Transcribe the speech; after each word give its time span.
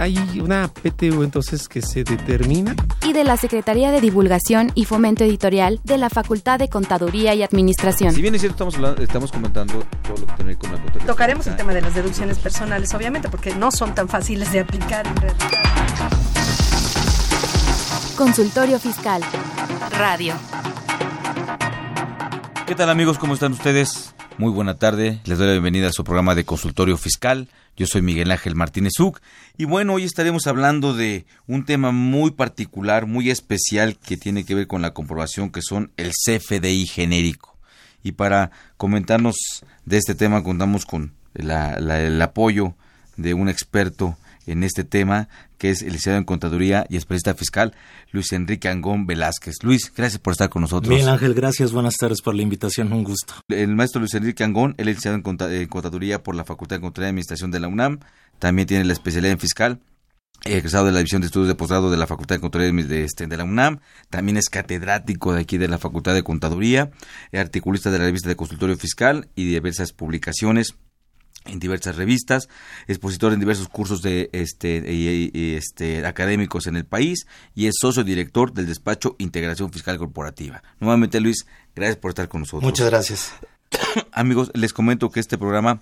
Hay 0.00 0.16
una 0.42 0.66
PTU 0.68 1.22
entonces 1.22 1.68
que 1.68 1.82
se 1.82 2.04
determina. 2.04 2.74
y 3.06 3.12
de 3.12 3.22
la 3.22 3.36
Secretaría 3.36 3.90
de 3.92 4.00
Divulgación 4.00 4.72
y 4.74 4.86
Fomento 4.86 5.24
Editorial 5.24 5.78
de 5.84 5.98
la 5.98 6.08
Facultad 6.08 6.58
de 6.58 6.68
Contaduría 6.70 7.34
y 7.34 7.42
Administración. 7.42 8.14
Si 8.14 8.22
bien 8.22 8.34
es 8.34 8.40
cierto, 8.40 8.54
estamos, 8.54 8.74
hablando- 8.76 9.02
estamos 9.02 9.30
comentando 9.30 9.84
todo 10.02 10.16
lo 10.16 10.26
que 10.26 10.32
tiene 10.34 10.36
que 10.36 10.44
ver 10.44 10.56
con 10.56 10.70
la 10.72 10.76
contabilidad. 10.78 11.06
Tocaremos 11.06 11.46
el 11.48 11.56
tema 11.56 11.74
de 11.74 11.82
las 11.82 11.94
deducciones 11.94 12.38
personales, 12.38 12.94
obviamente, 12.94 13.28
porque 13.28 13.54
no 13.54 13.70
son 13.70 13.94
tan 13.94 14.08
fáciles 14.08 14.50
de 14.52 14.60
aplicar 14.60 15.06
en 15.06 15.16
realidad. 15.16 15.48
Consultorio 18.16 18.78
Fiscal. 18.78 19.22
Radio. 19.98 20.34
¿Qué 22.66 22.74
tal 22.74 22.88
amigos? 22.88 23.18
¿Cómo 23.18 23.34
están 23.34 23.52
ustedes? 23.52 24.14
Muy 24.38 24.50
buena 24.50 24.78
tarde. 24.78 25.20
Les 25.24 25.36
doy 25.36 25.46
la 25.48 25.52
bienvenida 25.52 25.88
a 25.88 25.92
su 25.92 26.04
programa 26.04 26.34
de 26.34 26.44
consultorio 26.44 26.96
fiscal. 26.96 27.48
Yo 27.80 27.86
soy 27.86 28.02
Miguel 28.02 28.30
Ángel 28.30 28.56
Martínez 28.56 29.00
Uc. 29.00 29.22
Y 29.56 29.64
bueno, 29.64 29.94
hoy 29.94 30.04
estaremos 30.04 30.46
hablando 30.46 30.92
de 30.92 31.24
un 31.46 31.64
tema 31.64 31.92
muy 31.92 32.30
particular, 32.30 33.06
muy 33.06 33.30
especial 33.30 33.96
que 33.96 34.18
tiene 34.18 34.44
que 34.44 34.54
ver 34.54 34.66
con 34.66 34.82
la 34.82 34.92
comprobación 34.92 35.48
que 35.48 35.62
son 35.62 35.90
el 35.96 36.10
CFDI 36.10 36.84
genérico. 36.84 37.56
Y 38.02 38.12
para 38.12 38.50
comentarnos 38.76 39.34
de 39.86 39.96
este 39.96 40.14
tema 40.14 40.42
contamos 40.42 40.84
con 40.84 41.14
el 41.32 42.20
apoyo 42.20 42.74
de 43.16 43.32
un 43.32 43.48
experto 43.48 44.18
en 44.50 44.62
este 44.64 44.84
tema, 44.84 45.28
que 45.58 45.70
es 45.70 45.80
el 45.82 45.88
licenciado 45.88 46.18
en 46.18 46.24
Contaduría 46.24 46.86
y 46.88 46.96
especialista 46.96 47.34
fiscal, 47.34 47.74
Luis 48.12 48.32
Enrique 48.32 48.68
Angón 48.68 49.06
Velázquez. 49.06 49.56
Luis, 49.62 49.92
gracias 49.94 50.18
por 50.20 50.32
estar 50.32 50.48
con 50.50 50.62
nosotros. 50.62 50.88
Miguel 50.90 51.08
Ángel, 51.08 51.34
gracias, 51.34 51.72
buenas 51.72 51.96
tardes 51.96 52.22
por 52.22 52.34
la 52.34 52.42
invitación, 52.42 52.92
un 52.92 53.04
gusto. 53.04 53.34
El 53.48 53.74
maestro 53.74 54.00
Luis 54.00 54.14
Enrique 54.14 54.44
Angón, 54.44 54.74
él 54.78 54.88
es 54.88 54.96
licenciado 54.96 55.16
en 55.16 55.22
conta- 55.22 55.52
en 55.54 55.66
Contaduría 55.68 56.22
por 56.22 56.34
la 56.34 56.44
Facultad 56.44 56.76
de 56.76 56.80
Contaduría 56.80 57.08
y 57.08 57.10
Administración 57.10 57.50
de 57.50 57.60
la 57.60 57.68
UNAM, 57.68 58.00
también 58.38 58.66
tiene 58.68 58.84
la 58.84 58.92
especialidad 58.92 59.32
en 59.32 59.38
fiscal, 59.38 59.80
egresado 60.44 60.86
de 60.86 60.92
la 60.92 60.98
División 61.00 61.20
de 61.20 61.26
Estudios 61.26 61.48
de 61.48 61.54
Posgrado 61.54 61.90
de 61.90 61.98
la 61.98 62.06
Facultad 62.06 62.36
de 62.36 62.40
Contaduría 62.40 62.84
de, 62.86 63.04
este, 63.04 63.26
de 63.26 63.36
la 63.36 63.44
UNAM, 63.44 63.80
también 64.08 64.38
es 64.38 64.48
catedrático 64.48 65.34
de 65.34 65.42
aquí 65.42 65.58
de 65.58 65.68
la 65.68 65.76
Facultad 65.78 66.14
de 66.14 66.22
Contaduría, 66.22 66.90
articulista 67.32 67.90
de 67.90 67.98
la 67.98 68.04
revista 68.06 68.28
de 68.30 68.36
Consultorio 68.36 68.76
Fiscal 68.78 69.28
y 69.34 69.44
de 69.44 69.50
diversas 69.50 69.92
publicaciones 69.92 70.74
en 71.46 71.58
diversas 71.58 71.96
revistas, 71.96 72.48
expositor 72.86 73.32
en 73.32 73.40
diversos 73.40 73.68
cursos 73.68 74.02
de 74.02 74.28
este, 74.32 74.82
y- 74.92 75.30
y, 75.32 75.54
este 75.54 76.04
académicos 76.06 76.66
en 76.66 76.76
el 76.76 76.84
país 76.84 77.26
y 77.54 77.66
es 77.66 77.74
socio 77.80 78.04
director 78.04 78.52
del 78.52 78.66
despacho 78.66 79.16
Integración 79.18 79.72
Fiscal 79.72 79.98
Corporativa. 79.98 80.62
Nuevamente 80.80 81.20
Luis, 81.20 81.46
gracias 81.74 81.96
por 81.96 82.10
estar 82.10 82.28
con 82.28 82.40
nosotros. 82.40 82.62
Muchas 82.64 82.90
gracias. 82.90 83.32
Amigos, 84.12 84.50
les 84.54 84.72
comento 84.72 85.10
que 85.10 85.20
este 85.20 85.38
programa, 85.38 85.80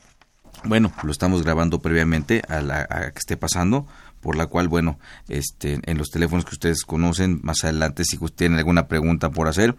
bueno, 0.65 0.93
lo 1.03 1.11
estamos 1.11 1.43
grabando 1.43 1.81
previamente 1.81 2.43
a, 2.49 2.61
la, 2.61 2.87
a 2.89 3.11
que 3.11 3.19
esté 3.19 3.37
pasando, 3.37 3.87
por 4.21 4.37
la 4.37 4.47
cual, 4.47 4.69
bueno, 4.69 4.99
este, 5.29 5.81
en 5.85 5.99
los 5.99 6.11
teléfonos 6.11 6.45
que 6.45 6.55
ustedes 6.55 6.83
conocen, 6.85 7.41
más 7.43 7.65
adelante, 7.65 8.05
si 8.05 8.19
tienen 8.35 8.59
alguna 8.59 8.89
pregunta 8.89 9.31
por 9.31 9.49
hacer, 9.49 9.75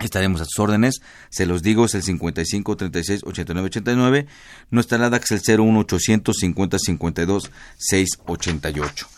estaremos 0.00 0.40
a 0.40 0.44
sus 0.44 0.58
órdenes. 0.58 1.00
Se 1.30 1.46
los 1.46 1.62
digo, 1.62 1.86
es 1.86 1.94
el 1.94 2.02
55 2.02 2.76
36 2.76 3.22
89 3.24 3.66
89. 3.66 4.26
Nuestra 4.70 4.98
LADA 4.98 5.18
es 5.18 5.48
el 5.48 5.60
01 5.60 5.78
800 5.80 6.36
50 6.36 6.78
52 6.78 7.50
688. 7.78 9.08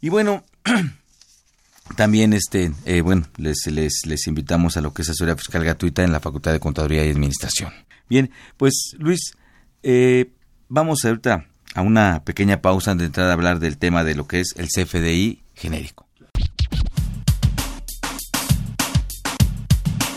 Y 0.00 0.08
bueno, 0.08 0.44
también 1.96 2.32
este, 2.32 2.72
eh, 2.84 3.00
bueno, 3.00 3.26
les, 3.36 3.66
les, 3.66 4.00
les 4.06 4.26
invitamos 4.26 4.76
a 4.76 4.80
lo 4.80 4.92
que 4.92 5.02
es 5.02 5.08
asesoría 5.08 5.36
fiscal 5.36 5.64
gratuita 5.64 6.02
en 6.02 6.12
la 6.12 6.20
Facultad 6.20 6.52
de 6.52 6.60
Contaduría 6.60 7.04
y 7.04 7.10
Administración. 7.10 7.72
Bien, 8.08 8.30
pues 8.56 8.94
Luis, 8.98 9.32
eh, 9.82 10.32
vamos 10.68 11.04
ahorita 11.04 11.46
a 11.74 11.82
una 11.82 12.24
pequeña 12.24 12.60
pausa 12.60 12.94
de 12.94 13.04
entrar 13.04 13.28
a 13.28 13.32
hablar 13.32 13.60
del 13.60 13.78
tema 13.78 14.04
de 14.04 14.14
lo 14.14 14.26
que 14.26 14.40
es 14.40 14.54
el 14.56 14.68
CFDI 14.68 15.42
genérico. 15.54 16.09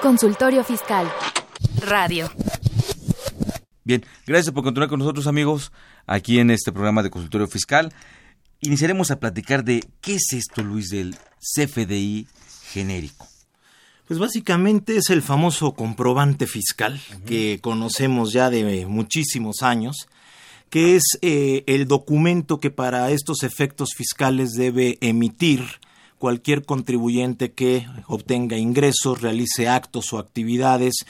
Consultorio 0.00 0.64
Fiscal. 0.64 1.10
Radio. 1.86 2.30
Bien, 3.84 4.04
gracias 4.26 4.52
por 4.52 4.64
continuar 4.64 4.88
con 4.88 4.98
nosotros 4.98 5.26
amigos 5.26 5.72
aquí 6.06 6.38
en 6.38 6.50
este 6.50 6.72
programa 6.72 7.02
de 7.02 7.10
consultorio 7.10 7.46
fiscal. 7.46 7.92
Iniciaremos 8.60 9.10
a 9.10 9.20
platicar 9.20 9.62
de 9.62 9.84
qué 10.00 10.14
es 10.14 10.32
esto, 10.32 10.62
Luis, 10.62 10.88
del 10.88 11.16
CFDI 11.38 12.26
genérico. 12.72 13.26
Pues 14.08 14.18
básicamente 14.18 14.96
es 14.96 15.10
el 15.10 15.22
famoso 15.22 15.72
comprobante 15.72 16.46
fiscal 16.46 17.00
que 17.26 17.58
conocemos 17.60 18.32
ya 18.32 18.48
de 18.48 18.86
muchísimos 18.86 19.62
años, 19.62 20.08
que 20.70 20.96
es 20.96 21.02
eh, 21.20 21.62
el 21.66 21.86
documento 21.86 22.58
que 22.58 22.70
para 22.70 23.10
estos 23.10 23.42
efectos 23.42 23.90
fiscales 23.94 24.52
debe 24.52 24.96
emitir 25.02 25.62
cualquier 26.20 26.66
contribuyente 26.66 27.52
que 27.52 27.86
obtenga 28.06 28.58
ingresos, 28.58 29.22
realice 29.22 29.68
actos 29.68 30.12
o 30.12 30.18
actividades 30.18 31.06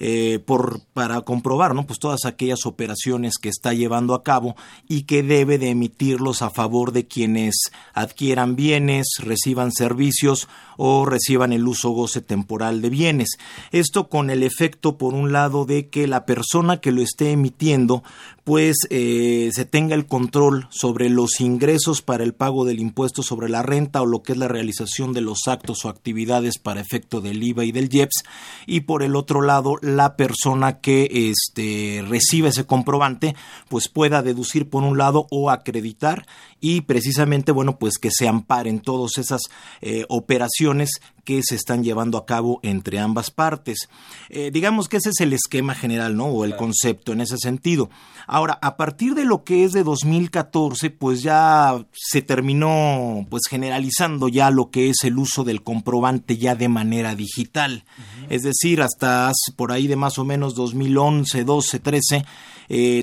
eh, 0.00 0.38
por, 0.38 0.80
para 0.94 1.20
comprobar 1.20 1.74
¿no? 1.74 1.86
pues 1.86 1.98
todas 1.98 2.24
aquellas 2.24 2.64
operaciones 2.64 3.34
que 3.36 3.50
está 3.50 3.74
llevando 3.74 4.14
a 4.14 4.22
cabo 4.22 4.56
y 4.88 5.02
que 5.02 5.22
debe 5.22 5.58
de 5.58 5.68
emitirlos 5.68 6.40
a 6.40 6.48
favor 6.48 6.92
de 6.92 7.06
quienes 7.06 7.54
adquieran 7.92 8.56
bienes, 8.56 9.06
reciban 9.18 9.70
servicios 9.70 10.48
o 10.78 11.04
reciban 11.04 11.52
el 11.52 11.68
uso 11.68 11.90
goce 11.90 12.22
temporal 12.22 12.80
de 12.80 12.88
bienes. 12.88 13.36
Esto 13.70 14.08
con 14.08 14.30
el 14.30 14.42
efecto, 14.42 14.96
por 14.96 15.12
un 15.12 15.30
lado, 15.30 15.66
de 15.66 15.88
que 15.90 16.06
la 16.06 16.24
persona 16.24 16.78
que 16.78 16.90
lo 16.90 17.02
esté 17.02 17.32
emitiendo 17.32 18.02
pues 18.44 18.76
eh, 18.90 19.50
se 19.52 19.64
tenga 19.64 19.94
el 19.94 20.06
control 20.06 20.68
sobre 20.70 21.08
los 21.08 21.40
ingresos 21.40 22.02
para 22.02 22.24
el 22.24 22.34
pago 22.34 22.66
del 22.66 22.78
impuesto 22.78 23.22
sobre 23.22 23.48
la 23.48 23.62
renta 23.62 24.02
o 24.02 24.06
lo 24.06 24.22
que 24.22 24.32
es 24.32 24.38
la 24.38 24.48
realización 24.48 25.14
de 25.14 25.22
los 25.22 25.48
actos 25.48 25.84
o 25.84 25.88
actividades 25.88 26.58
para 26.58 26.82
efecto 26.82 27.22
del 27.22 27.42
IVA 27.42 27.64
y 27.64 27.72
del 27.72 27.88
IEPS. 27.90 28.22
Y 28.66 28.80
por 28.80 29.02
el 29.02 29.16
otro 29.16 29.40
lado 29.40 29.76
la 29.80 30.16
persona 30.16 30.80
que 30.80 31.30
este, 31.30 32.04
recibe 32.06 32.50
ese 32.50 32.66
comprobante 32.66 33.34
pues 33.68 33.88
pueda 33.88 34.22
deducir 34.22 34.68
por 34.68 34.82
un 34.82 34.98
lado 34.98 35.26
o 35.30 35.50
acreditar 35.50 36.26
y 36.60 36.82
precisamente 36.82 37.50
bueno 37.50 37.78
pues 37.78 37.96
que 37.98 38.10
se 38.10 38.28
amparen 38.28 38.80
todas 38.80 39.16
esas 39.16 39.40
eh, 39.80 40.04
operaciones 40.08 41.00
que 41.24 41.40
se 41.42 41.54
están 41.54 41.82
llevando 41.82 42.18
a 42.18 42.26
cabo 42.26 42.60
entre 42.62 42.98
ambas 42.98 43.30
partes. 43.30 43.88
Eh, 44.28 44.50
digamos 44.52 44.88
que 44.88 44.98
ese 44.98 45.10
es 45.10 45.20
el 45.20 45.32
esquema 45.32 45.74
general, 45.74 46.16
¿no? 46.16 46.26
O 46.26 46.44
el 46.44 46.56
concepto 46.56 47.12
en 47.12 47.20
ese 47.20 47.38
sentido. 47.38 47.90
Ahora, 48.26 48.58
a 48.62 48.76
partir 48.76 49.14
de 49.14 49.24
lo 49.24 49.44
que 49.44 49.64
es 49.64 49.72
de 49.72 49.82
2014, 49.82 50.90
pues 50.90 51.22
ya 51.22 51.84
se 51.92 52.22
terminó 52.22 53.26
pues 53.28 53.42
generalizando 53.48 54.28
ya 54.28 54.50
lo 54.50 54.70
que 54.70 54.90
es 54.90 54.96
el 55.04 55.18
uso 55.18 55.44
del 55.44 55.62
comprobante 55.62 56.36
ya 56.36 56.54
de 56.54 56.68
manera 56.68 57.14
digital. 57.14 57.84
Es 58.30 58.42
decir, 58.42 58.80
hasta 58.80 59.32
por 59.56 59.72
ahí 59.72 59.86
de 59.86 59.96
más 59.96 60.18
o 60.18 60.24
menos 60.24 60.54
2011, 60.54 61.44
12, 61.44 61.78
13, 61.80 62.24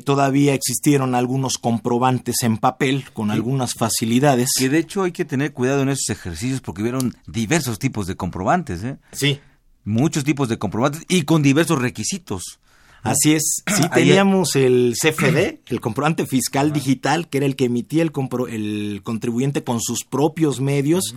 todavía 0.06 0.54
existieron 0.54 1.16
algunos 1.16 1.58
comprobantes 1.58 2.38
en 2.44 2.58
papel 2.58 3.06
con 3.14 3.32
algunas 3.32 3.74
facilidades. 3.74 4.50
Que 4.58 4.70
de 4.70 4.80
hecho 4.80 5.04
hay 5.04 5.12
que 5.12 5.26
tener 5.26 5.54
cuidado 5.54 5.82
en 5.82 5.90
esos 5.90 6.10
ejercicios 6.10 6.62
porque 6.62 6.82
hubieron 6.82 7.16
diversos 7.28 7.80
tipos 7.80 8.08
de 8.08 8.16
comprobantes, 8.16 8.84
¿eh? 8.84 8.98
Sí. 9.12 9.40
Muchos 9.84 10.24
tipos 10.24 10.50
de 10.50 10.58
comprobantes 10.58 11.04
y 11.10 11.24
con 11.24 11.42
diversos 11.42 11.82
requisitos. 11.82 12.60
Así 13.04 13.34
es, 13.34 13.64
sí 13.66 13.84
teníamos 13.94 14.56
el 14.56 14.94
CFD, 15.00 15.62
el 15.68 15.82
comprobante 15.82 16.26
fiscal 16.28 16.72
digital, 16.72 17.30
que 17.30 17.40
era 17.40 17.48
el 17.48 17.56
que 17.56 17.66
emitía 17.66 18.04
el, 18.04 18.12
el 18.50 19.02
contribuyente 19.04 19.64
con 19.64 19.82
sus 19.82 20.04
propios 20.04 20.62
medios. 20.62 21.16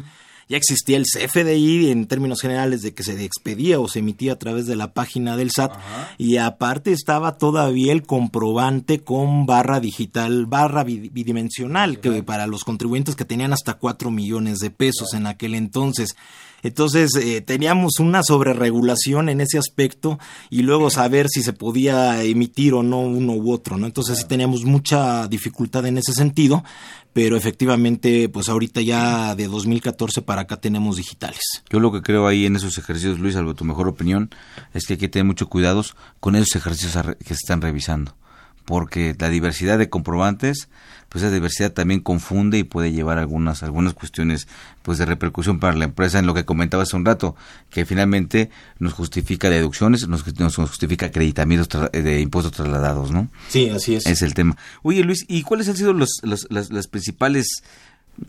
Ya 0.49 0.57
existía 0.57 0.97
el 0.97 1.05
CFDI 1.05 1.91
en 1.91 2.07
términos 2.07 2.41
generales 2.41 2.83
de 2.83 2.95
que 2.95 3.03
se 3.03 3.23
expedía 3.25 3.81
o 3.81 3.89
se 3.89 4.01
emitía 4.01 4.33
a 4.35 4.39
través 4.39 4.67
de 4.67 4.77
la 4.77 4.93
página 4.93 5.37
del 5.37 5.51
SAT 5.51 5.73
y 6.19 6.37
aparte 6.37 6.93
estaba 6.93 7.39
todavía 7.39 7.93
el 7.93 8.03
comprobante 8.03 9.01
con 9.01 9.47
barra 9.47 9.81
digital, 9.81 10.47
barra 10.47 10.85
bidimensional, 10.85 12.01
que 12.01 12.23
para 12.23 12.47
los 12.47 12.65
contribuyentes 12.65 13.17
que 13.17 13.25
tenían 13.25 13.53
hasta 13.53 13.75
4 13.75 14.11
millones 14.11 14.59
de 14.59 14.71
pesos 14.71 15.15
en 15.15 15.27
aquel 15.27 15.55
entonces. 15.55 16.15
Entonces 16.65 17.11
eh, 17.15 17.43
teníamos 17.43 18.01
una 18.01 18.23
sobreregulación 18.23 19.29
en 19.29 19.43
ese 19.43 19.59
aspecto 19.59 20.19
y 20.49 20.63
luego 20.63 20.89
saber 20.89 21.29
si 21.29 21.43
se 21.43 21.53
podía 21.53 22.23
emitir 22.23 22.73
o 22.73 22.83
no 22.83 23.01
uno 23.01 23.35
u 23.35 23.53
otro, 23.53 23.77
¿no? 23.77 23.87
Entonces 23.87 24.19
sí 24.19 24.25
teníamos 24.27 24.65
mucha 24.65 25.29
dificultad 25.29 25.85
en 25.87 25.99
ese 25.99 26.15
sentido, 26.15 26.65
pero 27.13 27.37
efectivamente, 27.37 28.31
pues 28.31 28.49
ahorita 28.49 28.81
ya 28.81 29.35
de 29.35 29.47
2014 29.47 30.23
para 30.23 30.43
acá 30.43 30.57
tenemos 30.57 30.97
digitales. 30.97 31.43
Yo 31.69 31.81
lo 31.81 31.93
que 31.93 32.01
creo 32.01 32.27
ahí 32.27 32.47
en 32.47 32.57
esos 32.57 32.79
ejercicios, 32.79 33.19
Luis, 33.19 33.35
salvo 33.35 33.55
tu 33.55 33.65
mejor 33.65 33.87
opinión, 33.87 34.31
es 34.73 34.87
que 34.87 34.95
hay 34.95 34.99
que 34.99 35.09
tener 35.09 35.27
mucho 35.27 35.49
cuidados 35.49 35.95
con 36.19 36.35
esos 36.35 36.57
ejercicios 36.57 36.97
que 37.19 37.35
se 37.35 37.35
están 37.35 37.61
revisando, 37.61 38.17
porque 38.65 39.15
la 39.19 39.29
diversidad 39.29 39.79
de 39.79 39.89
comprobantes 39.89 40.69
pues 41.09 41.23
esa 41.23 41.33
diversidad 41.33 41.73
también 41.73 42.01
confunde 42.01 42.59
y 42.59 42.65
puede 42.65 42.91
llevar 42.91 43.19
algunas 43.19 43.63
algunas 43.63 43.95
cuestiones 43.95 44.49
pues 44.83 44.99
de 44.99 45.07
repercusión 45.07 45.61
para 45.61 45.77
la 45.77 45.85
empresa 45.85 46.19
en 46.19 46.27
lo 46.27 46.35
que 46.35 46.45
comentaba 46.45 46.83
hace 46.83 46.97
un 46.97 47.05
rato 47.05 47.37
que 47.71 47.87
finalmente 47.87 48.51
nos 48.81 48.95
justifica 48.95 49.49
deducciones 49.49 50.09
nos, 50.09 50.27
nos 50.41 50.57
justifica 50.57 51.07
acreditamientos 51.07 51.91
de 51.93 52.21
impuestos 52.21 52.53
trasladados 52.53 53.13
no 53.13 53.29
sí 53.49 53.69
así 53.69 53.95
es. 53.95 54.07
Es 54.07 54.23
el 54.23 54.35
tema. 54.35 54.57
Oye 54.83 55.05
Luis 55.05 55.25
y 55.29 55.43
cuáles 55.43 55.69
han 55.69 55.77
sido 55.77 55.93
los, 55.93 56.21
los 56.23 56.49
las, 56.51 56.71
las 56.71 56.89
principales 56.89 57.63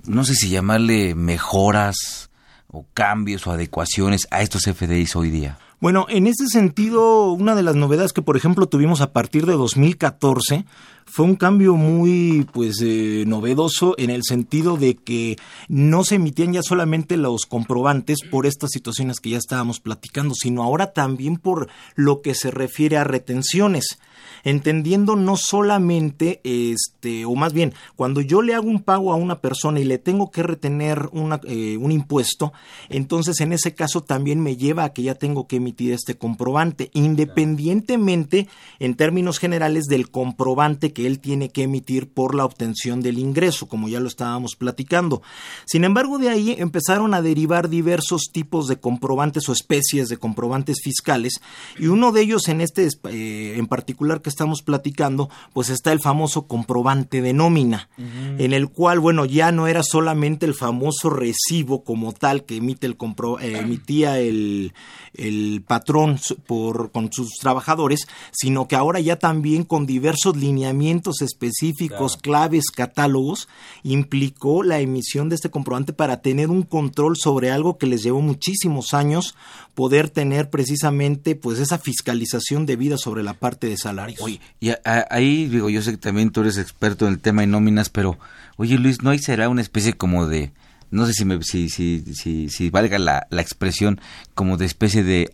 no 0.05 0.23
sé 0.23 0.35
si 0.35 0.49
llamarle 0.49 1.15
mejoras 1.15 2.29
o 2.67 2.85
cambios 2.93 3.47
o 3.47 3.51
adecuaciones 3.51 4.27
a 4.29 4.41
estos 4.41 4.63
FDIs 4.63 5.15
hoy 5.15 5.31
día 5.31 5.57
bueno, 5.79 6.05
en 6.09 6.27
ese 6.27 6.47
sentido, 6.47 7.31
una 7.31 7.55
de 7.55 7.63
las 7.63 7.75
novedades 7.75 8.13
que, 8.13 8.21
por 8.21 8.37
ejemplo, 8.37 8.67
tuvimos 8.67 9.01
a 9.01 9.11
partir 9.11 9.45
de 9.45 9.53
2014 9.53 10.65
fue 11.05 11.25
un 11.25 11.35
cambio 11.35 11.75
muy, 11.75 12.47
pues, 12.51 12.81
eh, 12.81 13.23
novedoso 13.27 13.95
en 13.97 14.09
el 14.09 14.23
sentido 14.23 14.75
de 14.75 14.95
que 14.95 15.37
no 15.69 16.03
se 16.03 16.15
emitían 16.15 16.53
ya 16.53 16.63
solamente 16.63 17.15
los 17.15 17.45
comprobantes 17.45 18.19
por 18.29 18.45
estas 18.45 18.71
situaciones 18.71 19.19
que 19.19 19.29
ya 19.29 19.37
estábamos 19.37 19.79
platicando, 19.79 20.33
sino 20.33 20.63
ahora 20.63 20.93
también 20.93 21.37
por 21.37 21.69
lo 21.95 22.21
que 22.21 22.33
se 22.33 22.51
refiere 22.51 22.97
a 22.97 23.03
retenciones. 23.03 23.99
Entendiendo 24.43 25.15
no 25.15 25.37
solamente 25.37 26.39
este 26.43 27.25
o 27.25 27.33
más 27.35 27.51
bien 27.53 27.73
cuando 27.95 28.21
yo 28.21 28.41
le 28.41 28.53
hago 28.53 28.67
un 28.67 28.81
pago 28.81 29.11
a 29.11 29.15
una 29.15 29.39
persona 29.39 29.79
y 29.79 29.85
le 29.85 29.97
tengo 29.97 30.29
que 30.29 30.43
retener 30.43 31.09
una, 31.11 31.41
eh, 31.45 31.77
un 31.77 31.91
impuesto 31.91 32.53
entonces 32.89 33.41
en 33.41 33.53
ese 33.53 33.73
caso 33.73 34.01
también 34.01 34.41
me 34.41 34.55
lleva 34.55 34.83
a 34.83 34.93
que 34.93 35.01
ya 35.01 35.15
tengo 35.15 35.47
que 35.47 35.55
emitir 35.55 35.93
este 35.93 36.15
comprobante 36.15 36.91
independientemente 36.93 38.47
en 38.79 38.95
términos 38.95 39.39
generales 39.39 39.85
del 39.85 40.11
comprobante 40.11 40.93
que 40.95 41.05
él 41.05 41.19
tiene 41.19 41.49
que 41.49 41.61
emitir 41.61 42.09
por 42.09 42.33
la 42.33 42.45
obtención 42.45 43.01
del 43.01 43.19
ingreso 43.19 43.67
como 43.67 43.87
ya 43.87 43.99
lo 43.99 44.07
estábamos 44.07 44.55
platicando. 44.55 45.21
Sin 45.67 45.83
embargo 45.83 46.17
de 46.17 46.29
ahí 46.29 46.55
empezaron 46.57 47.13
a 47.13 47.21
derivar 47.21 47.69
diversos 47.69 48.29
tipos 48.33 48.67
de 48.67 48.77
comprobantes 48.77 49.47
o 49.47 49.53
especies 49.53 50.07
de 50.07 50.17
comprobantes 50.17 50.77
fiscales 50.83 51.39
y 51.77 51.85
uno 51.85 52.11
de 52.11 52.21
ellos 52.21 52.47
en 52.47 52.61
este 52.61 52.87
eh, 53.09 53.55
en 53.57 53.67
particular 53.67 54.21
que 54.21 54.29
estamos 54.29 54.61
platicando, 54.61 55.29
pues 55.53 55.69
está 55.69 55.91
el 55.91 55.99
famoso 55.99 56.47
comprobante 56.47 57.21
de 57.21 57.33
nómina, 57.33 57.89
en 57.97 58.53
el 58.53 58.69
cual, 58.69 58.99
bueno, 58.99 59.25
ya 59.25 59.51
no 59.51 59.67
era 59.67 59.83
solamente 59.83 60.45
el 60.45 60.53
famoso 60.53 61.09
recibo 61.09 61.83
como 61.83 62.13
tal 62.13 62.45
que 62.45 62.57
emite 62.57 62.87
el 62.87 62.97
compro, 62.97 63.39
eh, 63.39 63.57
emitía 63.59 64.19
el, 64.19 64.73
el 65.13 65.63
patrón 65.67 66.19
por, 66.47 66.91
con 66.91 67.11
sus 67.11 67.33
trabajadores, 67.39 68.07
sino 68.31 68.67
que 68.67 68.75
ahora 68.75 68.99
ya 68.99 69.17
también 69.17 69.63
con 69.63 69.85
diversos 69.85 70.37
lineamientos 70.37 70.84
específicos, 71.21 72.17
claves, 72.17 72.65
catálogos, 72.73 73.47
implicó 73.83 74.63
la 74.63 74.79
emisión 74.79 75.29
de 75.29 75.35
este 75.35 75.49
comprobante 75.49 75.93
para 75.93 76.21
tener 76.21 76.49
un 76.49 76.63
control 76.63 77.17
sobre 77.17 77.51
algo 77.51 77.77
que 77.77 77.87
les 77.87 78.03
llevó 78.03 78.21
muchísimos 78.21 78.93
años 78.93 79.35
poder 79.73 80.09
tener 80.09 80.49
precisamente 80.49 81.35
pues 81.35 81.59
esa 81.59 81.77
fiscalización 81.77 82.65
debida 82.65 82.97
sobre 82.97 83.23
la 83.23 83.33
parte 83.33 83.67
de 83.67 83.77
salarios. 83.77 84.21
Oye, 84.21 84.39
y 84.59 84.71
ahí 84.83 85.47
digo, 85.47 85.69
yo 85.69 85.81
sé 85.81 85.91
que 85.91 85.97
también 85.97 86.31
tú 86.31 86.41
eres 86.41 86.57
experto 86.57 87.07
en 87.07 87.13
el 87.13 87.19
tema 87.19 87.41
de 87.41 87.47
nóminas, 87.47 87.89
pero 87.89 88.17
oye 88.57 88.77
Luis, 88.77 89.01
¿no 89.01 89.09
hay 89.09 89.19
será 89.19 89.49
una 89.49 89.61
especie 89.61 89.93
como 89.93 90.27
de 90.27 90.53
no 90.91 91.05
sé 91.05 91.13
si, 91.13 91.25
me, 91.25 91.41
si, 91.43 91.69
si, 91.69 92.03
si, 92.13 92.49
si 92.49 92.69
valga 92.69 92.99
la, 92.99 93.27
la 93.29 93.41
expresión 93.41 93.99
como 94.33 94.55
de 94.55 94.65
especie 94.65 95.03
de 95.03 95.29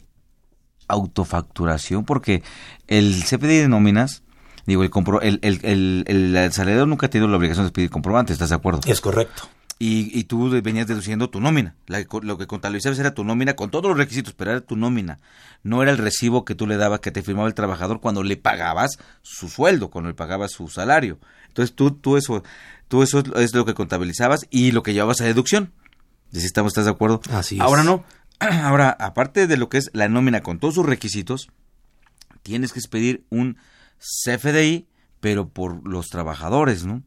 autofacturación, 0.91 2.05
porque 2.05 2.43
el 2.87 3.23
CPD 3.23 3.61
de 3.61 3.67
nóminas, 3.67 4.23
digo, 4.65 4.83
el, 4.83 4.89
compro, 4.89 5.21
el, 5.21 5.39
el, 5.41 5.59
el, 5.63 6.35
el, 6.35 6.53
salariado 6.53 6.85
nunca 6.85 7.07
ha 7.07 7.09
tenido 7.09 7.27
la 7.27 7.37
obligación 7.37 7.65
de 7.65 7.71
pedir 7.71 7.89
comprobante, 7.89 8.33
¿estás 8.33 8.49
de 8.49 8.55
acuerdo? 8.55 8.81
Es 8.85 9.01
correcto. 9.01 9.49
Y, 9.79 10.17
y 10.17 10.25
tú 10.25 10.49
venías 10.61 10.85
deduciendo 10.85 11.31
tu 11.31 11.41
nómina. 11.41 11.73
lo 11.87 12.37
que 12.37 12.45
contabilizabas 12.45 12.99
era 12.99 13.15
tu 13.15 13.23
nómina 13.23 13.55
con 13.55 13.71
todos 13.71 13.87
los 13.87 13.97
requisitos, 13.97 14.33
pero 14.33 14.51
era 14.51 14.61
tu 14.61 14.75
nómina. 14.75 15.19
No 15.63 15.81
era 15.81 15.91
el 15.91 15.97
recibo 15.97 16.45
que 16.45 16.53
tú 16.53 16.67
le 16.67 16.77
dabas, 16.77 16.99
que 16.99 17.09
te 17.09 17.23
firmaba 17.23 17.47
el 17.47 17.55
trabajador 17.55 17.99
cuando 17.99 18.21
le 18.21 18.37
pagabas 18.37 18.99
su 19.23 19.49
sueldo, 19.49 19.89
cuando 19.89 20.09
le 20.09 20.13
pagabas 20.13 20.51
su 20.51 20.67
salario. 20.67 21.17
Entonces 21.47 21.75
tú, 21.75 21.91
tú 21.91 22.15
eso, 22.15 22.43
tú 22.87 23.01
eso 23.01 23.23
es 23.37 23.55
lo 23.55 23.65
que 23.65 23.73
contabilizabas 23.73 24.45
y 24.51 24.71
lo 24.71 24.83
que 24.83 24.93
llevabas 24.93 25.19
a 25.21 25.25
deducción. 25.25 25.71
Si 26.31 26.45
estamos, 26.45 26.73
¿estás 26.73 26.85
de 26.85 26.91
acuerdo? 26.91 27.19
Así 27.31 27.55
es. 27.55 27.61
Ahora 27.61 27.83
no. 27.83 28.03
Ahora, 28.39 28.95
aparte 28.99 29.47
de 29.47 29.57
lo 29.57 29.67
que 29.69 29.79
es 29.79 29.89
la 29.93 30.07
nómina 30.07 30.41
con 30.41 30.59
todos 30.59 30.75
sus 30.75 30.85
requisitos, 30.85 31.49
tienes 32.43 32.71
que 32.71 32.79
expedir 32.79 33.25
un 33.29 33.57
CFDI, 34.01 34.87
pero 35.19 35.47
por 35.47 35.87
los 35.87 36.09
trabajadores, 36.09 36.85
¿no? 36.85 37.03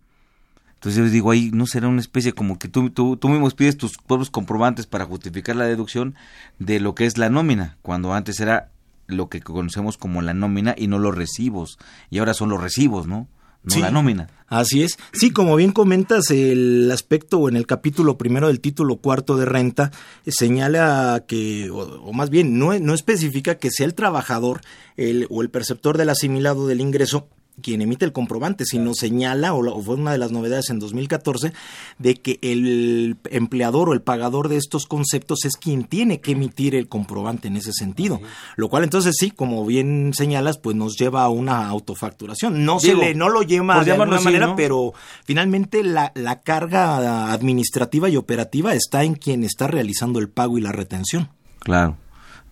Entonces 0.74 0.98
yo 0.98 1.04
les 1.04 1.12
digo, 1.12 1.30
ahí 1.30 1.50
no 1.52 1.66
será 1.66 1.88
una 1.88 2.00
especie 2.00 2.34
como 2.34 2.58
que 2.58 2.68
tú, 2.68 2.90
tú, 2.90 3.16
tú 3.16 3.28
mismo 3.28 3.48
pides 3.50 3.76
tus 3.76 3.96
propios 3.96 4.30
comprobantes 4.30 4.86
para 4.86 5.06
justificar 5.06 5.56
la 5.56 5.64
deducción 5.64 6.14
de 6.58 6.78
lo 6.78 6.94
que 6.94 7.06
es 7.06 7.16
la 7.16 7.30
nómina, 7.30 7.78
cuando 7.82 8.12
antes 8.12 8.38
era 8.40 8.70
lo 9.06 9.28
que 9.28 9.40
conocemos 9.40 9.96
como 9.96 10.22
la 10.22 10.34
nómina 10.34 10.74
y 10.76 10.86
no 10.86 10.98
los 10.98 11.14
recibos, 11.14 11.78
y 12.10 12.18
ahora 12.18 12.34
son 12.34 12.50
los 12.50 12.60
recibos, 12.60 13.06
¿no? 13.06 13.28
No 13.64 13.78
la 13.78 13.90
nómina. 13.90 14.28
Así 14.46 14.82
es. 14.82 14.98
Sí, 15.12 15.30
como 15.30 15.56
bien 15.56 15.72
comentas, 15.72 16.30
el 16.30 16.90
aspecto 16.92 17.38
o 17.38 17.48
en 17.48 17.56
el 17.56 17.66
capítulo 17.66 18.18
primero 18.18 18.48
del 18.48 18.60
título 18.60 18.96
cuarto 18.96 19.36
de 19.36 19.46
renta 19.46 19.90
eh, 20.26 20.30
señala 20.32 21.24
que, 21.26 21.70
o, 21.70 22.12
más 22.12 22.30
bien, 22.30 22.58
no, 22.58 22.78
no 22.78 22.94
especifica 22.94 23.56
que 23.56 23.70
sea 23.70 23.86
el 23.86 23.94
trabajador 23.94 24.60
el, 24.96 25.26
o 25.30 25.42
el 25.42 25.50
perceptor 25.50 25.98
del 25.98 26.10
asimilado 26.10 26.66
del 26.66 26.80
ingreso 26.80 27.28
quien 27.62 27.82
emite 27.82 28.04
el 28.04 28.12
comprobante, 28.12 28.64
sino 28.64 28.94
señala, 28.94 29.54
o, 29.54 29.82
fue 29.82 29.96
una 29.96 30.12
de 30.12 30.18
las 30.18 30.32
novedades 30.32 30.70
en 30.70 30.78
2014, 30.78 31.52
de 31.98 32.14
que 32.16 32.38
el 32.42 33.16
empleador 33.30 33.88
o 33.88 33.92
el 33.92 34.02
pagador 34.02 34.48
de 34.48 34.56
estos 34.56 34.86
conceptos 34.86 35.44
es 35.44 35.56
quien 35.56 35.84
tiene 35.84 36.20
que 36.20 36.32
emitir 36.32 36.74
el 36.74 36.88
comprobante 36.88 37.48
en 37.48 37.56
ese 37.56 37.72
sentido. 37.72 38.20
Lo 38.56 38.68
cual 38.68 38.84
entonces 38.84 39.14
sí, 39.18 39.30
como 39.30 39.64
bien 39.66 40.12
señalas, 40.14 40.58
pues 40.58 40.76
nos 40.76 40.96
lleva 40.96 41.22
a 41.22 41.28
una 41.28 41.68
autofacturación. 41.68 42.64
No 42.64 42.80
se 42.80 42.94
le, 42.94 43.14
no 43.14 43.28
lo 43.28 43.42
lleva 43.42 43.82
de 43.84 43.92
alguna 43.92 44.20
manera, 44.20 44.56
pero 44.56 44.92
finalmente 45.24 45.82
la, 45.82 46.12
la 46.14 46.40
carga 46.40 47.32
administrativa 47.32 48.08
y 48.08 48.16
operativa 48.16 48.74
está 48.74 49.04
en 49.04 49.14
quien 49.14 49.44
está 49.44 49.66
realizando 49.66 50.18
el 50.18 50.28
pago 50.28 50.58
y 50.58 50.60
la 50.60 50.72
retención. 50.72 51.28
Claro. 51.60 51.96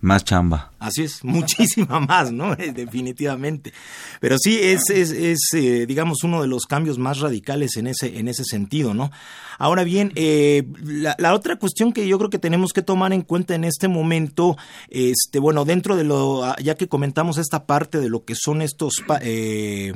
Más 0.02 0.24
chamba. 0.24 0.72
Así 0.80 1.04
es, 1.04 1.22
muchísima 1.24 2.00
más, 2.00 2.32
¿no? 2.32 2.56
Definitivamente. 2.74 3.72
Pero 4.20 4.36
sí, 4.36 4.58
es, 4.60 4.90
es, 4.90 5.12
es 5.12 5.38
eh, 5.54 5.86
digamos, 5.86 6.24
uno 6.24 6.42
de 6.42 6.48
los 6.48 6.66
cambios 6.66 6.98
más 6.98 7.20
radicales 7.20 7.76
en 7.76 7.86
ese, 7.86 8.18
en 8.18 8.26
ese 8.26 8.42
sentido, 8.44 8.92
¿no? 8.92 9.12
Ahora 9.58 9.84
bien, 9.84 10.12
eh, 10.16 10.64
la, 11.18 11.34
otra 11.34 11.54
cuestión 11.56 11.92
que 11.92 12.08
yo 12.08 12.18
creo 12.18 12.30
que 12.30 12.40
tenemos 12.40 12.72
que 12.72 12.82
tomar 12.82 13.12
en 13.12 13.22
cuenta 13.22 13.54
en 13.54 13.62
este 13.62 13.86
momento, 13.86 14.56
este, 14.88 15.38
bueno, 15.38 15.64
dentro 15.64 15.94
de 15.94 16.02
lo, 16.02 16.42
ah, 16.44 16.56
ya 16.60 16.74
que 16.74 16.88
comentamos 16.88 17.38
esta 17.38 17.64
parte 17.64 18.00
de 18.00 18.08
lo 18.08 18.24
que 18.24 18.34
son 18.34 18.60
estos 18.60 18.94
eh, 19.20 19.92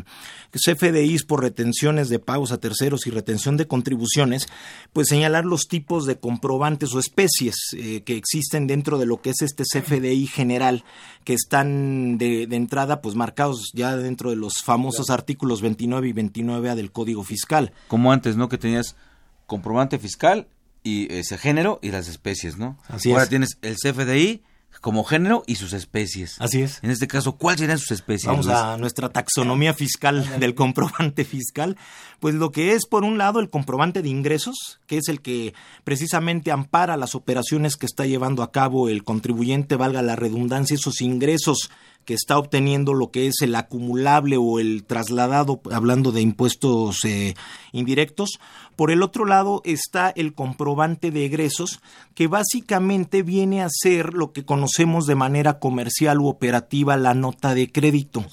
CFDIs 0.52 1.24
por 1.24 1.42
retenciones 1.42 2.08
de 2.08 2.20
pagos 2.20 2.52
a 2.52 2.58
terceros 2.58 3.08
y 3.08 3.10
retención 3.10 3.56
de 3.56 3.66
contribuciones, 3.66 4.46
pues 4.92 5.08
señalar 5.08 5.44
los 5.44 5.66
tipos 5.66 6.06
de 6.06 6.20
comprobantes 6.20 6.94
o 6.94 7.00
especies 7.00 7.56
eh, 7.76 8.02
que 8.04 8.16
existen 8.16 8.68
dentro 8.68 8.98
de 8.98 9.06
lo 9.06 9.20
que 9.20 9.30
es 9.30 9.42
este 9.42 9.64
CFDI 9.64 9.95
general, 10.26 10.84
que 11.24 11.34
están 11.34 12.18
de, 12.18 12.46
de 12.46 12.56
entrada 12.56 13.02
pues 13.02 13.14
marcados 13.14 13.70
ya 13.74 13.96
dentro 13.96 14.30
de 14.30 14.36
los 14.36 14.62
famosos 14.62 15.10
artículos 15.10 15.60
29 15.60 16.08
y 16.08 16.12
29A 16.12 16.74
del 16.74 16.92
Código 16.92 17.24
Fiscal. 17.24 17.72
Como 17.88 18.12
antes, 18.12 18.36
¿no? 18.36 18.48
Que 18.48 18.58
tenías 18.58 18.96
comprobante 19.46 19.98
fiscal 19.98 20.48
y 20.82 21.12
ese 21.12 21.38
género 21.38 21.78
y 21.82 21.90
las 21.90 22.08
especies, 22.08 22.58
¿no? 22.58 22.78
Así 22.88 23.10
Ahora 23.10 23.26
tienes 23.26 23.58
el 23.62 23.76
CFDI 23.76 24.42
como 24.80 25.04
género 25.04 25.42
y 25.46 25.56
sus 25.56 25.72
especies. 25.72 26.36
Así 26.40 26.62
es. 26.62 26.82
En 26.82 26.90
este 26.90 27.06
caso, 27.06 27.36
¿cuáles 27.36 27.60
serían 27.60 27.78
sus 27.78 27.90
especies? 27.90 28.26
Vamos 28.26 28.48
a 28.48 28.76
nuestra 28.76 29.08
taxonomía 29.08 29.74
fiscal 29.74 30.38
del 30.38 30.54
comprobante 30.54 31.24
fiscal. 31.24 31.76
Pues 32.20 32.34
lo 32.34 32.50
que 32.50 32.72
es, 32.72 32.86
por 32.86 33.04
un 33.04 33.18
lado, 33.18 33.40
el 33.40 33.50
comprobante 33.50 34.02
de 34.02 34.08
ingresos, 34.08 34.80
que 34.86 34.98
es 34.98 35.08
el 35.08 35.20
que 35.20 35.54
precisamente 35.84 36.50
ampara 36.50 36.96
las 36.96 37.14
operaciones 37.14 37.76
que 37.76 37.86
está 37.86 38.06
llevando 38.06 38.42
a 38.42 38.52
cabo 38.52 38.88
el 38.88 39.04
contribuyente, 39.04 39.76
valga 39.76 40.02
la 40.02 40.16
redundancia, 40.16 40.74
esos 40.74 41.00
ingresos 41.00 41.70
que 42.06 42.14
está 42.14 42.38
obteniendo 42.38 42.94
lo 42.94 43.10
que 43.10 43.26
es 43.26 43.42
el 43.42 43.54
acumulable 43.56 44.36
o 44.38 44.60
el 44.60 44.84
trasladado, 44.84 45.60
hablando 45.70 46.12
de 46.12 46.22
impuestos 46.22 47.04
eh, 47.04 47.34
indirectos. 47.72 48.38
Por 48.76 48.90
el 48.90 49.02
otro 49.02 49.24
lado 49.24 49.62
está 49.64 50.10
el 50.10 50.34
comprobante 50.34 51.10
de 51.10 51.24
egresos, 51.24 51.80
que 52.14 52.26
básicamente 52.26 53.22
viene 53.22 53.62
a 53.62 53.68
ser 53.70 54.12
lo 54.12 54.32
que 54.32 54.44
conocemos 54.44 55.06
de 55.06 55.14
manera 55.14 55.58
comercial 55.58 56.20
u 56.20 56.28
operativa 56.28 56.96
la 56.96 57.14
nota 57.14 57.54
de 57.54 57.72
crédito 57.72 58.24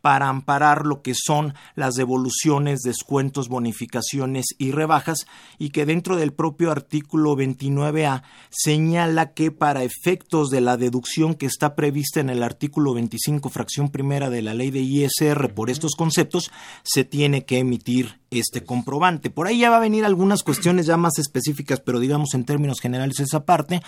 para 0.00 0.28
amparar 0.28 0.86
lo 0.86 1.02
que 1.02 1.14
son 1.14 1.54
las 1.74 1.94
devoluciones, 1.94 2.80
descuentos, 2.80 3.48
bonificaciones 3.48 4.46
y 4.58 4.72
rebajas 4.72 5.26
y 5.58 5.70
que 5.70 5.86
dentro 5.86 6.16
del 6.16 6.32
propio 6.32 6.70
artículo 6.70 7.36
29A 7.36 8.22
señala 8.50 9.32
que 9.32 9.50
para 9.50 9.84
efectos 9.84 10.50
de 10.50 10.60
la 10.60 10.76
deducción 10.76 11.34
que 11.34 11.46
está 11.46 11.74
prevista 11.74 12.20
en 12.20 12.30
el 12.30 12.42
artículo 12.42 12.94
25 12.94 13.48
fracción 13.50 13.90
primera 13.90 14.30
de 14.30 14.42
la 14.42 14.54
ley 14.54 14.70
de 14.70 14.80
ISR 14.80 15.52
por 15.54 15.70
estos 15.70 15.94
conceptos 15.94 16.50
se 16.82 17.04
tiene 17.04 17.44
que 17.44 17.58
emitir 17.58 18.20
este 18.30 18.62
comprobante. 18.64 19.30
Por 19.30 19.46
ahí 19.46 19.58
ya 19.58 19.70
va 19.70 19.78
a 19.78 19.80
venir 19.80 20.04
algunas 20.04 20.42
cuestiones 20.42 20.86
ya 20.86 20.96
más 20.96 21.18
específicas, 21.18 21.80
pero 21.80 21.98
digamos 21.98 22.34
en 22.34 22.44
términos 22.44 22.80
generales 22.80 23.20
esa 23.20 23.44
parte. 23.44 23.82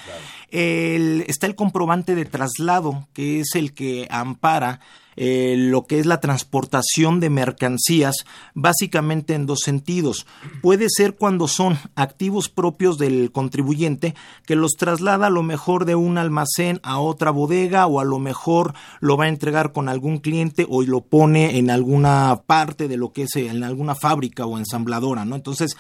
está 0.50 1.46
el 1.46 1.54
comprobante 1.54 2.14
de 2.14 2.24
traslado, 2.24 3.06
que 3.12 3.40
es 3.40 3.54
el 3.54 3.72
que 3.72 4.08
ampara 4.10 4.80
eh, 5.16 5.54
lo 5.58 5.86
que 5.86 5.98
es 5.98 6.06
la 6.06 6.20
transportación 6.20 7.20
de 7.20 7.30
mercancías, 7.30 8.16
básicamente 8.54 9.34
en 9.34 9.46
dos 9.46 9.60
sentidos. 9.60 10.26
Puede 10.60 10.86
ser 10.88 11.16
cuando 11.16 11.48
son 11.48 11.78
activos 11.94 12.48
propios 12.48 12.98
del 12.98 13.32
contribuyente, 13.32 14.14
que 14.46 14.56
los 14.56 14.72
traslada 14.72 15.26
a 15.26 15.30
lo 15.30 15.42
mejor 15.42 15.84
de 15.84 15.94
un 15.94 16.18
almacén 16.18 16.80
a 16.82 16.98
otra 16.98 17.30
bodega 17.30 17.86
o 17.86 18.00
a 18.00 18.04
lo 18.04 18.18
mejor 18.18 18.74
lo 19.00 19.16
va 19.16 19.24
a 19.24 19.28
entregar 19.28 19.72
con 19.72 19.88
algún 19.88 20.18
cliente 20.18 20.66
o 20.68 20.82
lo 20.82 21.02
pone 21.02 21.58
en 21.58 21.70
alguna 21.70 22.42
parte 22.46 22.88
de 22.88 22.96
lo 22.96 23.12
que 23.12 23.22
es 23.22 23.36
en 23.36 23.64
alguna 23.64 23.94
fábrica 23.94 24.46
o 24.46 24.58
ensambladora, 24.58 25.24
¿no? 25.24 25.36
Entonces, 25.36 25.76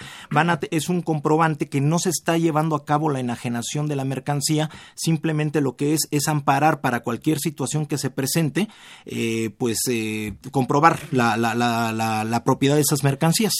es 0.70 0.88
un 0.88 1.02
comprobante 1.02 1.68
que 1.68 1.80
no 1.80 1.98
se 1.98 2.10
está 2.10 2.38
llevando 2.38 2.76
a 2.76 2.84
cabo 2.84 3.10
la 3.10 3.20
enajenación 3.20 3.88
de 3.88 3.96
la 3.96 4.04
mercancía, 4.04 4.70
simplemente 4.94 5.60
lo 5.60 5.76
que 5.76 5.94
es 5.94 6.02
es 6.10 6.28
amparar 6.28 6.80
para 6.80 7.00
cualquier 7.00 7.38
situación 7.38 7.86
que 7.86 7.98
se 7.98 8.10
presente. 8.10 8.68
Eh, 9.04 9.21
pues 9.58 9.78
eh, 9.88 10.34
comprobar 10.50 11.00
la, 11.10 11.36
la, 11.36 11.54
la, 11.54 12.44
propiedad 12.44 12.76
de 12.76 12.82
esas 12.82 13.04
mercancías. 13.04 13.52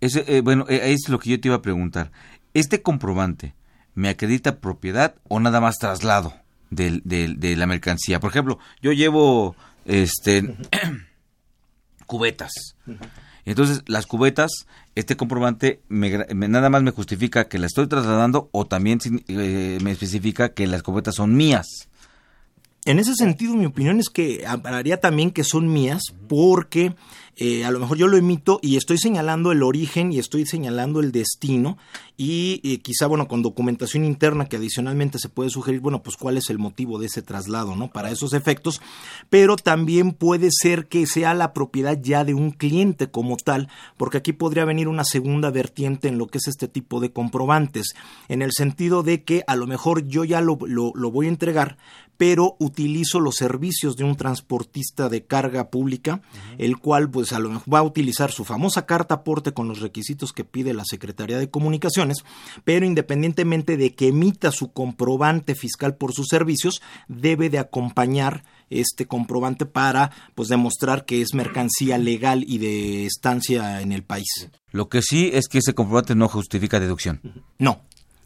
Eh, 0.00 0.40
bueno, 0.42 0.66
es 0.68 1.08
lo 1.08 1.18
que 1.18 1.30
yo 1.30 1.40
te 1.40 1.48
iba 1.48 1.56
a 1.56 1.62
preguntar. 1.62 2.12
¿Este 2.54 2.82
comprobante 2.82 3.54
me 3.94 4.08
acredita 4.08 4.60
propiedad 4.60 5.14
o 5.28 5.40
nada 5.40 5.60
más 5.60 5.76
traslado 5.78 6.34
de, 6.70 7.00
de 7.04 7.56
la 7.56 7.66
mercancía? 7.66 8.20
Por 8.20 8.30
ejemplo, 8.30 8.58
yo 8.80 8.92
llevo 8.92 9.56
este 9.84 10.56
cubetas. 12.06 12.76
Entonces, 13.44 13.82
las 13.86 14.06
cubetas, 14.06 14.50
este 14.94 15.16
comprobante 15.16 15.80
me, 15.88 16.10
nada 16.34 16.68
más 16.68 16.82
me 16.82 16.90
justifica 16.90 17.48
que 17.48 17.58
la 17.58 17.66
estoy 17.66 17.86
trasladando 17.86 18.50
o 18.52 18.66
también 18.66 18.98
me 19.26 19.90
especifica 19.90 20.50
que 20.50 20.66
las 20.66 20.82
cubetas 20.82 21.14
son 21.14 21.34
mías. 21.34 21.87
En 22.84 22.98
ese 22.98 23.14
sentido, 23.14 23.54
mi 23.54 23.66
opinión 23.66 23.98
es 23.98 24.08
que 24.08 24.46
hablaría 24.46 24.98
también 24.98 25.30
que 25.30 25.44
son 25.44 25.72
mías 25.72 26.02
porque 26.28 26.94
eh, 27.40 27.64
a 27.64 27.70
lo 27.70 27.78
mejor 27.78 27.96
yo 27.96 28.08
lo 28.08 28.16
emito 28.16 28.58
y 28.62 28.76
estoy 28.76 28.98
señalando 28.98 29.52
el 29.52 29.62
origen 29.62 30.12
y 30.12 30.18
estoy 30.18 30.44
señalando 30.44 30.98
el 30.98 31.12
destino 31.12 31.78
y 32.16 32.60
eh, 32.64 32.80
quizá, 32.80 33.06
bueno, 33.06 33.28
con 33.28 33.42
documentación 33.42 34.04
interna 34.04 34.46
que 34.46 34.56
adicionalmente 34.56 35.20
se 35.20 35.28
puede 35.28 35.48
sugerir, 35.48 35.78
bueno, 35.78 36.02
pues 36.02 36.16
cuál 36.16 36.36
es 36.36 36.50
el 36.50 36.58
motivo 36.58 36.98
de 36.98 37.06
ese 37.06 37.22
traslado, 37.22 37.76
¿no? 37.76 37.92
Para 37.92 38.10
esos 38.10 38.32
efectos, 38.32 38.80
pero 39.30 39.54
también 39.54 40.10
puede 40.10 40.48
ser 40.50 40.88
que 40.88 41.06
sea 41.06 41.32
la 41.32 41.52
propiedad 41.52 41.96
ya 42.02 42.24
de 42.24 42.34
un 42.34 42.50
cliente 42.50 43.08
como 43.08 43.36
tal, 43.36 43.68
porque 43.96 44.18
aquí 44.18 44.32
podría 44.32 44.64
venir 44.64 44.88
una 44.88 45.04
segunda 45.04 45.50
vertiente 45.50 46.08
en 46.08 46.18
lo 46.18 46.26
que 46.26 46.38
es 46.38 46.48
este 46.48 46.66
tipo 46.66 46.98
de 46.98 47.12
comprobantes, 47.12 47.94
en 48.28 48.42
el 48.42 48.50
sentido 48.50 49.04
de 49.04 49.22
que 49.22 49.44
a 49.46 49.54
lo 49.54 49.68
mejor 49.68 50.08
yo 50.08 50.24
ya 50.24 50.40
lo, 50.40 50.58
lo, 50.66 50.90
lo 50.96 51.10
voy 51.12 51.26
a 51.26 51.30
entregar, 51.30 51.78
pero 52.18 52.56
utilizo 52.58 53.20
los 53.20 53.36
servicios 53.36 53.96
de 53.96 54.04
un 54.04 54.16
transportista 54.16 55.08
de 55.08 55.24
carga 55.24 55.70
pública, 55.70 56.20
el 56.58 56.76
cual 56.76 57.08
pues 57.08 57.32
a 57.32 57.38
lo 57.38 57.48
mejor 57.48 57.72
va 57.72 57.78
a 57.78 57.84
utilizar 57.84 58.32
su 58.32 58.44
famosa 58.44 58.84
carta 58.84 59.14
aporte 59.14 59.52
con 59.52 59.68
los 59.68 59.80
requisitos 59.80 60.32
que 60.32 60.44
pide 60.44 60.74
la 60.74 60.84
Secretaría 60.84 61.38
de 61.38 61.48
Comunicaciones, 61.48 62.24
pero 62.64 62.84
independientemente 62.84 63.76
de 63.76 63.94
que 63.94 64.08
emita 64.08 64.50
su 64.50 64.72
comprobante 64.72 65.54
fiscal 65.54 65.94
por 65.94 66.12
sus 66.12 66.26
servicios, 66.28 66.82
debe 67.06 67.48
de 67.48 67.60
acompañar 67.60 68.44
este 68.68 69.06
comprobante 69.06 69.64
para 69.64 70.10
pues 70.34 70.48
demostrar 70.48 71.04
que 71.04 71.22
es 71.22 71.34
mercancía 71.34 71.98
legal 71.98 72.44
y 72.46 72.58
de 72.58 73.06
estancia 73.06 73.80
en 73.80 73.92
el 73.92 74.02
país. 74.02 74.50
Lo 74.72 74.88
que 74.88 75.02
sí 75.02 75.30
es 75.32 75.46
que 75.48 75.58
ese 75.58 75.74
comprobante 75.74 76.16
no 76.16 76.28
justifica 76.28 76.80
deducción. 76.80 77.44
No. 77.58 77.80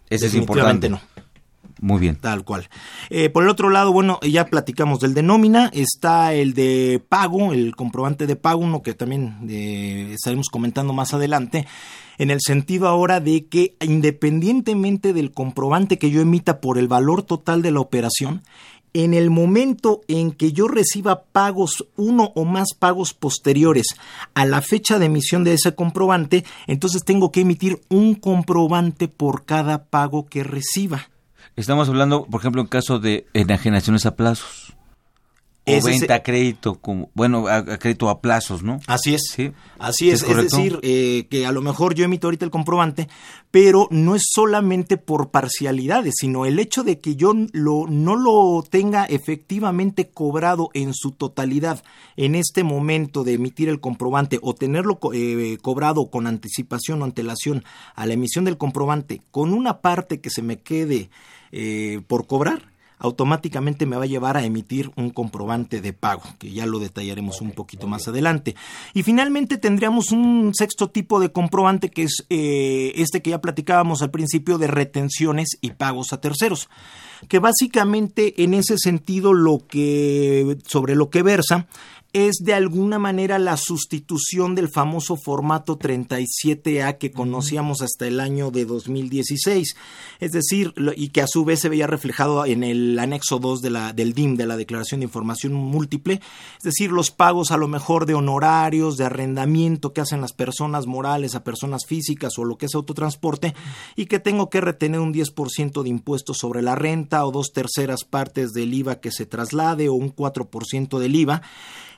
Ese 0.08 0.26
es 0.26 0.34
importante. 0.34 0.88
no. 0.88 1.00
Muy 1.82 1.98
bien. 1.98 2.14
Tal 2.14 2.44
cual. 2.44 2.68
Eh, 3.10 3.28
por 3.28 3.42
el 3.42 3.48
otro 3.48 3.68
lado, 3.68 3.92
bueno, 3.92 4.20
ya 4.22 4.46
platicamos 4.46 5.00
del 5.00 5.14
de 5.14 5.24
nómina, 5.24 5.68
está 5.74 6.32
el 6.32 6.54
de 6.54 7.02
pago, 7.08 7.52
el 7.52 7.74
comprobante 7.74 8.28
de 8.28 8.36
pago, 8.36 8.60
uno 8.60 8.82
que 8.82 8.94
también 8.94 9.38
eh, 9.50 10.12
estaremos 10.12 10.48
comentando 10.48 10.92
más 10.92 11.12
adelante, 11.12 11.66
en 12.18 12.30
el 12.30 12.38
sentido 12.40 12.86
ahora 12.86 13.18
de 13.18 13.46
que 13.46 13.74
independientemente 13.80 15.12
del 15.12 15.32
comprobante 15.32 15.98
que 15.98 16.12
yo 16.12 16.20
emita 16.20 16.60
por 16.60 16.78
el 16.78 16.86
valor 16.86 17.24
total 17.24 17.62
de 17.62 17.72
la 17.72 17.80
operación, 17.80 18.42
en 18.94 19.12
el 19.12 19.30
momento 19.30 20.02
en 20.06 20.30
que 20.30 20.52
yo 20.52 20.68
reciba 20.68 21.24
pagos, 21.32 21.84
uno 21.96 22.30
o 22.36 22.44
más 22.44 22.74
pagos 22.78 23.12
posteriores 23.12 23.86
a 24.34 24.46
la 24.46 24.62
fecha 24.62 25.00
de 25.00 25.06
emisión 25.06 25.42
de 25.42 25.54
ese 25.54 25.74
comprobante, 25.74 26.44
entonces 26.68 27.02
tengo 27.04 27.32
que 27.32 27.40
emitir 27.40 27.80
un 27.88 28.14
comprobante 28.14 29.08
por 29.08 29.44
cada 29.44 29.86
pago 29.86 30.26
que 30.26 30.44
reciba. 30.44 31.08
Estamos 31.54 31.88
hablando, 31.88 32.24
por 32.24 32.40
ejemplo, 32.40 32.62
en 32.62 32.68
caso 32.68 32.98
de 32.98 33.26
enajenaciones 33.34 34.06
a 34.06 34.16
plazos. 34.16 34.74
o 35.66 35.84
venta 35.84 36.14
a 36.14 36.22
crédito, 36.22 36.76
como, 36.76 37.10
bueno, 37.14 37.46
a, 37.46 37.62
crédito 37.78 38.08
a 38.08 38.22
plazos, 38.22 38.62
¿no? 38.62 38.80
Así 38.86 39.14
es. 39.14 39.22
Sí. 39.30 39.52
Así 39.78 40.10
es. 40.10 40.22
Es, 40.22 40.34
decir, 40.34 40.78
eh, 40.82 41.26
que 41.30 41.44
a 41.44 41.52
lo 41.52 41.60
mejor 41.60 41.94
yo 41.94 42.06
emito 42.06 42.26
ahorita 42.26 42.46
el 42.46 42.50
comprobante, 42.50 43.06
pero 43.50 43.86
no 43.90 44.14
es 44.14 44.22
solamente 44.32 44.96
por 44.96 45.30
parcialidades, 45.30 46.14
sino 46.18 46.46
el 46.46 46.58
hecho 46.58 46.84
de 46.84 47.00
que 47.00 47.16
yo 47.16 47.34
lo, 47.52 47.86
no 47.86 48.16
lo 48.16 48.64
tenga 48.68 49.04
efectivamente 49.04 50.08
cobrado 50.08 50.70
en 50.72 50.94
su 50.94 51.12
totalidad 51.12 51.84
en 52.16 52.34
este 52.34 52.64
momento 52.64 53.24
de 53.24 53.34
emitir 53.34 53.68
el 53.68 53.80
comprobante 53.80 54.38
o 54.40 54.54
tenerlo 54.54 54.98
eh, 55.12 55.58
cobrado 55.60 56.10
con 56.10 56.26
anticipación 56.26 57.02
o 57.02 57.04
antelación 57.04 57.62
a 57.94 58.06
la 58.06 58.14
emisión 58.14 58.46
del 58.46 58.56
comprobante 58.56 59.20
con 59.30 59.52
una 59.52 59.80
parte 59.80 60.20
que 60.20 60.30
se 60.30 60.40
me 60.40 60.58
quede 60.58 61.10
eh, 61.52 62.00
por 62.06 62.26
cobrar, 62.26 62.72
automáticamente 63.02 63.84
me 63.84 63.96
va 63.96 64.04
a 64.04 64.06
llevar 64.06 64.36
a 64.36 64.44
emitir 64.44 64.92
un 64.96 65.10
comprobante 65.10 65.80
de 65.80 65.92
pago, 65.92 66.22
que 66.38 66.52
ya 66.52 66.66
lo 66.66 66.78
detallaremos 66.78 67.40
un 67.40 67.50
poquito 67.50 67.88
más 67.88 68.06
adelante. 68.06 68.54
Y 68.94 69.02
finalmente 69.02 69.58
tendríamos 69.58 70.12
un 70.12 70.52
sexto 70.54 70.88
tipo 70.88 71.18
de 71.18 71.32
comprobante 71.32 71.90
que 71.90 72.04
es 72.04 72.24
eh, 72.30 72.92
este 72.94 73.20
que 73.20 73.30
ya 73.30 73.40
platicábamos 73.40 74.02
al 74.02 74.12
principio 74.12 74.56
de 74.56 74.68
retenciones 74.68 75.58
y 75.60 75.70
pagos 75.70 76.12
a 76.12 76.20
terceros, 76.20 76.68
que 77.28 77.40
básicamente 77.40 78.44
en 78.44 78.54
ese 78.54 78.78
sentido 78.78 79.34
lo 79.34 79.66
que 79.66 80.58
sobre 80.64 80.94
lo 80.94 81.10
que 81.10 81.22
versa 81.22 81.66
es 82.12 82.36
de 82.42 82.52
alguna 82.52 82.98
manera 82.98 83.38
la 83.38 83.56
sustitución 83.56 84.54
del 84.54 84.68
famoso 84.68 85.16
formato 85.16 85.78
37A 85.78 86.98
que 86.98 87.10
conocíamos 87.10 87.80
hasta 87.80 88.06
el 88.06 88.20
año 88.20 88.50
de 88.50 88.66
2016. 88.66 89.74
Es 90.20 90.32
decir, 90.32 90.74
y 90.94 91.08
que 91.08 91.22
a 91.22 91.26
su 91.26 91.46
vez 91.46 91.60
se 91.60 91.70
veía 91.70 91.86
reflejado 91.86 92.44
en 92.44 92.64
el 92.64 92.98
anexo 92.98 93.38
2 93.38 93.62
de 93.62 93.70
la, 93.70 93.92
del 93.94 94.12
DIM, 94.12 94.36
de 94.36 94.46
la 94.46 94.58
Declaración 94.58 95.00
de 95.00 95.04
Información 95.04 95.54
Múltiple. 95.54 96.20
Es 96.58 96.62
decir, 96.62 96.92
los 96.92 97.10
pagos 97.10 97.50
a 97.50 97.56
lo 97.56 97.66
mejor 97.66 98.04
de 98.04 98.14
honorarios, 98.14 98.98
de 98.98 99.06
arrendamiento 99.06 99.94
que 99.94 100.02
hacen 100.02 100.20
las 100.20 100.34
personas 100.34 100.86
morales 100.86 101.34
a 101.34 101.44
personas 101.44 101.86
físicas 101.86 102.38
o 102.38 102.44
lo 102.44 102.58
que 102.58 102.66
es 102.66 102.74
autotransporte 102.74 103.54
y 103.96 104.04
que 104.04 104.18
tengo 104.18 104.50
que 104.50 104.60
retener 104.60 105.00
un 105.00 105.14
10% 105.14 105.82
de 105.82 105.88
impuestos 105.88 106.36
sobre 106.38 106.60
la 106.60 106.74
renta 106.74 107.24
o 107.24 107.32
dos 107.32 107.52
terceras 107.54 108.04
partes 108.04 108.52
del 108.52 108.74
IVA 108.74 109.00
que 109.00 109.10
se 109.10 109.24
traslade 109.24 109.88
o 109.88 109.94
un 109.94 110.14
4% 110.14 110.98
del 110.98 111.14
IVA. 111.16 111.42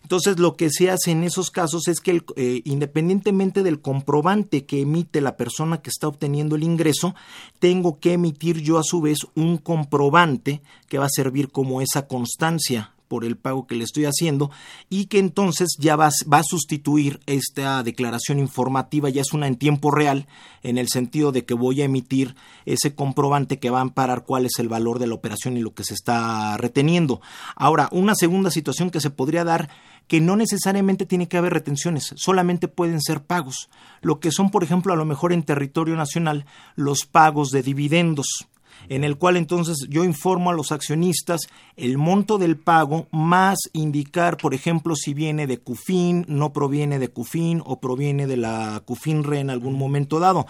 Entonces, 0.05 0.39
lo 0.39 0.55
que 0.55 0.69
se 0.71 0.91
hace 0.91 1.11
en 1.11 1.25
esos 1.25 1.51
casos 1.51 1.89
es 1.89 2.01
que 2.01 2.23
eh, 2.37 2.61
independientemente 2.65 3.63
del 3.63 3.81
comprobante 3.81 4.67
que 4.67 4.83
emite 4.83 5.23
la 5.23 5.37
persona 5.37 5.81
que 5.81 5.89
está 5.89 6.07
obteniendo 6.07 6.57
el 6.57 6.63
ingreso, 6.63 7.15
tengo 7.59 7.99
que 7.99 8.13
emitir 8.13 8.61
yo 8.61 8.79
a 8.79 8.85
su 8.85 9.01
vez 9.01 9.19
un 9.35 9.57
comprobante 9.57 10.61
que 10.89 10.99
va 10.99 11.07
a 11.07 11.11
servir 11.11 11.51
como 11.51 11.81
esa 11.81 12.07
constancia 12.07 12.94
por 13.15 13.25
el 13.25 13.37
pago 13.37 13.69
que 13.69 13.77
le 13.77 13.85
estoy 13.85 14.07
haciendo 14.07 14.51
y 14.91 15.07
que 15.07 15.21
entonces 15.21 15.77
ya 15.79 15.95
va, 15.95 16.11
va, 16.33 16.39
a 16.39 16.43
sustituir 16.43 17.21
esta 17.27 17.85
declaración 17.85 18.41
informativa, 18.41 19.09
ya 19.09 19.21
es 19.21 19.33
una 19.33 19.47
en 19.47 19.55
tiempo 19.55 19.93
real, 19.93 20.27
en 20.65 20.79
el 20.79 20.89
sentido 20.89 21.31
de 21.31 21.45
que 21.45 21.55
voy 21.55 21.81
a 21.81 21.85
emitir 21.85 22.35
ese 22.67 22.97
comprobante 22.97 23.61
que 23.61 23.71
va 23.71 23.79
a 23.79 23.83
amparar 23.83 24.25
cuál 24.25 24.47
es 24.47 24.59
el 24.59 24.69
valor 24.69 24.99
de 24.99 25.07
la 25.07 25.15
operación 25.15 25.57
y 25.57 25.61
lo 25.61 25.75
que 25.75 25.85
se 25.85 25.95
está 25.95 26.57
reteniendo. 26.57 27.21
Ahora, 27.55 27.89
una 27.93 28.17
segunda 28.17 28.51
situación 28.51 28.91
que 28.91 28.99
se 28.99 29.11
podría 29.11 29.45
dar 29.45 29.71
que 30.09 30.21
no 30.21 30.35
necesariamente 30.35 31.07
tiene 31.07 31.29
que 31.29 31.37
haber 31.37 31.53
retenciones, 31.53 32.15
solamente 32.17 32.67
pueden 32.67 33.01
ser 33.01 33.23
pagos, 33.23 33.71
lo 34.03 34.19
que 34.19 34.33
son, 34.33 34.51
por 34.51 34.65
ejemplo, 34.65 34.93
a 34.93 34.97
lo 34.97 35.05
mejor 35.05 35.33
en 35.33 35.45
territorio 35.45 35.95
nacional, 35.95 36.47
los 36.75 37.07
pagos 37.07 37.51
de 37.51 37.63
dividendos 37.63 38.49
en 38.89 39.05
el 39.05 39.17
cual 39.17 39.37
entonces 39.37 39.87
yo 39.89 40.05
informo 40.05 40.51
a 40.51 40.55
los 40.55 40.73
accionistas 40.73 41.43
el 41.77 41.99
monto 41.99 42.39
del 42.39 42.57
pago 42.57 43.07
más 43.11 43.59
indicar, 43.73 44.37
por 44.37 44.55
ejemplo, 44.55 44.95
si 44.97 45.15
viene 45.15 45.47
de 45.47 45.59
CUFIN, 45.59 46.25
no 46.29 46.53
proviene 46.53 46.99
de 46.99 47.09
CUFIN 47.09 47.63
o 47.65 47.81
proviene 47.81 48.27
de 48.27 48.37
la 48.37 48.83
CUFINRE 48.85 49.41
en 49.41 49.51
algún 49.51 49.75
momento 49.75 50.21
dado. 50.21 50.47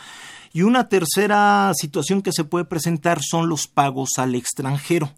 Y 0.53 0.63
una 0.63 0.89
tercera 0.89 1.73
situación 1.75 2.23
que 2.23 2.33
se 2.33 2.45
puede 2.45 2.65
presentar 2.65 3.21
son 3.23 3.49
los 3.49 3.67
pagos 3.67 4.11
al 4.19 4.35
extranjero 4.35 5.11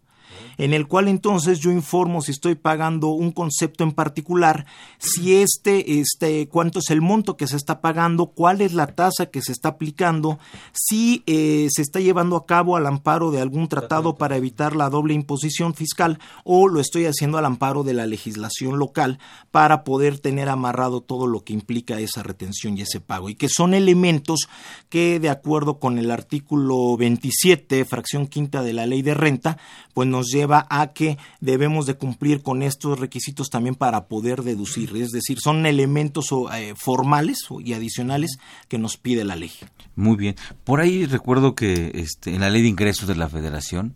en 0.58 0.74
el 0.74 0.86
cual 0.86 1.08
entonces 1.08 1.58
yo 1.58 1.70
informo 1.70 2.22
si 2.22 2.32
estoy 2.32 2.54
pagando 2.54 3.08
un 3.08 3.32
concepto 3.32 3.84
en 3.84 3.92
particular, 3.92 4.66
si 4.98 5.34
este, 5.36 6.00
este, 6.00 6.48
cuánto 6.48 6.78
es 6.80 6.90
el 6.90 7.00
monto 7.00 7.36
que 7.36 7.46
se 7.46 7.56
está 7.56 7.80
pagando, 7.80 8.26
cuál 8.26 8.60
es 8.60 8.72
la 8.72 8.88
tasa 8.88 9.26
que 9.26 9.42
se 9.42 9.52
está 9.52 9.70
aplicando, 9.70 10.38
si 10.72 11.22
eh, 11.26 11.68
se 11.70 11.82
está 11.82 12.00
llevando 12.00 12.36
a 12.36 12.46
cabo 12.46 12.76
al 12.76 12.86
amparo 12.86 13.30
de 13.30 13.40
algún 13.40 13.68
tratado 13.68 14.16
para 14.16 14.36
evitar 14.36 14.76
la 14.76 14.90
doble 14.90 15.14
imposición 15.14 15.74
fiscal 15.74 16.18
o 16.44 16.68
lo 16.68 16.80
estoy 16.80 17.06
haciendo 17.06 17.38
al 17.38 17.44
amparo 17.44 17.82
de 17.82 17.94
la 17.94 18.06
legislación 18.06 18.78
local 18.78 19.18
para 19.50 19.84
poder 19.84 20.18
tener 20.18 20.48
amarrado 20.48 21.00
todo 21.00 21.26
lo 21.26 21.44
que 21.44 21.52
implica 21.52 21.98
esa 22.00 22.22
retención 22.22 22.76
y 22.76 22.82
ese 22.82 23.00
pago. 23.00 23.28
Y 23.28 23.34
que 23.34 23.48
son 23.48 23.74
elementos 23.74 24.48
que 24.88 25.20
de 25.20 25.30
acuerdo 25.30 25.78
con 25.78 25.98
el 25.98 26.10
artículo 26.10 26.96
27, 26.96 27.84
fracción 27.84 28.26
quinta 28.26 28.62
de 28.62 28.72
la 28.72 28.86
ley 28.86 29.02
de 29.02 29.14
renta, 29.14 29.58
pues 29.94 30.08
nos 30.08 30.25
lleva 30.30 30.66
a 30.70 30.92
que 30.92 31.18
debemos 31.40 31.86
de 31.86 31.94
cumplir 31.94 32.42
con 32.42 32.62
estos 32.62 32.98
requisitos 32.98 33.48
también 33.50 33.74
para 33.74 34.06
poder 34.06 34.42
deducir. 34.42 34.96
Es 34.96 35.10
decir, 35.10 35.38
son 35.40 35.66
elementos 35.66 36.28
eh, 36.54 36.74
formales 36.76 37.46
y 37.64 37.72
adicionales 37.72 38.38
que 38.68 38.78
nos 38.78 38.96
pide 38.96 39.24
la 39.24 39.36
ley. 39.36 39.52
Muy 39.94 40.16
bien. 40.16 40.36
Por 40.64 40.80
ahí 40.80 41.06
recuerdo 41.06 41.54
que 41.54 41.92
este, 41.94 42.34
en 42.34 42.40
la 42.40 42.50
ley 42.50 42.62
de 42.62 42.68
ingresos 42.68 43.08
de 43.08 43.16
la 43.16 43.28
federación, 43.28 43.94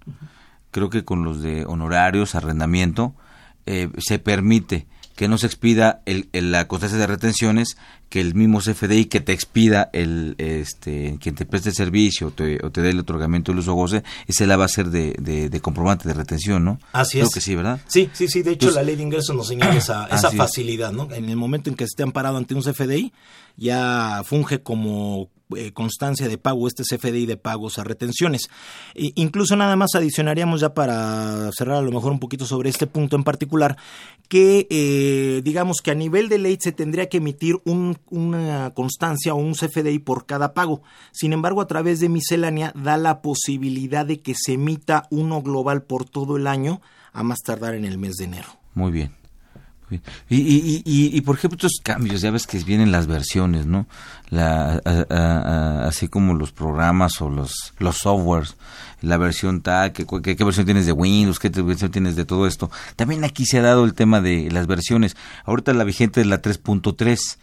creo 0.71 0.91
que 0.91 1.05
con 1.05 1.25
los 1.25 1.43
de 1.43 1.65
honorarios, 1.67 2.35
arrendamiento, 2.35 3.15
eh, 3.67 3.89
se 3.99 4.19
permite 4.19 4.87
que 5.21 5.29
no 5.29 5.37
se 5.37 5.49
expida 5.49 6.01
el, 6.07 6.31
la 6.33 6.67
constancia 6.67 6.99
de 6.99 7.07
retenciones, 7.07 7.77
que 8.09 8.23
el 8.23 8.35
mismo 8.35 8.61
CFDI 8.61 9.05
que 9.05 9.21
te 9.21 9.35
expida 9.35 9.91
el 9.93 10.35
este 10.39 11.19
quien 11.21 11.35
te 11.35 11.45
preste 11.45 11.69
el 11.69 11.75
servicio 11.75 12.29
o 12.29 12.31
te, 12.31 12.59
o 12.65 12.71
te 12.71 12.81
dé 12.81 12.89
el 12.89 13.01
otorgamiento 13.01 13.53
del 13.53 13.59
uso 13.59 13.75
goce, 13.75 14.03
ese 14.27 14.47
la 14.47 14.57
va 14.57 14.65
a 14.65 14.69
ser 14.69 14.89
de, 14.89 15.13
de, 15.19 15.61
comprobante 15.61 16.09
de 16.09 16.15
retención, 16.15 16.65
¿no? 16.65 16.81
Así 16.95 17.19
Creo 17.19 17.27
es. 17.27 17.35
que 17.35 17.43
sí, 17.43 17.55
¿verdad? 17.55 17.83
Sí, 17.87 18.09
sí, 18.15 18.29
sí. 18.29 18.41
De 18.41 18.53
hecho, 18.53 18.71
la 18.71 18.83
ley 18.83 18.97
de 18.97 19.03
ingresos 19.03 19.37
nos 19.37 19.49
señala 19.49 19.77
esa, 19.77 20.07
esa 20.11 20.31
facilidad, 20.31 20.91
¿no? 20.91 21.13
En 21.13 21.29
el 21.29 21.37
momento 21.37 21.69
en 21.69 21.77
que 21.77 21.85
esté 21.85 22.03
amparado 22.03 22.39
ante 22.39 22.55
un 22.55 22.63
CFDI, 22.63 23.13
ya 23.59 24.23
funge 24.25 24.63
como 24.63 25.29
eh, 25.57 25.73
constancia 25.73 26.29
de 26.29 26.39
pago, 26.39 26.69
este 26.69 26.83
CFDI 26.83 27.27
de 27.27 27.37
pagos 27.37 27.79
a 27.79 27.85
retenciones. 27.85 28.51
Incluso 28.95 29.57
nada 29.57 29.77
más 29.77 29.95
adicionaríamos 29.95 30.61
ya 30.61 30.75
para 30.75 31.51
cerrar 31.53 31.79
a 31.79 31.83
lo 31.83 31.91
mejor 31.91 32.13
un 32.13 32.19
poquito 32.21 32.47
sobre 32.47 32.71
este 32.71 32.87
punto 32.87 33.17
en 33.17 33.25
particular, 33.25 33.77
que 34.29 34.67
eh, 34.71 35.41
digamos 35.43 35.79
que 35.83 35.91
a 35.91 35.95
nivel 35.95 36.29
de 36.29 36.39
ley 36.39 36.57
se 36.61 36.73
tendría 36.73 37.09
que 37.09 37.19
emitir 37.19 37.57
una 37.65 38.73
constancia 38.75 39.35
o 39.35 39.37
un 39.37 39.55
CFDI 39.55 39.99
por 40.01 40.27
cada 40.27 40.55
pago. 40.55 40.83
Sin 41.13 41.33
embargo, 41.33 41.61
a 41.61 41.67
través 41.67 42.01
de 42.01 42.09
miscelánea 42.09 42.73
da 42.75 42.97
la 42.97 43.23
posibilidad 43.23 44.07
de 44.07 44.21
que 44.21 44.35
se 44.37 44.55
emita 44.55 45.07
uno 45.11 45.43
global 45.43 45.83
por 45.83 46.05
todo 46.05 46.37
el 46.37 46.47
año 46.47 46.81
a 47.13 47.23
más 47.23 47.41
tardar 47.41 47.75
en 47.75 47.85
el 47.85 47.99
mes 47.99 48.17
de 48.17 48.25
enero. 48.25 48.49
Muy 48.75 48.93
bien. 48.93 49.20
Y, 49.91 49.97
y, 50.29 50.83
y, 50.85 51.21
por 51.23 51.37
ejemplo, 51.37 51.57
estos 51.57 51.81
cambios, 51.83 52.21
ya 52.21 52.31
ves 52.31 52.47
que 52.47 52.59
vienen 52.59 52.93
las 52.93 53.07
versiones, 53.07 53.67
¿no? 53.67 53.87
La, 54.31 54.81
así 55.87 56.09
como 56.09 56.35
los 56.35 56.53
programas 56.53 57.21
o 57.21 57.29
los, 57.29 57.75
los 57.79 57.97
softwares, 57.97 58.57
la 59.03 59.17
versión 59.17 59.63
tal, 59.63 59.93
¿qué, 59.93 60.07
qué, 60.07 60.45
versión 60.45 60.67
tienes 60.67 60.87
de 60.87 60.93
Windows, 60.93 61.39
qué 61.39 61.49
versión 61.49 61.91
tienes 61.91 62.17
de 62.17 62.25
todo 62.25 62.47
esto. 62.47 62.71
También 62.97 63.25
aquí 63.25 63.45
se 63.47 63.59
ha 63.59 63.63
dado 63.63 63.85
el 63.85 63.95
tema 63.95 64.21
de 64.21 64.51
las 64.51 64.67
versiones. 64.67 65.17
Ahorita 65.45 65.75
la 65.75 65.85
vigente 65.85 66.21
es 66.21 66.27
la 66.27 66.41
3.3 66.41 67.39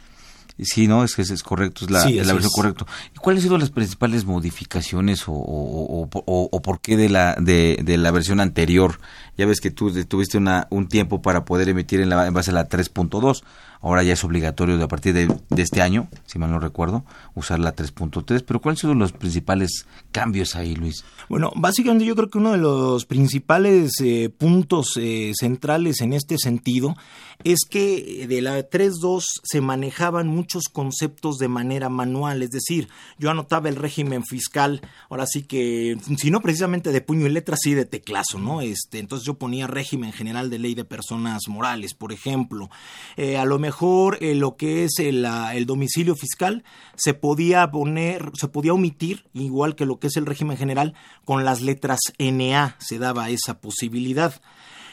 Sí, 0.59 0.87
¿no? 0.87 1.03
Es 1.03 1.15
que 1.15 1.21
es, 1.21 1.43
correcto, 1.43 1.85
es 1.85 1.91
la, 1.91 1.99
la 2.09 2.33
versión 2.33 2.51
correcta. 2.51 2.85
¿Y 3.15 3.19
cuáles 3.19 3.41
han 3.41 3.43
sido 3.43 3.57
las 3.59 3.69
principales 3.69 4.25
modificaciones 4.25 5.27
o, 5.27 5.33
o, 5.33 6.09
o, 6.11 6.61
por 6.61 6.81
qué 6.81 6.97
de 6.97 7.09
la, 7.09 7.35
de, 7.35 7.79
de, 7.83 7.97
la 7.97 8.09
versión 8.09 8.39
anterior? 8.39 8.99
Ya 9.37 9.45
ves 9.45 9.61
que 9.61 9.69
tú 9.69 9.91
tuviste 10.05 10.37
una, 10.37 10.67
un 10.71 10.87
tiempo 10.87 11.21
para 11.21 11.45
poder 11.45 11.69
emitir 11.69 12.01
en, 12.01 12.09
la, 12.09 12.25
en 12.25 12.33
base 12.33 12.49
a 12.49 12.55
la 12.55 12.67
3.2 12.67 13.43
ahora 13.81 14.03
ya 14.03 14.13
es 14.13 14.23
obligatorio 14.23 14.77
de 14.77 14.83
a 14.83 14.87
partir 14.87 15.13
de, 15.13 15.27
este 15.55 15.81
año, 15.81 16.07
si 16.25 16.39
mal 16.39 16.51
no 16.51 16.59
recuerdo, 16.59 17.03
usar 17.35 17.59
la 17.59 17.75
3.3. 17.75 18.43
Pero 18.45 18.61
¿cuáles 18.61 18.79
son 18.79 18.99
los 18.99 19.11
principales 19.11 19.85
cambios 20.11 20.55
ahí, 20.55 20.75
Luis? 20.75 21.03
Bueno, 21.29 21.51
básicamente 21.55 22.05
yo 22.05 22.15
creo 22.15 22.29
que 22.29 22.37
uno 22.37 22.51
de 22.51 22.57
los 22.57 23.05
principales 23.05 23.93
eh, 24.03 24.29
puntos 24.29 24.97
eh, 24.97 25.31
centrales 25.37 26.01
en 26.01 26.13
este 26.13 26.37
sentido 26.37 26.95
es 27.43 27.59
que 27.69 28.25
de 28.27 28.41
la 28.41 28.57
3.2 28.69 29.23
se 29.43 29.61
manejaban 29.61 30.27
muchos 30.27 30.63
conceptos 30.71 31.37
de 31.37 31.47
manera 31.47 31.89
manual, 31.89 32.41
es 32.41 32.49
decir, 32.49 32.89
yo 33.19 33.29
anotaba 33.29 33.69
el 33.69 33.75
régimen 33.75 34.23
fiscal, 34.23 34.81
ahora 35.09 35.27
sí 35.27 35.43
que, 35.43 35.97
si 36.17 36.31
no 36.31 36.41
precisamente 36.41 36.91
de 36.91 37.01
puño 37.01 37.25
y 37.27 37.29
letra, 37.29 37.55
sí 37.57 37.73
de 37.73 37.85
teclazo, 37.85 38.39
¿no? 38.39 38.61
Este, 38.61 38.99
entonces 38.99 39.25
yo 39.25 39.35
ponía 39.35 39.67
régimen 39.67 40.13
general 40.13 40.49
de 40.49 40.59
ley 40.59 40.75
de 40.75 40.83
personas 40.83 41.47
morales, 41.47 41.93
por 41.93 42.11
ejemplo. 42.11 42.69
Eh, 43.15 43.37
a 43.37 43.45
lo 43.45 43.59
mejor 43.67 44.17
eh, 44.21 44.33
lo 44.33 44.55
que 44.55 44.85
es 44.85 44.99
el, 44.99 45.25
el, 45.25 45.65
domicilio 45.65 46.15
fiscal 46.15 46.63
se 46.95 47.13
podía 47.13 47.69
poner, 47.69 48.31
se 48.33 48.47
podía 48.47 48.71
omitir, 48.71 49.25
igual 49.33 49.75
que 49.75 49.85
lo 49.85 49.99
que 49.99 50.07
es 50.07 50.15
el 50.15 50.25
régimen 50.25 50.55
general, 50.55 50.93
con 51.25 51.43
las 51.43 51.61
letras 51.61 51.99
NA 52.17 52.77
se 52.79 52.97
daba 52.97 53.29
esa 53.29 53.59
posibilidad. 53.59 54.33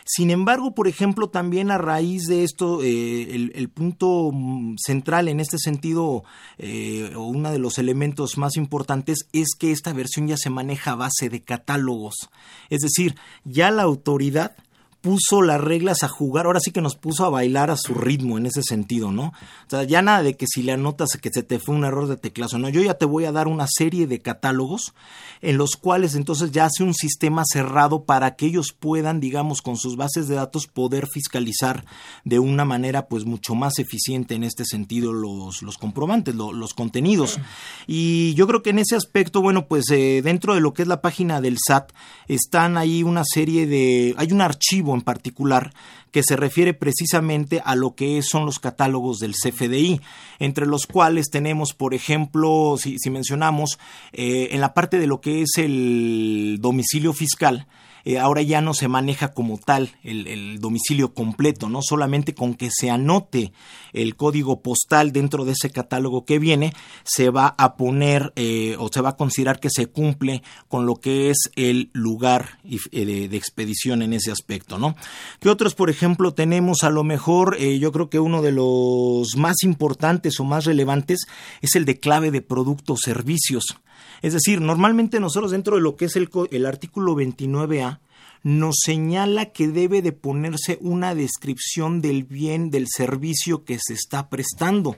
Sin 0.04 0.30
embargo, 0.30 0.74
por 0.74 0.88
ejemplo, 0.88 1.30
también 1.30 1.70
a 1.70 1.78
raíz 1.78 2.24
de 2.24 2.42
esto, 2.42 2.82
eh, 2.82 3.50
el, 3.54 3.68
punto 3.70 4.30
mm, 4.32 4.74
central 4.76 5.28
en 5.28 5.38
este 5.38 5.56
sentido, 5.58 6.24
eh, 6.58 7.12
o 7.14 7.22
uno 7.22 7.52
de 7.52 7.58
los 7.58 7.78
elementos 7.78 8.37
más 8.37 8.56
importantes, 8.56 9.28
es 9.32 9.54
que 9.58 9.70
esta 9.70 9.92
versión 9.92 10.26
ya 10.26 10.37
se 10.37 10.50
maneja 10.50 10.92
a 10.92 10.96
base 10.96 11.30
de 11.30 11.42
catálogos. 11.42 12.28
Es 12.68 12.80
decir, 12.80 13.14
ya 13.44 13.70
la 13.70 13.84
autoridad 13.84 14.56
puso 15.04 15.42
las 15.42 15.60
reglas 15.60 16.02
a 16.02 16.08
jugar, 16.08 16.46
ahora 16.46 16.60
sí 16.60 16.70
que 16.70 16.80
nos 16.80 16.96
puso 16.96 17.26
a 17.26 17.28
bailar 17.28 17.70
a 17.70 17.76
su 17.76 17.92
ritmo 17.92 18.38
en 18.38 18.46
ese 18.46 18.62
sentido, 18.62 19.12
¿no? 19.12 19.34
O 19.66 19.68
sea, 19.68 19.84
ya 19.84 20.00
nada 20.00 20.22
de 20.22 20.34
que 20.34 20.46
si 20.48 20.62
le 20.62 20.72
anotas 20.72 21.18
que 21.20 21.28
se 21.30 21.42
te 21.42 21.58
fue 21.58 21.74
un 21.74 21.84
error 21.84 22.08
de 22.08 22.16
teclazo, 22.16 22.58
no, 22.58 22.70
yo 22.70 22.80
ya 22.80 22.94
te 22.94 23.04
voy 23.04 23.26
a 23.26 23.32
dar 23.32 23.46
una 23.46 23.66
serie 23.68 24.06
de 24.06 24.20
catálogos 24.20 24.94
en 25.42 25.58
los 25.58 25.76
cuales 25.76 26.14
entonces 26.14 26.52
ya 26.52 26.64
hace 26.64 26.84
un 26.84 26.94
sistema 26.94 27.42
cerrado 27.44 28.04
para 28.04 28.34
que 28.34 28.46
ellos 28.46 28.72
puedan, 28.72 29.20
digamos, 29.20 29.60
con 29.60 29.76
sus 29.76 29.96
bases 29.96 30.26
de 30.26 30.36
datos 30.36 30.68
poder 30.68 31.06
fiscalizar 31.06 31.84
de 32.24 32.38
una 32.38 32.64
manera 32.64 33.06
pues 33.06 33.26
mucho 33.26 33.54
más 33.54 33.78
eficiente 33.78 34.34
en 34.34 34.42
este 34.42 34.64
sentido 34.64 35.12
los, 35.12 35.60
los 35.60 35.76
comprobantes, 35.76 36.34
los 36.34 36.72
contenidos. 36.72 37.38
Y 37.86 38.32
yo 38.36 38.46
creo 38.46 38.62
que 38.62 38.70
en 38.70 38.78
ese 38.78 38.96
aspecto, 38.96 39.42
bueno, 39.42 39.66
pues 39.66 39.84
eh, 39.90 40.22
dentro 40.24 40.54
de 40.54 40.62
lo 40.62 40.72
que 40.72 40.80
es 40.80 40.88
la 40.88 41.02
página 41.02 41.42
del 41.42 41.58
SAT 41.58 41.92
están 42.26 42.78
ahí 42.78 43.02
una 43.02 43.22
serie 43.22 43.66
de, 43.66 44.14
hay 44.16 44.32
un 44.32 44.40
archivo 44.40 44.93
en 44.94 45.02
particular 45.02 45.72
que 46.11 46.22
se 46.22 46.37
refiere 46.37 46.74
precisamente 46.74 47.61
a 47.64 47.74
lo 47.74 47.94
que 47.94 48.22
son 48.22 48.46
los 48.46 48.59
catálogos 48.59 49.18
del 49.18 49.35
CFDI, 49.35 50.00
entre 50.38 50.66
los 50.66 50.87
cuales 50.87 51.30
tenemos, 51.30 51.74
por 51.74 51.94
ejemplo, 51.94 52.76
si, 52.78 52.98
mencionamos, 53.11 53.78
eh, 54.12 54.48
en 54.52 54.61
la 54.61 54.74
parte 54.74 54.98
de 54.98 55.07
lo 55.07 55.20
que 55.20 55.42
es 55.42 55.52
el 55.57 56.59
domicilio 56.61 57.12
fiscal, 57.12 57.66
eh, 58.04 58.18
ahora 58.18 58.42
ya 58.42 58.60
no 58.60 58.74
se 58.74 58.88
maneja 58.88 59.32
como 59.32 59.58
tal 59.58 59.90
el, 60.02 60.58
domicilio 60.60 61.14
completo, 61.14 61.68
no 61.68 61.80
solamente 61.82 62.34
con 62.34 62.54
que 62.54 62.68
se 62.70 62.90
anote 62.90 63.52
el 63.92 64.16
código 64.16 64.60
postal 64.60 65.12
dentro 65.12 65.44
de 65.44 65.52
ese 65.52 65.70
catálogo 65.70 66.24
que 66.24 66.38
viene, 66.38 66.72
se 67.04 67.30
va 67.30 67.54
a 67.56 67.76
poner 67.76 68.32
eh, 68.36 68.76
o 68.78 68.90
se 68.92 69.00
va 69.00 69.10
a 69.10 69.16
considerar 69.16 69.60
que 69.60 69.70
se 69.70 69.86
cumple 69.86 70.42
con 70.68 70.86
lo 70.86 70.96
que 70.96 71.30
es 71.30 71.50
el 71.56 71.90
lugar 71.92 72.58
eh, 72.92 73.04
de, 73.04 73.36
expedición 73.36 74.02
en 74.02 74.12
ese 74.12 74.30
aspecto, 74.30 74.78
¿no? 74.78 74.96
¿Qué 75.40 75.48
otros, 75.48 75.74
por 75.74 75.90
ejemplo, 75.90 76.34
tenemos? 76.34 76.82
A 76.82 76.90
lo 76.90 77.04
mejor 77.04 77.58
yo 77.58 77.92
creo 77.92 78.10
que 78.10 78.20
uno 78.20 78.42
de 78.42 78.52
los 78.52 79.36
más 79.36 79.62
importantes 79.62 80.38
o 80.40 80.44
más 80.44 80.64
relevantes 80.64 81.26
es 81.62 81.74
el 81.74 81.84
de 81.84 81.98
clave 81.98 82.30
de 82.30 82.42
productos 82.42 83.00
servicios. 83.00 83.76
Es 84.22 84.33
decir, 84.33 84.61
normalmente 84.61 85.20
nosotros 85.20 85.50
dentro 85.50 85.76
de 85.76 85.83
lo 85.83 85.96
que 85.96 86.07
es 86.07 86.16
el, 86.16 86.28
el 86.50 86.66
artículo 86.66 87.14
29A, 87.14 88.00
nos 88.44 88.76
señala 88.85 89.46
que 89.46 89.68
debe 89.68 90.02
de 90.02 90.12
ponerse 90.12 90.78
una 90.83 91.14
descripción 91.14 92.02
del 92.02 92.24
bien, 92.24 92.70
del 92.70 92.87
servicio 92.88 93.64
que 93.64 93.78
se 93.80 93.94
está 93.94 94.28
prestando. 94.28 94.96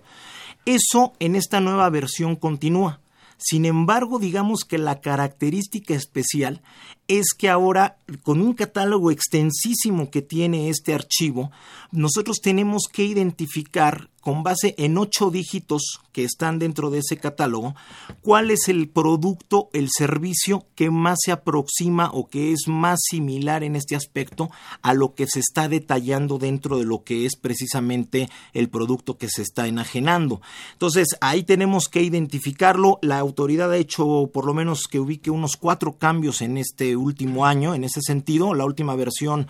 Eso 0.64 1.12
en 1.20 1.36
esta 1.36 1.60
nueva 1.60 1.88
versión 1.88 2.34
continúa. 2.34 3.00
Sin 3.38 3.64
embargo, 3.64 4.18
digamos 4.18 4.64
que 4.64 4.78
la 4.78 5.00
característica 5.00 5.94
especial 5.94 6.62
es 7.06 7.34
que 7.38 7.48
ahora, 7.48 7.98
con 8.22 8.40
un 8.40 8.54
catálogo 8.54 9.10
extensísimo 9.10 10.10
que 10.10 10.22
tiene 10.22 10.68
este 10.68 10.94
archivo, 10.94 11.52
nosotros 11.92 12.38
tenemos 12.42 12.84
que 12.90 13.04
identificar 13.04 14.08
con 14.26 14.42
base 14.42 14.74
en 14.76 14.98
ocho 14.98 15.30
dígitos 15.30 16.00
que 16.10 16.24
están 16.24 16.58
dentro 16.58 16.90
de 16.90 16.98
ese 16.98 17.16
catálogo, 17.16 17.76
cuál 18.22 18.50
es 18.50 18.66
el 18.66 18.88
producto, 18.88 19.68
el 19.72 19.88
servicio 19.88 20.66
que 20.74 20.90
más 20.90 21.18
se 21.22 21.30
aproxima 21.30 22.10
o 22.12 22.26
que 22.26 22.50
es 22.50 22.66
más 22.66 22.98
similar 23.08 23.62
en 23.62 23.76
este 23.76 23.94
aspecto 23.94 24.50
a 24.82 24.94
lo 24.94 25.14
que 25.14 25.28
se 25.28 25.38
está 25.38 25.68
detallando 25.68 26.38
dentro 26.38 26.76
de 26.78 26.86
lo 26.86 27.04
que 27.04 27.24
es 27.24 27.36
precisamente 27.36 28.28
el 28.52 28.68
producto 28.68 29.16
que 29.16 29.28
se 29.28 29.42
está 29.42 29.68
enajenando. 29.68 30.40
Entonces, 30.72 31.06
ahí 31.20 31.44
tenemos 31.44 31.86
que 31.86 32.02
identificarlo. 32.02 32.98
La 33.02 33.20
autoridad 33.20 33.70
ha 33.70 33.76
hecho 33.76 34.28
por 34.32 34.44
lo 34.44 34.54
menos 34.54 34.88
que 34.90 34.98
ubique 34.98 35.30
unos 35.30 35.56
cuatro 35.56 35.98
cambios 35.98 36.42
en 36.42 36.56
este 36.56 36.96
último 36.96 37.46
año, 37.46 37.76
en 37.76 37.84
ese 37.84 38.00
sentido. 38.00 38.54
La 38.54 38.64
última 38.64 38.96
versión 38.96 39.46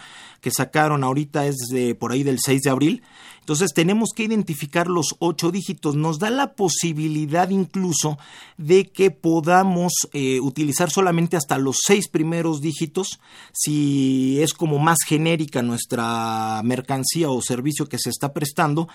que 0.47 0.53
sacaron 0.53 1.03
ahorita 1.03 1.45
es 1.49 1.57
de 1.73 1.97
por 1.97 2.13
ahí 2.13 2.23
del 2.23 2.39
6 2.39 2.63
de 2.63 2.71
abril. 2.71 3.03
Entonces 3.41 3.73
tenemos 3.75 4.11
que 4.15 4.23
identificar 4.23 4.87
los 4.87 5.17
ocho 5.19 5.51
dígitos. 5.51 5.97
Nos 5.97 6.21
da 6.21 6.31
la 6.31 6.53
posibilidad 6.53 7.49
incluso 7.51 8.17
de 8.57 8.85
que 8.85 9.11
podamos 9.11 9.93
eh, 10.13 10.39
utilizar 10.39 10.89
solamente 10.89 11.37
hasta 11.37 11.59
los 11.59 11.79
seis 11.85 12.07
primeros 12.07 12.61
dígitos 12.61 13.19
si 13.53 14.41
es 14.41 14.53
como 14.53 14.79
más 14.79 14.99
genérica 15.05 15.63
nuestra 15.63 16.61
mercancía 16.63 17.29
o 17.29 17.43
servicio 17.43 17.89
que 17.89 17.99
se 17.99 18.11
está 18.11 18.33
prestando 18.33 18.87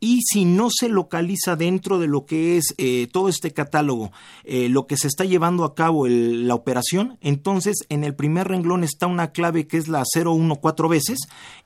y 0.00 0.20
si 0.22 0.44
no 0.44 0.68
se 0.70 0.88
localiza 0.88 1.56
dentro 1.56 1.98
de 1.98 2.06
lo 2.06 2.24
que 2.26 2.56
es 2.56 2.74
eh, 2.78 3.08
todo 3.10 3.28
este 3.28 3.52
catálogo 3.52 4.12
eh, 4.44 4.68
lo 4.68 4.86
que 4.86 4.96
se 4.96 5.08
está 5.08 5.24
llevando 5.24 5.64
a 5.64 5.74
cabo 5.74 6.06
la 6.08 6.54
operación, 6.54 7.18
entonces 7.20 7.76
en 7.88 8.04
el 8.04 8.14
primer 8.14 8.48
renglón 8.48 8.84
está 8.84 9.06
una 9.06 9.32
clave 9.32 9.66
que 9.66 9.76
es 9.76 9.88
la 9.88 10.04
014 10.04 10.88
veces 10.88 11.18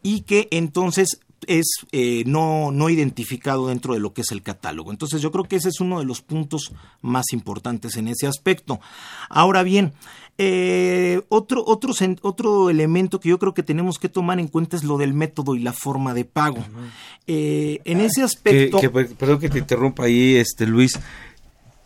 y 0.02 0.22
que 0.22 0.48
entonces 0.50 1.20
es 1.46 1.66
eh, 1.92 2.24
no, 2.26 2.70
no 2.72 2.88
identificado 2.88 3.68
dentro 3.68 3.94
de 3.94 4.00
lo 4.00 4.12
que 4.12 4.22
es 4.22 4.30
el 4.30 4.42
catálogo. 4.42 4.90
Entonces 4.90 5.20
yo 5.20 5.30
creo 5.30 5.44
que 5.44 5.56
ese 5.56 5.68
es 5.68 5.80
uno 5.80 5.98
de 5.98 6.04
los 6.04 6.22
puntos 6.22 6.72
más 7.00 7.32
importantes 7.32 7.96
en 7.96 8.08
ese 8.08 8.26
aspecto. 8.26 8.80
Ahora 9.28 9.62
bien, 9.62 9.92
eh, 10.44 11.22
otro, 11.28 11.62
otro, 11.64 11.94
otro 12.22 12.68
elemento 12.68 13.20
que 13.20 13.28
yo 13.28 13.38
creo 13.38 13.54
que 13.54 13.62
tenemos 13.62 14.00
que 14.00 14.08
tomar 14.08 14.40
en 14.40 14.48
cuenta 14.48 14.76
es 14.76 14.82
lo 14.82 14.98
del 14.98 15.14
método 15.14 15.54
y 15.54 15.60
la 15.60 15.72
forma 15.72 16.14
de 16.14 16.24
pago. 16.24 16.64
Eh, 17.28 17.80
en 17.84 18.00
ese 18.00 18.22
aspecto... 18.22 18.80
perdón 19.18 19.38
que 19.38 19.48
te 19.48 19.60
interrumpa 19.60 20.04
ahí, 20.04 20.34
este 20.34 20.66
Luis. 20.66 20.98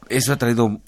Eso 0.09 0.33
ha 0.33 0.37
traído, 0.37 0.81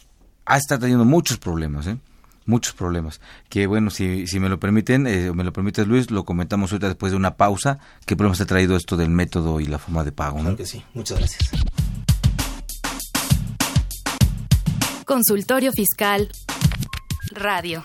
ha 0.47 0.57
estado 0.57 0.81
trayendo 0.81 1.05
muchos 1.05 1.37
problemas, 1.37 1.87
¿eh? 1.89 1.99
muchos 2.47 2.73
problemas. 2.73 3.21
Que 3.51 3.67
bueno, 3.67 3.91
si, 3.91 4.27
si 4.27 4.41
me 4.41 4.49
lo 4.49 4.59
permiten, 4.59 5.07
eh, 5.07 5.31
me 5.35 5.45
lo 5.45 5.53
permites 5.53 5.87
Luis, 5.87 6.11
lo 6.11 6.25
comentamos 6.25 6.73
ahorita 6.73 6.89
después 6.89 7.13
de 7.13 7.19
una 7.19 7.37
pausa. 7.37 7.81
¿Qué 8.07 8.17
problemas 8.17 8.41
ha 8.41 8.47
traído 8.47 8.77
esto 8.77 8.97
del 8.97 9.11
método 9.11 9.61
y 9.61 9.67
la 9.67 9.79
forma 9.79 10.05
de 10.05 10.13
pago? 10.13 10.41
Claro 10.41 10.57
que 10.57 10.65
sí, 10.65 10.83
muchas 10.95 11.19
gracias. 11.19 11.51
Consultorio 15.05 15.71
Fiscal 15.73 16.31
Radio. 17.33 17.83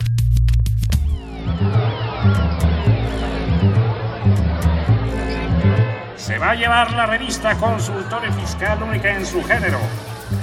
Se 6.16 6.38
va 6.38 6.52
a 6.52 6.56
llevar 6.56 6.92
la 6.94 7.06
revista 7.06 7.56
Consultorio 7.56 8.32
Fiscal 8.34 8.82
única 8.84 9.16
en 9.16 9.26
su 9.26 9.44
género 9.44 9.80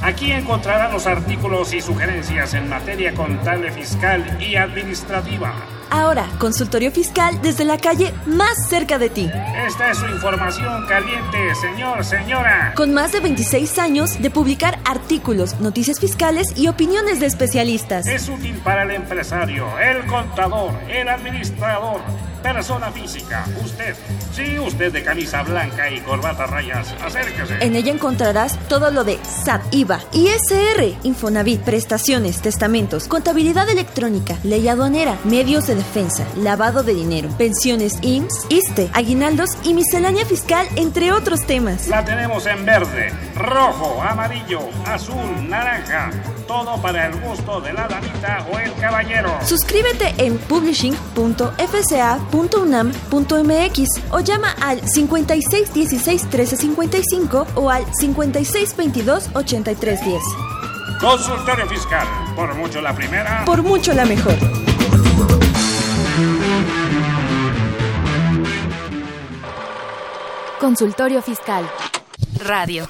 Aquí 0.02 0.32
encontrará 0.32 0.90
los 0.90 1.06
artículos 1.06 1.74
y 1.74 1.80
sugerencias 1.80 2.54
en 2.54 2.68
materia 2.68 3.14
contable, 3.14 3.70
fiscal 3.70 4.38
y 4.40 4.56
administrativa. 4.56 5.52
Ahora, 5.90 6.28
consultorio 6.38 6.92
fiscal 6.92 7.40
desde 7.42 7.64
la 7.64 7.76
calle 7.76 8.14
más 8.26 8.68
cerca 8.68 8.98
de 8.98 9.10
ti. 9.10 9.30
Esta 9.66 9.90
es 9.90 9.98
su 9.98 10.06
información 10.06 10.86
caliente, 10.86 11.54
señor, 11.56 12.04
señora. 12.04 12.72
Con 12.76 12.94
más 12.94 13.10
de 13.12 13.20
26 13.20 13.78
años 13.78 14.22
de 14.22 14.30
publicar 14.30 14.78
artículos, 14.84 15.58
noticias 15.60 15.98
fiscales 15.98 16.56
y 16.56 16.68
opiniones 16.68 17.18
de 17.18 17.26
especialistas. 17.26 18.06
Es 18.06 18.28
útil 18.28 18.56
para 18.62 18.84
el 18.84 18.92
empresario, 18.92 19.66
el 19.80 20.06
contador, 20.06 20.72
el 20.88 21.08
administrador 21.08 22.00
persona 22.42 22.90
física, 22.90 23.44
usted. 23.62 23.94
Sí, 24.32 24.58
usted 24.58 24.92
de 24.92 25.02
camisa 25.02 25.42
blanca 25.42 25.90
y 25.90 26.00
corbata 26.00 26.46
rayas, 26.46 26.94
acérquese. 27.04 27.56
En 27.60 27.74
ella 27.76 27.92
encontrarás 27.92 28.58
todo 28.68 28.90
lo 28.90 29.04
de 29.04 29.18
SAT, 29.24 29.62
IVA, 29.72 30.00
ISR, 30.12 30.96
Infonavit, 31.02 31.60
prestaciones, 31.60 32.40
testamentos, 32.40 33.08
contabilidad 33.08 33.68
electrónica, 33.68 34.36
ley 34.42 34.68
aduanera, 34.68 35.18
medios 35.24 35.66
de 35.66 35.74
defensa, 35.74 36.26
lavado 36.36 36.82
de 36.82 36.94
dinero, 36.94 37.28
pensiones 37.36 37.98
IMSS, 38.02 38.46
ISTE, 38.48 38.90
aguinaldos 38.92 39.50
y 39.64 39.74
miscelánea 39.74 40.24
fiscal, 40.24 40.66
entre 40.76 41.12
otros 41.12 41.46
temas. 41.46 41.88
La 41.88 42.04
tenemos 42.04 42.46
en 42.46 42.64
verde, 42.64 43.12
rojo, 43.34 44.02
amarillo, 44.02 44.60
azul, 44.86 45.48
naranja. 45.48 46.10
Todo 46.46 46.80
para 46.82 47.06
el 47.06 47.20
gusto 47.20 47.60
de 47.60 47.72
la 47.72 47.86
damita 47.86 48.44
o 48.52 48.58
el 48.58 48.74
caballero. 48.74 49.30
Suscríbete 49.44 50.14
en 50.18 50.36
publishing.fca 50.36 52.18
.unam.mx 52.32 53.88
o 54.10 54.20
llama 54.20 54.54
al 54.60 54.86
56 54.86 55.72
16 55.72 56.30
13 56.30 56.56
55 56.56 57.46
o 57.54 57.70
al 57.70 57.84
56 57.94 58.76
22 58.76 59.30
83 59.34 60.04
10. 60.04 60.22
Consultorio 61.00 61.66
Fiscal, 61.66 62.06
por 62.36 62.54
mucho 62.54 62.80
la 62.80 62.94
primera, 62.94 63.44
por 63.46 63.62
mucho 63.62 63.94
la 63.94 64.04
mejor. 64.04 64.34
Consultorio 70.60 71.22
Fiscal 71.22 71.66
Radio. 72.44 72.86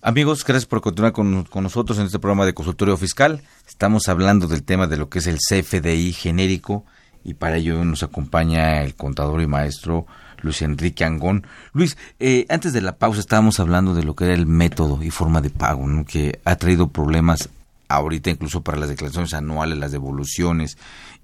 Amigos, 0.00 0.44
gracias 0.44 0.66
por 0.66 0.80
continuar 0.80 1.12
con, 1.12 1.44
con, 1.44 1.64
nosotros 1.64 1.98
en 1.98 2.06
este 2.06 2.18
programa 2.18 2.46
de 2.46 2.54
consultorio 2.54 2.96
fiscal. 2.96 3.42
Estamos 3.68 4.08
hablando 4.08 4.46
del 4.46 4.62
tema 4.62 4.86
de 4.86 4.96
lo 4.96 5.08
que 5.08 5.18
es 5.20 5.26
el 5.26 5.38
CFDI 5.38 6.12
genérico 6.12 6.84
y 7.24 7.34
para 7.34 7.56
ello 7.56 7.84
nos 7.84 8.02
acompaña 8.02 8.82
el 8.82 8.94
contador 8.94 9.42
y 9.42 9.46
maestro 9.46 10.06
Luis 10.40 10.62
Enrique 10.62 11.04
Angón. 11.04 11.46
Luis, 11.72 11.96
eh, 12.18 12.46
antes 12.48 12.72
de 12.72 12.80
la 12.80 12.96
pausa 12.96 13.20
estábamos 13.20 13.60
hablando 13.60 13.94
de 13.94 14.02
lo 14.02 14.14
que 14.14 14.24
era 14.24 14.34
el 14.34 14.46
método 14.46 15.02
y 15.02 15.10
forma 15.10 15.40
de 15.40 15.50
pago, 15.50 15.86
¿no? 15.86 16.04
que 16.04 16.40
ha 16.44 16.56
traído 16.56 16.88
problemas 16.88 17.48
ahorita 17.88 18.30
incluso 18.30 18.62
para 18.62 18.78
las 18.78 18.88
declaraciones 18.88 19.34
anuales, 19.34 19.78
las 19.78 19.92
devoluciones 19.92 20.78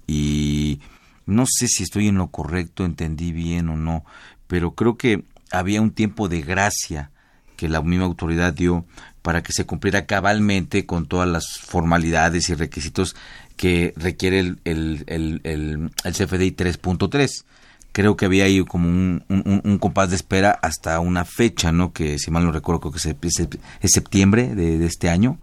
y 0.07 0.79
no 1.25 1.45
sé 1.45 1.67
si 1.67 1.83
estoy 1.83 2.07
en 2.07 2.17
lo 2.17 2.27
correcto, 2.27 2.85
entendí 2.85 3.31
bien 3.31 3.69
o 3.69 3.75
no, 3.75 4.05
pero 4.47 4.71
creo 4.71 4.97
que 4.97 5.23
había 5.51 5.81
un 5.81 5.91
tiempo 5.91 6.27
de 6.27 6.41
gracia 6.41 7.11
que 7.55 7.69
la 7.69 7.81
misma 7.81 8.05
autoridad 8.05 8.53
dio 8.53 8.85
para 9.21 9.43
que 9.43 9.51
se 9.51 9.65
cumpliera 9.65 10.05
cabalmente 10.05 10.85
con 10.85 11.05
todas 11.05 11.27
las 11.27 11.45
formalidades 11.59 12.49
y 12.49 12.55
requisitos 12.55 13.15
que 13.59 13.93
requiere 13.97 14.39
el, 14.39 14.59
el, 14.63 15.03
el, 15.07 15.41
el, 15.43 15.91
el 16.05 16.13
CFDI 16.13 16.55
3.3 16.55 17.43
creo 17.91 18.15
que 18.15 18.25
había 18.25 18.45
ahí 18.45 18.63
como 18.63 18.87
un, 18.87 19.25
un, 19.27 19.77
compás 19.79 20.11
de 20.11 20.15
espera 20.15 20.57
hasta 20.61 20.97
una 21.01 21.25
fecha, 21.25 21.73
¿no? 21.73 21.91
Que 21.91 22.17
si 22.19 22.31
mal 22.31 22.45
no 22.45 22.53
recuerdo, 22.53 22.79
creo 22.79 22.93
que 22.93 23.27
es, 23.27 23.39
es 23.81 23.91
septiembre 23.91 24.55
de, 24.55 24.85
este 24.85 25.09
año. 25.09 25.39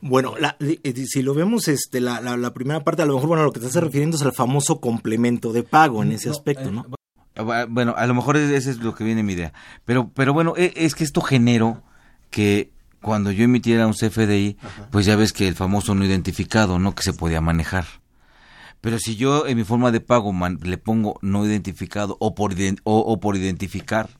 Bueno, 0.00 0.34
la, 0.40 0.56
eh, 0.58 1.06
si 1.06 1.22
lo 1.22 1.34
vemos, 1.34 1.68
este, 1.68 2.00
la, 2.00 2.20
la, 2.20 2.52
primera 2.52 2.82
parte, 2.82 3.02
a 3.02 3.06
lo 3.06 3.14
mejor, 3.14 3.28
bueno, 3.28 3.44
lo 3.44 3.52
que 3.52 3.60
te 3.60 3.66
estás 3.66 3.84
refiriendo 3.84 4.16
es 4.16 4.24
al 4.24 4.32
famoso 4.32 4.80
complemento 4.80 5.52
de 5.52 5.62
pago 5.62 6.02
en 6.02 6.10
ese 6.10 6.30
aspecto, 6.30 6.72
¿no? 6.72 6.84
Eh, 7.36 7.66
bueno, 7.68 7.94
a 7.96 8.08
lo 8.08 8.14
mejor 8.14 8.38
ese 8.38 8.56
es 8.56 8.78
lo 8.78 8.96
que 8.96 9.04
viene 9.04 9.22
mi 9.22 9.34
idea. 9.34 9.52
Pero, 9.84 10.10
pero 10.12 10.32
bueno, 10.32 10.54
e, 10.56 10.72
es 10.74 10.96
que 10.96 11.04
esto 11.04 11.20
generó 11.20 11.84
que 12.30 12.72
cuando 13.02 13.30
yo 13.30 13.44
emitiera 13.44 13.86
un 13.86 13.92
CFDI, 13.92 14.56
pues 14.90 15.04
ya 15.04 15.16
ves 15.16 15.32
que 15.32 15.48
el 15.48 15.54
famoso 15.54 15.94
no 15.94 16.04
identificado, 16.04 16.78
¿no? 16.78 16.94
Que 16.94 17.02
se 17.02 17.12
podía 17.12 17.40
manejar. 17.40 17.84
Pero 18.80 18.98
si 18.98 19.16
yo 19.16 19.46
en 19.46 19.56
mi 19.56 19.64
forma 19.64 19.92
de 19.92 20.00
pago 20.00 20.34
le 20.62 20.76
pongo 20.78 21.18
no 21.22 21.46
identificado 21.46 22.16
o 22.18 22.34
por, 22.34 22.54
o, 22.84 23.20
por 23.20 23.36
identificar, 23.36 24.10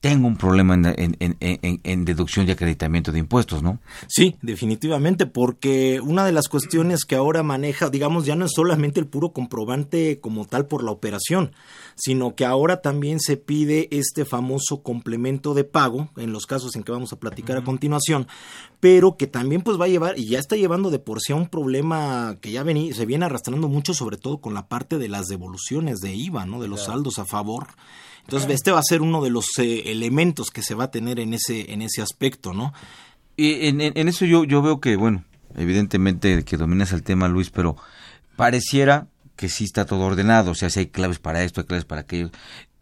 tengo 0.00 0.26
un 0.26 0.36
problema 0.36 0.74
en, 0.74 1.16
en, 1.20 1.36
en, 1.38 1.80
en, 1.82 2.04
deducción 2.04 2.46
y 2.46 2.50
acreditamiento 2.50 3.12
de 3.12 3.20
impuestos, 3.20 3.62
¿no? 3.62 3.78
Sí, 4.08 4.36
definitivamente, 4.42 5.26
porque 5.26 6.00
una 6.00 6.26
de 6.26 6.32
las 6.32 6.48
cuestiones 6.48 7.04
que 7.04 7.14
ahora 7.14 7.44
maneja, 7.44 7.88
digamos, 7.88 8.26
ya 8.26 8.34
no 8.34 8.46
es 8.46 8.50
solamente 8.52 8.98
el 8.98 9.06
puro 9.06 9.32
comprobante 9.32 10.18
como 10.20 10.44
tal 10.44 10.66
por 10.66 10.82
la 10.82 10.90
operación, 10.90 11.52
sino 11.94 12.34
que 12.34 12.44
ahora 12.44 12.80
también 12.80 13.20
se 13.20 13.36
pide 13.36 13.88
este 13.90 14.24
famoso 14.24 14.82
complemento 14.82 15.54
de 15.54 15.64
pago, 15.64 16.10
en 16.16 16.32
los 16.32 16.46
casos 16.46 16.76
en 16.76 16.82
que 16.82 16.92
vamos 16.92 17.12
a 17.12 17.18
platicar 17.18 17.56
a 17.56 17.64
continuación, 17.64 18.26
pero 18.80 19.16
que 19.16 19.26
también 19.26 19.62
pues 19.62 19.80
va 19.80 19.84
a 19.86 19.88
llevar, 19.88 20.18
y 20.18 20.26
ya 20.26 20.38
está 20.38 20.56
llevando 20.56 20.90
de 20.90 20.98
por 20.98 21.20
sí 21.20 21.32
a 21.32 21.36
un 21.36 21.48
problema 21.48 22.36
que 22.40 22.52
ya 22.52 22.62
vení, 22.62 22.92
se 22.92 23.06
viene 23.06 23.24
arrastrando 23.24 23.68
mucho, 23.68 23.94
sobre 23.94 24.16
todo 24.16 24.40
con 24.40 24.54
la 24.54 24.68
parte 24.68 24.98
de 24.98 25.08
las 25.08 25.26
devoluciones 25.26 25.98
de 25.98 26.14
IVA, 26.14 26.46
¿no? 26.46 26.60
De 26.60 26.68
los 26.68 26.84
saldos 26.84 27.18
a 27.18 27.24
favor. 27.24 27.68
Entonces, 28.24 28.50
este 28.50 28.70
va 28.70 28.78
a 28.78 28.84
ser 28.84 29.02
uno 29.02 29.22
de 29.22 29.30
los 29.30 29.46
eh, 29.58 29.90
elementos 29.90 30.50
que 30.50 30.62
se 30.62 30.74
va 30.74 30.84
a 30.84 30.90
tener 30.90 31.18
en 31.18 31.34
ese, 31.34 31.72
en 31.72 31.82
ese 31.82 32.02
aspecto, 32.02 32.52
¿no? 32.52 32.72
Y 33.36 33.66
en, 33.66 33.80
en, 33.80 34.08
eso 34.08 34.24
yo, 34.24 34.44
yo 34.44 34.62
veo 34.62 34.80
que, 34.80 34.96
bueno, 34.96 35.24
evidentemente 35.56 36.44
que 36.44 36.56
dominas 36.56 36.92
el 36.92 37.02
tema, 37.02 37.28
Luis, 37.28 37.50
pero 37.50 37.76
pareciera 38.36 39.08
que 39.36 39.48
sí 39.48 39.64
está 39.64 39.84
todo 39.84 40.00
ordenado, 40.00 40.52
o 40.52 40.54
sea, 40.54 40.70
si 40.70 40.80
hay 40.80 40.86
claves 40.86 41.18
para 41.18 41.42
esto, 41.42 41.60
hay 41.60 41.66
claves 41.66 41.84
para 41.84 42.02
aquello. 42.02 42.30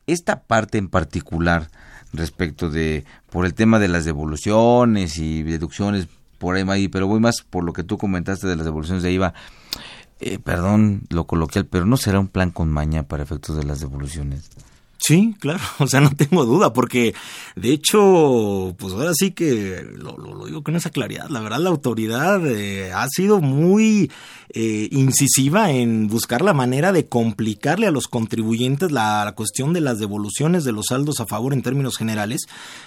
Esta 0.07 0.43
parte 0.43 0.79
en 0.79 0.89
particular 0.89 1.71
respecto 2.13 2.71
de, 2.71 3.05
por 3.31 3.47
el 3.47 3.55
tema 3.55 3.79
de 3.79 3.89
las 3.89 4.05
devoluciones 4.05 5.19
y 5.19 5.43
deducciones, 5.43 6.09
por 6.39 6.57
ahí, 6.57 6.89
pero 6.89 7.07
voy 7.07 7.21
más 7.21 7.43
por 7.43 7.65
lo 7.65 7.73
que 7.73 7.85
tú 7.85 7.99
comentaste 7.99 8.47
de 8.47 8.57
las 8.57 8.65
devoluciones 8.65 9.03
de 9.03 9.13
IVA. 9.13 9.35
Eh, 10.21 10.39
perdón 10.39 11.03
lo 11.11 11.27
coloquial, 11.27 11.67
pero 11.67 11.87
no 11.87 11.97
será 11.97 12.19
un 12.19 12.29
plan 12.29 12.51
con 12.51 12.71
maña 12.71 13.05
para 13.05 13.23
efectos 13.23 13.57
de 13.57 13.65
las 13.65 13.81
devoluciones. 13.81 14.51
Sí, 15.01 15.35
claro, 15.41 15.61
o 15.79 15.87
sea, 15.87 16.01
no 16.01 16.11
tengo 16.11 16.45
duda, 16.45 16.75
porque 16.75 17.15
de 17.57 17.73
hecho, 17.73 18.75
pues 18.79 18.93
ahora 18.93 19.13
sí 19.15 19.31
que 19.31 19.83
lo, 19.97 20.19
lo, 20.19 20.45
digo 20.45 20.63
con 20.63 20.77
esa 20.77 20.91
claridad, 20.91 21.29
la 21.31 21.41
verdad 21.41 21.59
la 21.59 21.71
autoridad 21.71 22.47
eh, 22.47 22.93
ha 22.93 23.07
sido 23.09 23.41
muy 23.41 24.11
eh, 24.53 24.89
incisiva 24.91 25.71
en 25.71 26.09
buscar 26.09 26.43
la 26.43 26.53
manera 26.53 26.93
de 26.93 27.07
complicarle 27.07 27.87
a 27.87 27.91
los 27.91 28.09
contribuyentes 28.09 28.91
la, 28.91 29.33
cuestión 29.37 29.73
de 29.73 29.81
las 29.81 29.99
devoluciones 29.99 30.65
de 30.65 30.73
los 30.73 30.87
saldos 30.89 31.21
a 31.21 31.27
favor 31.27 31.55
en 31.55 31.63
términos 31.63 31.97
generales, 31.97 32.43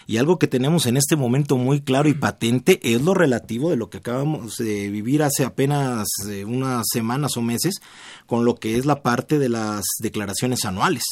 y 0.06 0.18
algo 0.18 0.38
que 0.38 0.48
tenemos 0.48 0.86
en 0.86 0.98
este 0.98 1.16
momento 1.16 1.58
muy 1.58 1.82
claro 1.82 2.10
y 2.10 2.14
patente 2.14 2.80
es 2.84 3.02
lo 3.02 3.16
relativo 3.16 3.72
de 3.72 3.78
lo 3.78 3.90
que 3.90 3.98
acabamos 4.00 4.58
de 4.58 4.90
vivir 4.90 5.24
hace 5.24 5.46
apenas 5.46 6.06
eh, 6.30 6.46
unas 6.46 6.86
semanas 6.92 7.38
o 7.38 7.42
meses, 7.42 7.82
con 8.26 8.46
lo 8.46 8.56
que 8.56 8.78
es 8.78 8.86
la 8.86 9.02
parte 9.02 9.40
de 9.40 9.50
las 9.50 9.84
declaraciones 10.00 10.66
anuales. 10.66 11.04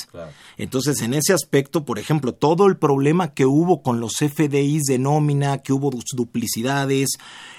Entonces, 0.58 1.02
en 1.02 1.14
ese 1.14 1.34
aspecto, 1.34 1.86
por 1.86 2.00
ejemplo, 2.00 2.34
todo 2.34 2.68
el 2.68 2.78
problema 2.78 3.34
que 3.34 3.46
hubo 3.46 3.82
con 3.82 4.00
los 4.00 4.14
FDIs 4.18 4.84
de 4.84 5.00
nómina, 5.00 5.60
que 5.60 5.74
hubo 5.74 5.92
duplicidades 6.16 7.10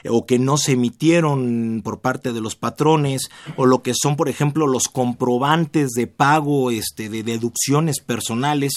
o 0.08 0.26
que 0.26 0.38
no 0.38 0.56
se 0.56 0.72
emitieron 0.72 1.82
por 1.84 2.00
parte 2.00 2.32
de 2.32 2.40
los 2.40 2.56
patrones, 2.56 3.30
o 3.56 3.66
lo 3.66 3.82
que 3.82 3.92
son, 3.94 4.16
por 4.16 4.28
ejemplo, 4.28 4.66
los 4.66 4.88
comprobantes 4.88 5.90
de 5.90 6.06
pago 6.06 6.70
este, 6.70 7.08
de 7.08 7.22
deducciones 7.22 8.00
personales, 8.00 8.72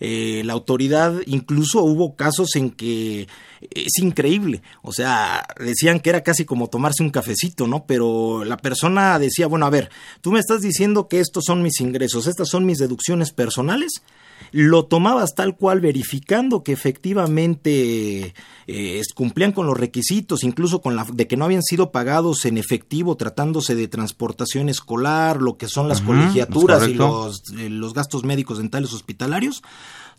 eh, 0.00 0.42
la 0.44 0.52
autoridad 0.52 1.14
incluso 1.26 1.82
hubo 1.82 2.16
casos 2.16 2.56
en 2.56 2.70
que 2.70 3.28
es 3.60 3.98
increíble. 3.98 4.62
O 4.82 4.92
sea, 4.92 5.46
decían 5.58 6.00
que 6.00 6.10
era 6.10 6.22
casi 6.22 6.44
como 6.44 6.68
tomarse 6.68 7.02
un 7.02 7.10
cafecito, 7.10 7.66
¿no? 7.66 7.84
Pero 7.86 8.44
la 8.44 8.56
persona 8.56 9.18
decía, 9.18 9.46
bueno, 9.46 9.66
a 9.66 9.70
ver, 9.70 9.90
tú 10.20 10.32
me 10.32 10.40
estás 10.40 10.60
diciendo 10.60 11.08
que 11.08 11.20
estos 11.20 11.44
son 11.44 11.62
mis 11.62 11.80
ingresos, 11.80 12.26
estas 12.26 12.48
son 12.48 12.66
mis 12.66 12.78
deducciones 12.78 13.32
personales. 13.32 14.02
Lo 14.52 14.84
tomabas 14.84 15.34
tal 15.34 15.56
cual 15.56 15.80
verificando 15.80 16.62
que 16.62 16.72
efectivamente 16.72 18.34
eh, 18.66 19.02
cumplían 19.14 19.52
con 19.52 19.66
los 19.66 19.76
requisitos, 19.76 20.44
incluso 20.44 20.82
con 20.82 20.94
la 20.94 21.06
de 21.10 21.26
que 21.26 21.36
no 21.36 21.46
habían 21.46 21.62
sido 21.62 21.90
pagados 21.90 22.44
en 22.44 22.58
efectivo 22.58 23.16
tratándose 23.16 23.74
de 23.74 23.88
transportación 23.88 24.68
escolar, 24.68 25.40
lo 25.40 25.56
que 25.56 25.68
son 25.68 25.88
las 25.88 26.02
colegiaturas 26.02 26.86
y 26.86 26.94
los, 26.94 27.42
eh, 27.58 27.70
los 27.70 27.94
gastos 27.94 28.24
médicos 28.24 28.58
dentales 28.58 28.92
hospitalarios 28.92 29.62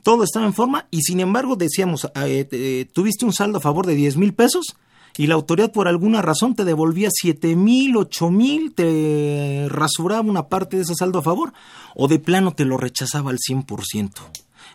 todo 0.04 0.24
estaba 0.24 0.46
en 0.46 0.54
forma 0.54 0.88
y 0.92 1.02
sin 1.02 1.20
embargo 1.20 1.56
decíamos, 1.56 2.10
eh, 2.16 2.88
tuviste 2.94 3.26
un 3.26 3.34
saldo 3.34 3.58
a 3.58 3.62
favor 3.62 3.86
de 3.86 3.96
10 3.96 4.18
mil 4.18 4.34
pesos 4.34 4.76
y 5.18 5.28
la 5.28 5.36
autoridad 5.36 5.72
por 5.72 5.88
alguna 5.88 6.22
razón 6.22 6.56
te 6.56 6.64
devolvía 6.64 7.10
7 7.12 7.56
mil, 7.56 7.98
8 7.98 8.30
mil, 8.30 8.74
te 8.74 9.66
rasuraba 9.70 10.22
una 10.22 10.48
parte 10.48 10.78
de 10.78 10.84
ese 10.84 10.96
saldo 10.96 11.20
a 11.20 11.24
favor 11.24 11.54
o 11.96 12.08
de 12.08 12.20
plano 12.20 12.54
te 12.54 12.66
lo 12.66 12.78
rechazaba 12.78 13.32
al 13.32 13.38
100%. 13.38 14.12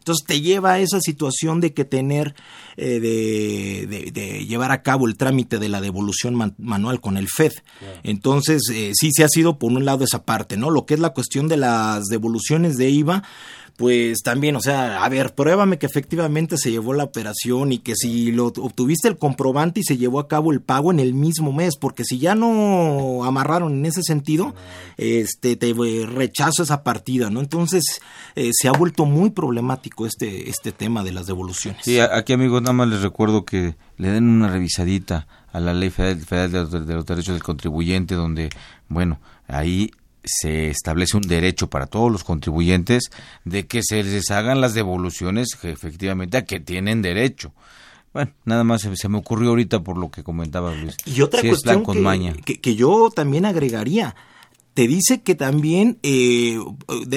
Entonces 0.02 0.26
te 0.26 0.40
lleva 0.40 0.72
a 0.72 0.78
esa 0.80 1.00
situación 1.00 1.60
de 1.60 1.74
que 1.74 1.84
tener, 1.84 2.34
eh, 2.76 2.98
de, 2.98 4.44
llevar 4.44 4.72
a 4.72 4.82
cabo 4.82 5.06
el 5.06 5.16
trámite 5.16 5.60
de 5.60 5.68
la 5.68 5.80
devolución 5.80 6.54
manual 6.58 7.00
con 7.00 7.16
el 7.16 7.28
FED. 7.28 7.52
Entonces 8.02 8.62
eh, 8.72 8.90
sí 8.94 9.10
se 9.12 9.22
ha 9.22 9.28
sido 9.28 9.60
por 9.60 9.70
un 9.70 9.84
lado 9.84 10.02
esa 10.02 10.24
parte, 10.24 10.56
¿no? 10.56 10.70
Lo 10.70 10.86
que 10.86 10.94
es 10.94 11.00
la 11.00 11.10
cuestión 11.10 11.46
de 11.46 11.56
las 11.56 12.06
devoluciones 12.06 12.76
de 12.78 12.90
IVA, 12.90 13.22
pues 13.76 14.22
también, 14.22 14.56
o 14.56 14.60
sea, 14.60 15.02
a 15.02 15.08
ver, 15.08 15.34
pruébame 15.34 15.78
que 15.78 15.86
efectivamente 15.86 16.56
se 16.58 16.70
llevó 16.70 16.92
la 16.92 17.04
operación 17.04 17.72
y 17.72 17.78
que 17.78 17.94
si 17.96 18.30
lo 18.30 18.46
obtuviste 18.46 19.08
el 19.08 19.16
comprobante 19.16 19.80
y 19.80 19.84
se 19.84 19.96
llevó 19.96 20.20
a 20.20 20.28
cabo 20.28 20.52
el 20.52 20.60
pago 20.60 20.92
en 20.92 21.00
el 21.00 21.14
mismo 21.14 21.52
mes, 21.52 21.76
porque 21.76 22.04
si 22.04 22.18
ya 22.18 22.34
no 22.34 23.24
amarraron 23.24 23.72
en 23.72 23.86
ese 23.86 24.02
sentido, 24.02 24.54
este 24.98 25.56
te 25.56 25.72
rechazo 26.04 26.62
esa 26.62 26.82
partida, 26.84 27.30
¿no? 27.30 27.40
Entonces, 27.40 27.84
eh, 28.34 28.50
se 28.52 28.68
ha 28.68 28.72
vuelto 28.72 29.04
muy 29.04 29.30
problemático 29.30 30.06
este 30.06 30.50
este 30.50 30.72
tema 30.72 31.02
de 31.02 31.12
las 31.12 31.26
devoluciones. 31.26 31.82
Sí, 31.84 31.98
aquí 31.98 32.32
amigos, 32.32 32.62
nada 32.62 32.74
más 32.74 32.88
les 32.88 33.02
recuerdo 33.02 33.44
que 33.44 33.74
le 33.96 34.10
den 34.10 34.28
una 34.28 34.48
revisadita 34.48 35.26
a 35.52 35.60
la 35.60 35.74
Ley 35.74 35.90
Federal, 35.90 36.50
de 36.50 36.94
los 36.94 37.06
Derechos 37.06 37.34
del 37.34 37.42
Contribuyente 37.42 38.14
donde, 38.14 38.48
bueno, 38.88 39.20
ahí 39.48 39.90
se 40.24 40.70
establece 40.70 41.16
un 41.16 41.22
derecho 41.22 41.68
para 41.68 41.86
todos 41.86 42.10
los 42.10 42.24
contribuyentes 42.24 43.10
de 43.44 43.66
que 43.66 43.82
se 43.82 44.02
les 44.02 44.30
hagan 44.30 44.60
las 44.60 44.74
devoluciones 44.74 45.48
efectivamente 45.62 46.36
a 46.36 46.44
que 46.44 46.60
tienen 46.60 47.02
derecho. 47.02 47.52
Bueno, 48.12 48.32
nada 48.44 48.62
más 48.62 48.82
se, 48.82 49.08
me 49.08 49.18
ocurrió 49.18 49.50
ahorita 49.50 49.82
por 49.82 49.96
lo 49.96 50.10
que 50.10 50.22
comentaba 50.22 50.74
Luis. 50.74 50.96
Y 51.06 51.22
otra 51.22 51.40
cuestión 51.42 51.84
que, 52.44 52.60
que, 52.60 52.74
yo 52.74 53.10
también 53.14 53.46
agregaría, 53.46 54.14
te 54.74 54.86
dice 54.86 55.22
que 55.22 55.34
también 55.34 55.98
eh, 56.02 56.58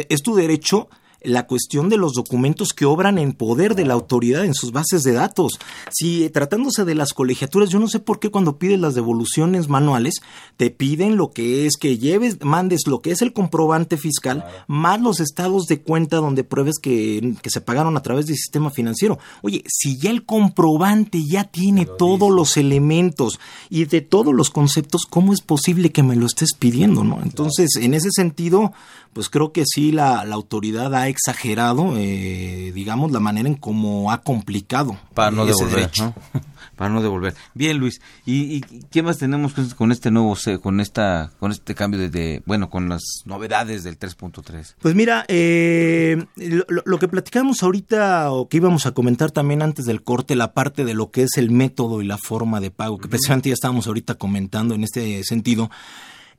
es 0.09 0.21
tu 0.21 0.35
derecho 0.35 0.89
la 1.25 1.47
cuestión 1.47 1.89
de 1.89 1.97
los 1.97 2.13
documentos 2.13 2.73
que 2.73 2.85
obran 2.85 3.17
en 3.17 3.33
poder 3.33 3.75
de 3.75 3.85
la 3.85 3.93
autoridad 3.93 4.45
en 4.45 4.53
sus 4.53 4.71
bases 4.71 5.03
de 5.03 5.13
datos. 5.13 5.59
Si 5.91 6.23
eh, 6.23 6.29
tratándose 6.29 6.85
de 6.85 6.95
las 6.95 7.13
colegiaturas, 7.13 7.69
yo 7.69 7.79
no 7.79 7.87
sé 7.87 7.99
por 7.99 8.19
qué 8.19 8.29
cuando 8.29 8.57
pides 8.57 8.79
las 8.79 8.95
devoluciones 8.95 9.69
manuales 9.69 10.15
te 10.57 10.69
piden 10.69 11.17
lo 11.17 11.31
que 11.31 11.65
es 11.65 11.77
que 11.77 11.97
lleves, 11.97 12.43
mandes 12.43 12.87
lo 12.87 12.99
que 12.99 13.11
es 13.11 13.21
el 13.21 13.33
comprobante 13.33 13.97
fiscal 13.97 14.45
más 14.67 15.01
los 15.01 15.19
estados 15.19 15.65
de 15.65 15.81
cuenta 15.81 16.17
donde 16.17 16.43
pruebes 16.43 16.75
que, 16.81 17.35
que 17.41 17.49
se 17.49 17.61
pagaron 17.61 17.97
a 17.97 18.01
través 18.01 18.27
del 18.27 18.35
sistema 18.35 18.69
financiero. 18.69 19.19
Oye, 19.41 19.63
si 19.67 19.97
ya 19.97 20.11
el 20.11 20.25
comprobante 20.25 21.23
ya 21.25 21.45
tiene 21.45 21.85
todos 21.85 22.31
los 22.31 22.57
elementos 22.57 23.39
y 23.69 23.85
de 23.85 24.01
todos 24.01 24.33
los 24.33 24.49
conceptos, 24.49 25.05
¿cómo 25.09 25.33
es 25.33 25.41
posible 25.41 25.91
que 25.91 26.03
me 26.03 26.15
lo 26.15 26.25
estés 26.25 26.53
pidiendo? 26.57 27.03
¿no? 27.03 27.21
Entonces, 27.21 27.75
en 27.75 27.93
ese 27.93 28.09
sentido, 28.11 28.73
pues 29.13 29.29
creo 29.29 29.51
que 29.51 29.63
sí 29.65 29.91
la, 29.91 30.25
la 30.25 30.35
autoridad 30.35 30.93
ha 30.93 31.07
exagerado, 31.15 31.93
eh, 31.97 32.71
digamos, 32.73 33.11
la 33.11 33.19
manera 33.19 33.47
en 33.49 33.55
cómo 33.55 34.11
ha 34.11 34.21
complicado 34.21 34.97
para 35.13 35.31
no 35.31 35.43
ese 35.43 35.53
devolver, 35.53 35.75
derecho. 35.79 36.13
¿no? 36.33 36.41
para 36.75 36.89
no 36.93 37.01
devolver. 37.01 37.33
Bien, 37.53 37.77
Luis. 37.77 38.01
¿Y, 38.25 38.55
y 38.57 38.61
qué 38.91 39.01
más 39.01 39.17
tenemos 39.17 39.53
con, 39.53 39.69
con 39.71 39.91
este 39.91 40.11
nuevo, 40.11 40.35
con 40.61 40.79
esta, 40.81 41.31
con 41.39 41.51
este 41.51 41.73
cambio 41.73 41.99
de, 41.99 42.09
de- 42.09 42.43
bueno, 42.45 42.69
con 42.69 42.89
las 42.89 43.01
novedades 43.25 43.83
del 43.83 43.97
3.3? 43.97 44.75
Pues 44.81 44.93
mira, 44.93 45.25
eh, 45.29 46.23
lo 46.35 46.99
que 46.99 47.07
platicamos 47.07 47.63
ahorita 47.63 48.31
o 48.31 48.47
que 48.49 48.57
íbamos 48.57 48.85
a 48.85 48.91
comentar 48.91 49.31
también 49.31 49.61
antes 49.61 49.85
del 49.85 50.03
corte, 50.03 50.35
la 50.35 50.53
parte 50.53 50.83
de 50.85 50.93
lo 50.93 51.11
que 51.11 51.23
es 51.23 51.37
el 51.37 51.49
método 51.49 52.01
y 52.01 52.05
la 52.05 52.17
forma 52.17 52.59
de 52.59 52.71
pago, 52.71 52.97
que 52.97 53.07
precisamente 53.07 53.49
ya 53.49 53.53
estábamos 53.53 53.87
ahorita 53.87 54.15
comentando 54.15 54.75
en 54.75 54.83
este 54.83 55.23
sentido. 55.23 55.69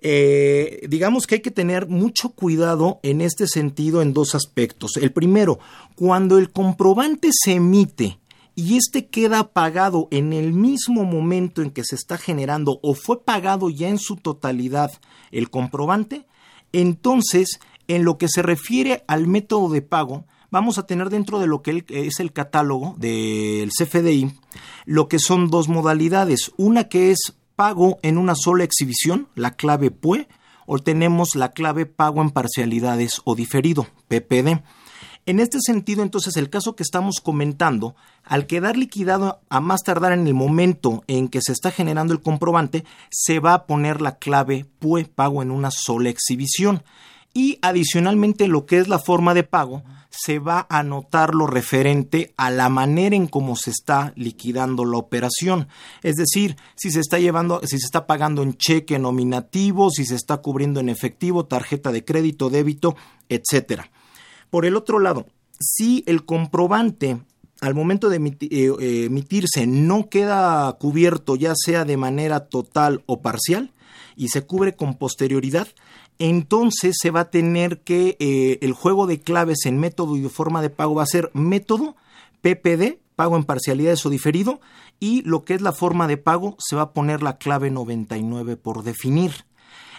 Eh, 0.08 0.86
digamos 0.88 1.26
que 1.26 1.34
hay 1.34 1.40
que 1.40 1.50
tener 1.50 1.88
mucho 1.88 2.28
cuidado 2.30 3.00
en 3.02 3.20
este 3.20 3.48
sentido 3.48 4.02
en 4.02 4.12
dos 4.12 4.36
aspectos. 4.36 4.96
El 4.98 5.12
primero, 5.12 5.58
cuando 5.96 6.38
el 6.38 6.52
comprobante 6.52 7.30
se 7.32 7.54
emite 7.54 8.20
y 8.54 8.76
este 8.76 9.08
queda 9.08 9.52
pagado 9.52 10.06
en 10.12 10.32
el 10.32 10.52
mismo 10.52 11.02
momento 11.02 11.60
en 11.60 11.72
que 11.72 11.82
se 11.82 11.96
está 11.96 12.18
generando 12.18 12.78
o 12.84 12.94
fue 12.94 13.24
pagado 13.24 13.68
ya 13.68 13.88
en 13.88 13.98
su 13.98 14.14
totalidad 14.14 14.92
el 15.32 15.50
comprobante, 15.50 16.24
entonces 16.72 17.58
en 17.88 18.04
lo 18.04 18.16
que 18.16 18.28
se 18.28 18.42
refiere 18.42 19.02
al 19.08 19.26
método 19.26 19.70
de 19.70 19.82
pago, 19.82 20.24
vamos 20.52 20.78
a 20.78 20.86
tener 20.86 21.10
dentro 21.10 21.40
de 21.40 21.48
lo 21.48 21.62
que 21.62 21.70
el- 21.72 21.84
es 21.88 22.20
el 22.20 22.32
catálogo 22.32 22.94
del 22.98 23.70
CFDI 23.72 24.30
lo 24.84 25.08
que 25.08 25.18
son 25.18 25.50
dos 25.50 25.68
modalidades. 25.68 26.52
Una 26.56 26.84
que 26.84 27.10
es 27.10 27.34
pago 27.56 27.98
en 28.02 28.18
una 28.18 28.34
sola 28.36 28.64
exhibición, 28.64 29.28
la 29.34 29.52
clave 29.52 29.90
PUE, 29.90 30.28
o 30.66 30.78
tenemos 30.78 31.34
la 31.34 31.52
clave 31.52 31.86
pago 31.86 32.20
en 32.20 32.30
parcialidades 32.30 33.22
o 33.24 33.34
diferido, 33.34 33.86
PPD. 34.08 34.62
En 35.28 35.40
este 35.40 35.58
sentido, 35.60 36.04
entonces, 36.04 36.36
el 36.36 36.50
caso 36.50 36.76
que 36.76 36.84
estamos 36.84 37.20
comentando, 37.20 37.96
al 38.22 38.46
quedar 38.46 38.76
liquidado 38.76 39.40
a 39.48 39.60
más 39.60 39.82
tardar 39.82 40.12
en 40.12 40.26
el 40.28 40.34
momento 40.34 41.02
en 41.08 41.28
que 41.28 41.40
se 41.42 41.50
está 41.50 41.72
generando 41.72 42.12
el 42.12 42.20
comprobante, 42.20 42.84
se 43.10 43.40
va 43.40 43.54
a 43.54 43.66
poner 43.66 44.00
la 44.00 44.18
clave 44.18 44.66
PUE, 44.78 45.06
pago 45.06 45.42
en 45.42 45.50
una 45.50 45.72
sola 45.72 46.10
exhibición. 46.10 46.84
Y 47.36 47.58
adicionalmente 47.60 48.48
lo 48.48 48.64
que 48.64 48.78
es 48.78 48.88
la 48.88 48.98
forma 48.98 49.34
de 49.34 49.42
pago, 49.42 49.82
se 50.08 50.38
va 50.38 50.66
a 50.70 50.78
anotar 50.78 51.34
lo 51.34 51.46
referente 51.46 52.32
a 52.38 52.50
la 52.50 52.70
manera 52.70 53.14
en 53.14 53.26
cómo 53.26 53.56
se 53.56 53.68
está 53.68 54.14
liquidando 54.16 54.86
la 54.86 54.96
operación. 54.96 55.68
Es 56.02 56.14
decir, 56.14 56.56
si 56.76 56.90
se 56.90 57.00
está 57.00 57.18
llevando, 57.18 57.60
si 57.62 57.78
se 57.78 57.84
está 57.84 58.06
pagando 58.06 58.42
en 58.42 58.56
cheque 58.56 58.98
nominativo, 58.98 59.90
si 59.90 60.06
se 60.06 60.14
está 60.14 60.38
cubriendo 60.38 60.80
en 60.80 60.88
efectivo, 60.88 61.44
tarjeta 61.44 61.92
de 61.92 62.06
crédito, 62.06 62.48
débito, 62.48 62.96
etcétera. 63.28 63.90
Por 64.48 64.64
el 64.64 64.74
otro 64.74 64.98
lado, 64.98 65.26
si 65.60 66.04
el 66.06 66.24
comprobante 66.24 67.20
al 67.60 67.74
momento 67.74 68.08
de 68.08 68.16
eh, 68.16 69.04
emitirse 69.04 69.66
no 69.66 70.08
queda 70.08 70.74
cubierto 70.80 71.36
ya 71.36 71.52
sea 71.54 71.84
de 71.84 71.98
manera 71.98 72.46
total 72.46 73.02
o 73.04 73.20
parcial 73.20 73.74
y 74.16 74.28
se 74.28 74.46
cubre 74.46 74.74
con 74.74 74.94
posterioridad, 74.94 75.68
entonces 76.18 76.96
se 77.00 77.10
va 77.10 77.20
a 77.20 77.30
tener 77.30 77.80
que 77.80 78.16
eh, 78.18 78.58
el 78.62 78.72
juego 78.72 79.06
de 79.06 79.20
claves 79.20 79.66
en 79.66 79.78
método 79.78 80.16
y 80.16 80.28
forma 80.28 80.62
de 80.62 80.70
pago 80.70 80.94
va 80.94 81.02
a 81.02 81.06
ser 81.06 81.30
método, 81.34 81.96
PPD, 82.40 82.98
pago 83.16 83.36
en 83.36 83.44
parcialidades 83.44 84.04
o 84.06 84.10
diferido, 84.10 84.60
y 85.00 85.22
lo 85.22 85.44
que 85.44 85.54
es 85.54 85.60
la 85.60 85.72
forma 85.72 86.06
de 86.06 86.16
pago 86.16 86.56
se 86.58 86.76
va 86.76 86.82
a 86.82 86.92
poner 86.92 87.22
la 87.22 87.38
clave 87.38 87.70
99 87.70 88.56
por 88.56 88.82
definir. 88.82 89.44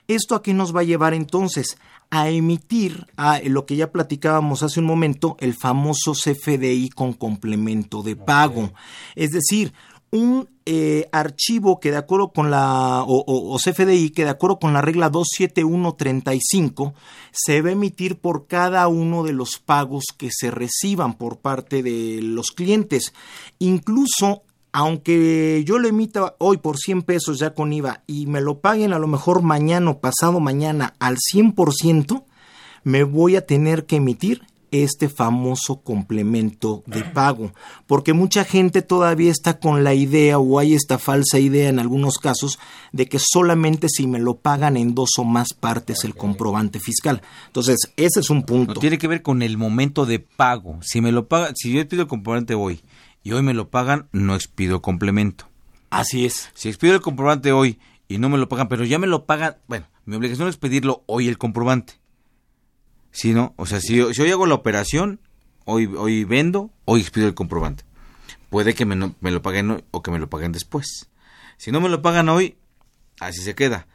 ¿Esto 0.08 0.36
a 0.36 0.42
qué 0.42 0.54
nos 0.54 0.76
va 0.76 0.82
a 0.82 0.86
llevar 0.86 1.14
entonces? 1.14 1.78
A 2.10 2.30
emitir 2.30 3.08
a 3.18 3.42
lo 3.44 3.66
que 3.66 3.76
ya 3.76 3.92
platicábamos 3.92 4.64
hace 4.64 4.80
un 4.80 4.86
momento, 4.86 5.36
el 5.40 5.54
famoso 5.54 6.14
CFDI 6.14 6.90
con 6.90 7.12
complemento 7.14 8.02
de 8.02 8.16
pago. 8.16 8.72
Es 9.16 9.32
decir, 9.32 9.74
un 10.12 10.50
eh, 10.66 11.08
archivo 11.12 11.80
que 11.80 11.92
de 11.92 11.98
acuerdo 11.98 12.32
con 12.34 12.52
la 12.52 13.04
o, 13.06 13.58
CFDI 13.58 14.10
que 14.12 14.24
de 14.24 14.30
acuerdo 14.30 14.60
con 14.60 14.74
la 14.74 14.82
regla 14.82 15.10
27135 15.10 16.94
se 17.32 17.62
va 17.62 17.70
a 17.70 17.74
emitir 17.74 18.20
por 18.20 18.48
cada 18.48 18.88
uno 18.88 19.24
de 19.24 19.34
los 19.34 19.60
pagos 19.60 20.06
que 20.18 20.30
se 20.32 20.52
reciban 20.52 21.14
por 21.14 21.38
parte 21.40 21.84
de 21.84 22.20
los 22.22 22.52
clientes. 22.52 23.14
Incluso 23.60 24.44
aunque 24.74 25.64
yo 25.66 25.80
lo 25.80 25.88
emita 25.88 26.36
hoy 26.40 26.58
por 26.58 26.78
100 26.78 27.04
pesos 27.04 27.40
ya 27.40 27.54
con 27.54 27.74
IVA 27.74 28.04
y 28.06 28.28
me 28.28 28.42
lo 28.42 28.60
paguen 28.60 28.94
a 28.94 29.00
lo 29.00 29.08
mejor 29.08 29.42
mañana 29.42 29.92
o 29.92 30.00
pasado 30.00 30.40
mañana 30.40 30.94
al 31.00 31.18
100%, 31.18 32.24
me 32.84 33.04
voy 33.04 33.36
a 33.36 33.46
tener 33.46 33.86
que 33.86 33.96
emitir 33.96 34.44
este 34.72 35.10
famoso 35.10 35.82
complemento 35.82 36.84
de 36.86 37.04
pago, 37.04 37.54
porque 37.86 38.14
mucha 38.14 38.44
gente 38.44 38.82
todavía 38.82 39.32
está 39.32 39.60
con 39.60 39.84
la 39.84 39.94
idea 39.94 40.40
o 40.40 40.60
hay 40.60 40.74
esta 40.74 40.98
falsa 40.98 41.40
idea 41.40 41.70
en 41.70 41.80
algunos 41.80 42.18
casos 42.18 42.60
de 42.92 43.08
que 43.08 43.20
solamente 43.20 43.88
si 43.90 44.08
me 44.08 44.20
lo 44.20 44.38
pagan 44.38 44.78
en 44.78 44.96
dos 44.96 45.12
o 45.18 45.24
más 45.24 45.54
partes 45.54 46.04
el 46.04 46.16
comprobante 46.16 46.80
fiscal. 46.80 47.22
Entonces, 47.48 47.92
ese 47.98 48.20
es 48.20 48.30
un 48.30 48.44
punto. 48.44 48.76
No 48.76 48.80
tiene 48.80 48.98
que 48.98 49.08
ver 49.08 49.22
con 49.22 49.42
el 49.42 49.58
momento 49.58 50.06
de 50.06 50.20
pago. 50.20 50.80
Si 50.82 51.02
me 51.02 51.12
lo 51.12 51.28
paga, 51.28 51.52
si 51.56 51.72
yo 51.72 51.80
expido 51.80 52.04
el 52.04 52.10
comprobante 52.10 52.56
hoy 52.56 52.82
y 53.24 53.32
hoy 53.32 53.42
me 53.42 53.54
lo 53.54 53.70
pagan, 53.70 54.08
no 54.12 54.36
expido 54.36 54.82
complemento. 54.82 55.48
Así 55.90 56.26
es. 56.26 56.50
Si 56.54 56.70
expido 56.70 56.96
el 56.96 57.02
comprobante 57.02 57.52
hoy 57.52 57.80
y 58.08 58.18
no 58.18 58.30
me 58.30 58.38
lo 58.38 58.50
pagan, 58.50 58.68
pero 58.68 58.84
ya 58.84 59.00
me 59.00 59.08
lo 59.08 59.26
pagan, 59.26 59.58
bueno, 59.68 59.86
mi 60.06 60.16
obligación 60.16 60.48
es 60.48 60.58
pedirlo 60.58 61.04
hoy 61.06 61.28
el 61.28 61.38
comprobante. 61.38 61.94
Si 63.12 63.34
no, 63.34 63.54
o 63.58 63.66
sea, 63.66 63.80
si, 63.80 63.96
yo- 63.96 64.14
si 64.14 64.22
hoy 64.22 64.32
hago 64.32 64.46
la 64.46 64.56
operación, 64.56 65.20
hoy, 65.66 65.86
hoy 65.88 66.24
vendo, 66.24 66.72
hoy 66.86 67.02
expido 67.02 67.28
el 67.28 67.34
comprobante. 67.34 67.84
Puede 68.50 68.74
que 68.76 68.86
me, 68.86 68.96
no- 68.96 69.16
me 69.22 69.32
lo 69.32 69.42
paguen 69.42 69.72
hoy 69.72 69.84
o 69.92 70.02
que 70.04 70.12
me 70.12 70.20
lo 70.20 70.30
paguen 70.30 70.52
después. 70.52 71.10
Si 71.58 71.72
no 71.72 71.82
me 71.82 71.90
lo 71.90 72.02
pagan 72.02 72.30
hoy, 72.30 72.58
así 73.20 73.42
se 73.42 73.56
queda. 73.56 73.88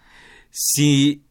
Si 0.50 1.22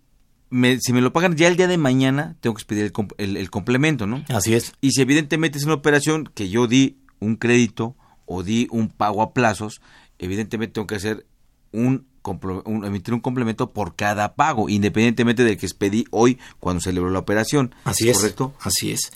me, 0.49 0.79
si 0.79 0.93
me 0.93 1.01
lo 1.01 1.13
pagan 1.13 1.35
ya 1.35 1.47
el 1.47 1.57
día 1.57 1.67
de 1.67 1.77
mañana, 1.77 2.35
tengo 2.41 2.55
que 2.55 2.59
expedir 2.61 2.83
el, 2.85 2.93
comp- 2.93 3.13
el- 3.17 3.37
el 3.37 3.49
complemento, 3.49 4.07
¿no? 4.07 4.23
Así 4.29 4.53
es. 4.53 4.73
Y 4.81 4.91
si 4.91 5.01
evidentemente 5.01 5.57
es 5.57 5.65
una 5.65 5.75
operación 5.75 6.29
que 6.33 6.49
yo 6.49 6.67
di 6.67 6.97
un 7.19 7.35
crédito 7.35 7.95
o 8.25 8.43
di 8.43 8.67
un 8.71 8.89
pago 8.89 9.21
a 9.21 9.33
plazos, 9.33 9.81
evidentemente 10.19 10.73
tengo 10.73 10.87
que 10.87 10.95
hacer 10.95 11.25
un, 11.71 12.07
un- 12.65 12.85
emitir 12.85 13.13
un 13.13 13.19
complemento 13.19 13.71
por 13.71 13.95
cada 13.95 14.35
pago, 14.35 14.69
independientemente 14.69 15.43
del 15.43 15.57
que 15.57 15.65
expedí 15.65 16.05
hoy 16.11 16.37
cuando 16.59 16.81
celebró 16.81 17.09
la 17.09 17.19
operación. 17.19 17.73
Así 17.83 18.09
es. 18.09 18.17
¿Correcto? 18.17 18.53
Así 18.61 18.91
es. 18.91 19.11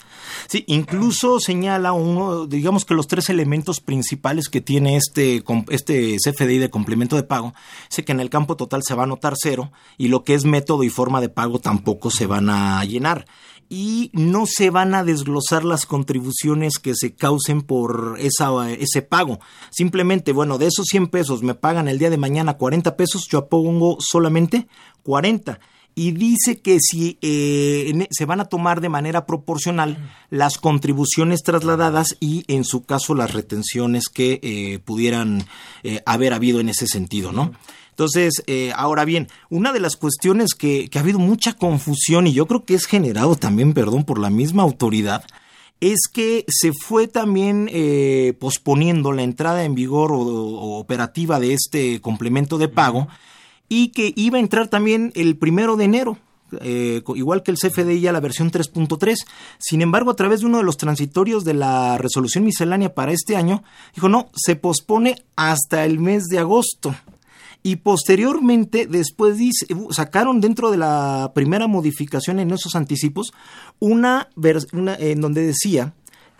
Sí, 0.48 0.64
incluso 0.66 1.38
señala 1.40 1.92
uno, 1.92 2.46
digamos 2.46 2.84
que 2.84 2.94
los 2.94 3.06
tres 3.06 3.30
elementos 3.30 3.80
principales 3.80 4.48
que 4.48 4.60
tiene 4.60 4.96
este, 4.96 5.42
este 5.68 6.16
CFDI 6.22 6.58
de 6.58 6.70
complemento 6.70 7.16
de 7.16 7.22
pago, 7.22 7.54
es 7.90 8.04
que 8.04 8.12
en 8.12 8.20
el 8.20 8.30
campo 8.30 8.56
total 8.56 8.82
se 8.82 8.94
va 8.94 9.02
a 9.02 9.06
anotar 9.06 9.34
cero 9.40 9.70
y 9.96 10.08
lo 10.08 10.24
que 10.24 10.34
es 10.34 10.44
método 10.44 10.82
y 10.82 10.90
forma 10.90 11.20
de 11.20 11.28
pago 11.28 11.58
tampoco 11.60 12.10
se 12.10 12.26
van 12.26 12.50
a 12.50 12.84
llenar. 12.84 13.26
Y 13.68 14.10
no 14.12 14.44
se 14.46 14.70
van 14.70 14.94
a 14.94 15.02
desglosar 15.02 15.64
las 15.64 15.86
contribuciones 15.86 16.78
que 16.78 16.94
se 16.94 17.14
causen 17.14 17.62
por 17.62 18.16
esa, 18.20 18.70
ese 18.70 19.02
pago. 19.02 19.40
Simplemente, 19.70 20.32
bueno, 20.32 20.58
de 20.58 20.66
esos 20.66 20.86
100 20.88 21.08
pesos 21.08 21.42
me 21.42 21.54
pagan 21.54 21.88
el 21.88 21.98
día 21.98 22.10
de 22.10 22.16
mañana 22.16 22.56
40 22.56 22.96
pesos, 22.96 23.26
yo 23.28 23.48
pongo 23.48 23.96
solamente 24.00 24.68
40 25.02 25.58
y 25.98 26.12
dice 26.12 26.60
que 26.60 26.78
si 26.78 27.18
eh, 27.22 27.86
en- 27.88 28.06
se 28.10 28.26
van 28.26 28.40
a 28.40 28.44
tomar 28.44 28.80
de 28.82 28.90
manera 28.90 29.24
proporcional 29.24 30.10
las 30.30 30.58
contribuciones 30.58 31.42
trasladadas 31.42 32.16
y 32.20 32.44
en 32.48 32.64
su 32.64 32.84
caso 32.84 33.14
las 33.14 33.32
retenciones 33.32 34.08
que 34.08 34.38
eh, 34.42 34.78
pudieran 34.80 35.46
eh, 35.82 36.02
haber 36.04 36.34
habido 36.34 36.60
en 36.60 36.68
ese 36.68 36.86
sentido, 36.86 37.32
¿no? 37.32 37.52
Entonces, 37.96 38.42
eh, 38.46 38.72
ahora 38.76 39.06
bien, 39.06 39.28
una 39.48 39.72
de 39.72 39.80
las 39.80 39.96
cuestiones 39.96 40.52
que, 40.52 40.90
que 40.90 40.98
ha 40.98 41.00
habido 41.00 41.18
mucha 41.18 41.54
confusión 41.54 42.26
y 42.26 42.34
yo 42.34 42.46
creo 42.46 42.62
que 42.66 42.74
es 42.74 42.84
generado 42.84 43.36
también, 43.36 43.72
perdón, 43.72 44.04
por 44.04 44.18
la 44.18 44.28
misma 44.28 44.64
autoridad, 44.64 45.24
es 45.80 46.00
que 46.12 46.44
se 46.48 46.72
fue 46.72 47.08
también 47.08 47.70
eh, 47.72 48.34
posponiendo 48.38 49.12
la 49.12 49.22
entrada 49.22 49.64
en 49.64 49.74
vigor 49.74 50.12
o, 50.12 50.78
operativa 50.78 51.40
de 51.40 51.54
este 51.54 52.02
complemento 52.02 52.58
de 52.58 52.68
pago 52.68 53.08
y 53.68 53.88
que 53.88 54.12
iba 54.14 54.36
a 54.36 54.40
entrar 54.40 54.68
también 54.68 55.10
el 55.14 55.38
primero 55.38 55.76
de 55.76 55.84
enero. 55.84 56.18
eh, 56.60 57.02
igual 57.14 57.42
que 57.42 57.50
el 57.50 57.56
CFDI 57.56 58.00
ya 58.00 58.12
la 58.12 58.20
versión 58.20 58.52
3.3. 58.52 59.16
Sin 59.58 59.80
embargo, 59.80 60.10
a 60.10 60.16
través 60.16 60.40
de 60.40 60.46
uno 60.46 60.58
de 60.58 60.64
los 60.64 60.76
transitorios 60.76 61.44
de 61.44 61.54
la 61.54 61.96
resolución 61.96 62.44
miscelánea 62.44 62.94
para 62.94 63.12
este 63.12 63.36
año, 63.36 63.64
dijo 63.94 64.10
no, 64.10 64.28
se 64.34 64.54
pospone 64.54 65.16
hasta 65.34 65.86
el 65.86 65.98
mes 65.98 66.24
de 66.24 66.38
agosto. 66.38 66.94
Y 67.66 67.74
posteriormente, 67.74 68.86
después 68.86 69.40
sacaron 69.90 70.40
dentro 70.40 70.70
de 70.70 70.76
la 70.76 71.32
primera 71.34 71.66
modificación 71.66 72.38
en 72.38 72.52
esos 72.52 72.76
anticipos 72.76 73.34
una, 73.80 74.28
una 74.72 74.94
en 74.94 75.20
donde 75.20 75.44
decía 75.44 75.92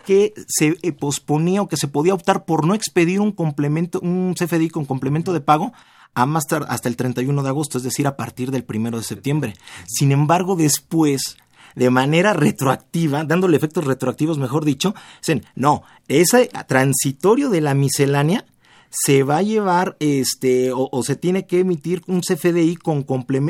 que 0.05 0.33
se 0.47 0.77
eh, 0.81 0.93
posponía 0.93 1.61
o 1.61 1.67
que 1.67 1.75
se 1.75 1.89
podía 1.89 2.13
optar 2.13 2.45
por 2.45 2.65
no 2.65 2.73
expedir 2.73 3.19
un 3.19 3.33
complemento, 3.33 3.99
un 3.99 4.35
CFDI 4.35 4.69
con 4.69 4.85
complemento 4.85 5.33
de 5.33 5.41
pago 5.41 5.73
a 6.13 6.25
más 6.25 6.45
hasta 6.49 6.87
el 6.87 6.95
31 6.95 7.43
de 7.43 7.49
agosto, 7.49 7.77
es 7.77 7.83
decir, 7.83 8.07
a 8.07 8.15
partir 8.15 8.49
del 8.49 8.63
1 8.65 8.95
de 8.95 9.03
septiembre. 9.03 9.53
Sin 9.85 10.13
embargo, 10.13 10.55
después 10.55 11.35
de 11.75 11.89
manera 11.89 12.31
retroactiva, 12.31 13.25
dándole 13.25 13.57
efectos 13.57 13.83
retroactivos, 13.83 14.37
mejor 14.37 14.63
dicho, 14.63 14.95
dicen, 15.19 15.45
no, 15.55 15.83
ese 16.07 16.49
transitorio 16.69 17.49
de 17.49 17.59
la 17.59 17.73
miscelánea 17.73 18.45
se 18.89 19.23
va 19.23 19.37
a 19.37 19.41
llevar 19.43 19.95
este 19.99 20.71
o, 20.73 20.89
se 21.03 21.15
tiene 21.15 21.45
que 21.45 21.59
emitir 21.59 22.01
un 22.07 22.21
CFDI 22.21 22.75
con 22.75 23.05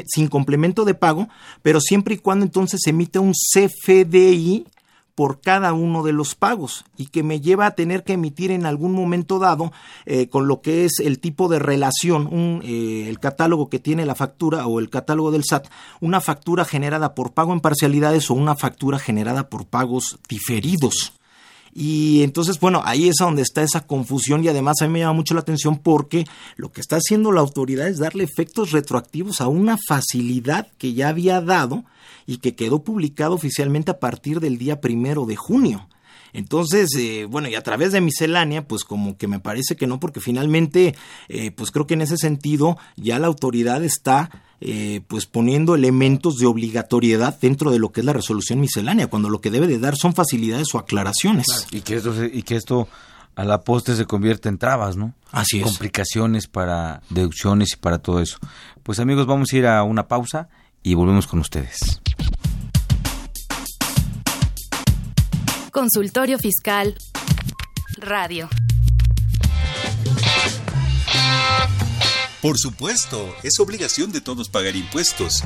sin 0.07 0.27
complemento 0.27 0.85
de 0.85 0.93
pago, 0.93 1.27
pero 1.61 1.79
siempre 1.79 2.15
y 2.15 2.17
cuando 2.17 2.45
entonces 2.45 2.79
se 2.83 2.91
emite 2.91 3.19
un 3.19 3.33
CFDI 3.33 4.65
por 5.17 5.41
cada 5.41 5.73
uno 5.73 6.03
de 6.03 6.13
los 6.13 6.35
pagos 6.35 6.85
y 6.95 7.07
que 7.07 7.23
me 7.23 7.41
lleva 7.41 7.65
a 7.65 7.71
tener 7.71 8.03
que 8.03 8.13
emitir 8.13 8.51
en 8.51 8.67
algún 8.67 8.93
momento 8.93 9.39
dado 9.39 9.73
eh, 10.05 10.29
con 10.29 10.47
lo 10.47 10.61
que 10.61 10.85
es 10.85 10.99
el 10.99 11.17
tipo 11.17 11.47
de 11.47 11.57
relación, 11.57 12.27
un, 12.27 12.61
eh, 12.63 13.09
el 13.09 13.19
catálogo 13.19 13.67
que 13.67 13.79
tiene 13.79 14.05
la 14.05 14.13
factura 14.13 14.67
o 14.67 14.77
el 14.77 14.91
catálogo 14.91 15.31
del 15.31 15.43
SAT, 15.43 15.69
una 16.01 16.21
factura 16.21 16.65
generada 16.65 17.15
por 17.15 17.33
pago 17.33 17.51
en 17.51 17.61
parcialidades 17.61 18.29
o 18.29 18.35
una 18.35 18.55
factura 18.55 18.99
generada 18.99 19.49
por 19.49 19.65
pagos 19.65 20.19
diferidos. 20.29 21.13
Y 21.73 22.23
entonces, 22.23 22.59
bueno, 22.59 22.81
ahí 22.85 23.07
es 23.07 23.15
donde 23.19 23.41
está 23.41 23.63
esa 23.63 23.85
confusión 23.85 24.43
y 24.43 24.47
además 24.47 24.77
a 24.81 24.87
mí 24.87 24.93
me 24.93 24.99
llama 24.99 25.13
mucho 25.13 25.33
la 25.33 25.41
atención 25.41 25.77
porque 25.77 26.25
lo 26.55 26.71
que 26.71 26.81
está 26.81 26.97
haciendo 26.97 27.31
la 27.31 27.41
autoridad 27.41 27.87
es 27.87 27.99
darle 27.99 28.23
efectos 28.23 28.71
retroactivos 28.71 29.41
a 29.41 29.47
una 29.47 29.77
facilidad 29.87 30.67
que 30.77 30.93
ya 30.93 31.09
había 31.09 31.41
dado 31.41 31.85
y 32.25 32.37
que 32.37 32.55
quedó 32.55 32.83
publicado 32.83 33.35
oficialmente 33.35 33.91
a 33.91 33.99
partir 33.99 34.39
del 34.39 34.57
día 34.57 34.81
primero 34.81 35.25
de 35.25 35.35
junio. 35.35 35.87
Entonces, 36.33 36.89
eh, 36.97 37.25
bueno, 37.25 37.47
y 37.47 37.55
a 37.55 37.63
través 37.63 37.91
de 37.91 38.01
miscelánea, 38.01 38.67
pues 38.67 38.83
como 38.83 39.17
que 39.17 39.27
me 39.27 39.39
parece 39.39 39.75
que 39.75 39.87
no, 39.87 39.99
porque 39.99 40.19
finalmente, 40.19 40.95
eh, 41.29 41.51
pues 41.51 41.71
creo 41.71 41.87
que 41.87 41.93
en 41.93 42.01
ese 42.01 42.17
sentido 42.17 42.77
ya 42.95 43.17
la 43.17 43.27
autoridad 43.27 43.83
está 43.83 44.29
eh, 44.59 45.01
pues 45.07 45.25
poniendo 45.25 45.75
elementos 45.75 46.37
de 46.37 46.47
obligatoriedad 46.47 47.37
dentro 47.39 47.71
de 47.71 47.79
lo 47.79 47.91
que 47.91 48.01
es 48.01 48.05
la 48.05 48.13
resolución 48.13 48.59
miscelánea, 48.59 49.07
cuando 49.07 49.29
lo 49.29 49.41
que 49.41 49.51
debe 49.51 49.67
de 49.67 49.79
dar 49.79 49.95
son 49.95 50.13
facilidades 50.13 50.67
o 50.73 50.79
aclaraciones. 50.79 51.45
Y 51.71 51.81
que 51.81 51.95
esto, 51.95 52.13
y 52.25 52.43
que 52.43 52.55
esto 52.55 52.87
a 53.35 53.43
la 53.43 53.63
poste 53.63 53.95
se 53.95 54.05
convierte 54.05 54.49
en 54.49 54.57
trabas, 54.57 54.97
¿no? 54.97 55.13
Así 55.31 55.59
es. 55.59 55.63
Complicaciones 55.63 56.47
para 56.47 57.01
deducciones 57.09 57.73
y 57.73 57.77
para 57.77 57.99
todo 57.99 58.19
eso. 58.19 58.39
Pues 58.81 58.99
amigos, 58.99 59.27
vamos 59.27 59.53
a 59.53 59.57
ir 59.57 59.67
a 59.67 59.83
una 59.83 60.07
pausa 60.07 60.49
y 60.81 60.95
volvemos 60.95 61.27
con 61.27 61.39
ustedes. 61.39 62.01
Consultorio 65.71 66.39
Fiscal 66.39 66.95
Radio. 67.99 68.49
Por 72.41 72.57
supuesto, 72.57 73.35
es 73.43 73.59
obligación 73.59 74.11
de 74.11 74.21
todos 74.21 74.49
pagar 74.49 74.75
impuestos. 74.75 75.43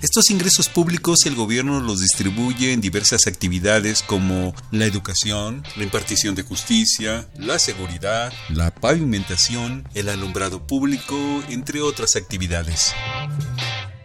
Estos 0.00 0.30
ingresos 0.30 0.68
públicos 0.68 1.24
el 1.24 1.34
gobierno 1.34 1.80
los 1.80 2.00
distribuye 2.00 2.72
en 2.72 2.80
diversas 2.80 3.26
actividades 3.26 4.02
como 4.02 4.54
la 4.70 4.84
educación, 4.84 5.62
la 5.76 5.82
impartición 5.82 6.34
de 6.34 6.42
justicia, 6.42 7.28
la 7.38 7.58
seguridad, 7.58 8.32
la 8.50 8.74
pavimentación, 8.74 9.88
el 9.94 10.08
alumbrado 10.08 10.66
público, 10.66 11.16
entre 11.48 11.80
otras 11.80 12.16
actividades 12.16 12.94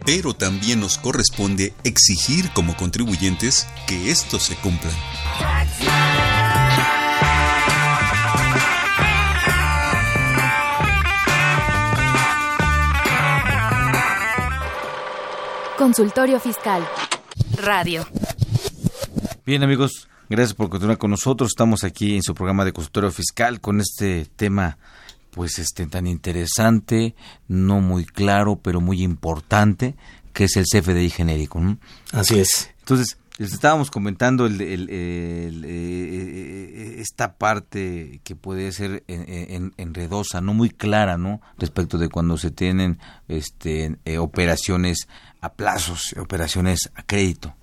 pero 0.06 0.34
también 0.34 0.80
nos 0.80 0.98
corresponde 0.98 1.72
exigir 1.84 2.50
como 2.54 2.76
contribuyentes 2.76 3.68
que 3.86 4.10
estos 4.10 4.42
se 4.42 4.56
cumplan. 4.56 4.92
Consultorio 15.80 16.42
Fiscal 16.42 16.86
Radio. 17.54 18.06
Bien 19.46 19.64
amigos, 19.64 20.10
gracias 20.30 20.54
por 20.54 20.70
continuar 20.70 20.98
con 20.98 21.10
nosotros. 21.10 21.52
Estamos 21.52 21.86
aquí 21.86 22.18
en 22.18 22.22
su 22.22 22.36
programa 22.36 22.66
de 22.66 22.74
consultorio 22.74 23.10
fiscal 23.12 23.62
con 23.62 23.80
este 23.80 24.28
tema 24.36 24.78
pues 25.32 25.58
este 25.58 25.88
tan 25.88 26.06
interesante, 26.06 27.16
no 27.48 27.80
muy 27.80 28.04
claro, 28.04 28.60
pero 28.62 28.82
muy 28.82 29.02
importante, 29.04 29.96
que 30.34 30.44
es 30.44 30.58
el 30.58 30.66
CFDI 30.66 31.12
genérico. 31.12 31.62
Así 32.12 32.40
es. 32.40 32.72
Entonces, 32.80 33.18
les 33.40 33.54
estábamos 33.54 33.90
comentando 33.90 34.46
el, 34.46 34.58
eh, 34.60 35.48
esta 37.00 37.36
parte 37.38 38.20
que 38.26 38.36
puede 38.36 38.74
ser 38.74 39.06
enredosa, 39.08 40.42
no 40.42 40.54
muy 40.54 40.70
clara, 40.70 41.18
¿no? 41.18 41.40
Respecto 41.58 41.98
de 41.98 42.10
cuando 42.10 42.38
se 42.38 42.52
tienen 42.52 43.00
este, 43.30 43.96
eh, 44.04 44.18
operaciones 44.18 45.08
a 45.42 45.54
plazos, 45.54 46.14
operaciones 46.18 46.90
a 46.96 47.04
crédito. 47.04 47.56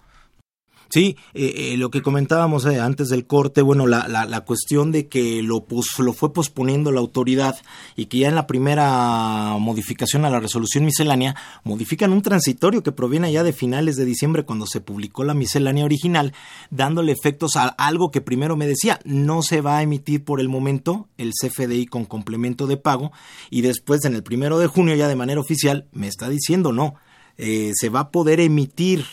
Sí, 0.89 1.17
eh, 1.35 1.73
eh, 1.73 1.77
lo 1.77 1.91
que 1.91 2.01
comentábamos 2.01 2.65
eh, 2.65 2.79
antes 2.79 3.09
del 3.09 3.27
corte, 3.27 3.61
bueno, 3.61 3.87
la, 3.89 4.07
la, 4.07 4.25
la 4.25 4.43
cuestión 4.43 4.93
de 4.93 5.09
que 5.09 5.43
lo, 5.43 5.67
lo 5.99 6.13
fue 6.13 6.33
posponiendo 6.33 6.93
la 6.93 7.01
autoridad 7.01 7.57
y 7.97 8.07
que 8.07 8.19
ya 8.19 8.29
en 8.29 8.37
la 8.37 8.47
primera 8.47 9.57
modificación 9.59 10.25
a 10.25 10.31
la 10.31 10.39
resolución 10.39 10.85
miscelánea 10.85 11.35
modifican 11.65 12.13
un 12.13 12.23
transitorio 12.23 12.85
que 12.85 12.93
proviene 12.93 13.33
ya 13.33 13.43
de 13.43 13.53
finales 13.53 13.97
de 13.97 14.05
diciembre 14.05 14.45
cuando 14.45 14.67
se 14.67 14.81
publicó 14.81 15.25
la 15.25 15.35
miscelánea 15.35 15.85
original, 15.85 16.33
dándole 16.71 17.11
efectos 17.11 17.57
a 17.57 17.67
algo 17.67 18.13
que 18.13 18.21
primero 18.21 18.57
me 18.57 18.69
decía, 18.69 19.01
no 19.05 19.43
se 19.43 19.61
va 19.61 19.79
a 19.79 19.83
emitir 19.83 20.25
por 20.25 20.41
el 20.41 20.49
momento 20.49 21.09
el 21.19 21.33
CFDI 21.33 21.87
con 21.87 22.05
complemento 22.05 22.69
de 22.69 22.77
pago 22.77 23.11
y 23.51 23.63
después 23.63 24.05
en 24.05 24.15
el 24.15 24.23
primero 24.23 24.59
de 24.61 24.69
junio 24.69 24.95
ya 24.95 25.09
de 25.09 25.17
manera 25.17 25.41
oficial 25.41 25.89
me 25.93 26.07
está 26.07 26.29
diciendo 26.29 26.73
no 26.73 26.95
eh, 27.39 27.73
se 27.75 27.89
va 27.89 28.01
a 28.01 28.11
poder 28.11 28.41
emitir, 28.41 29.05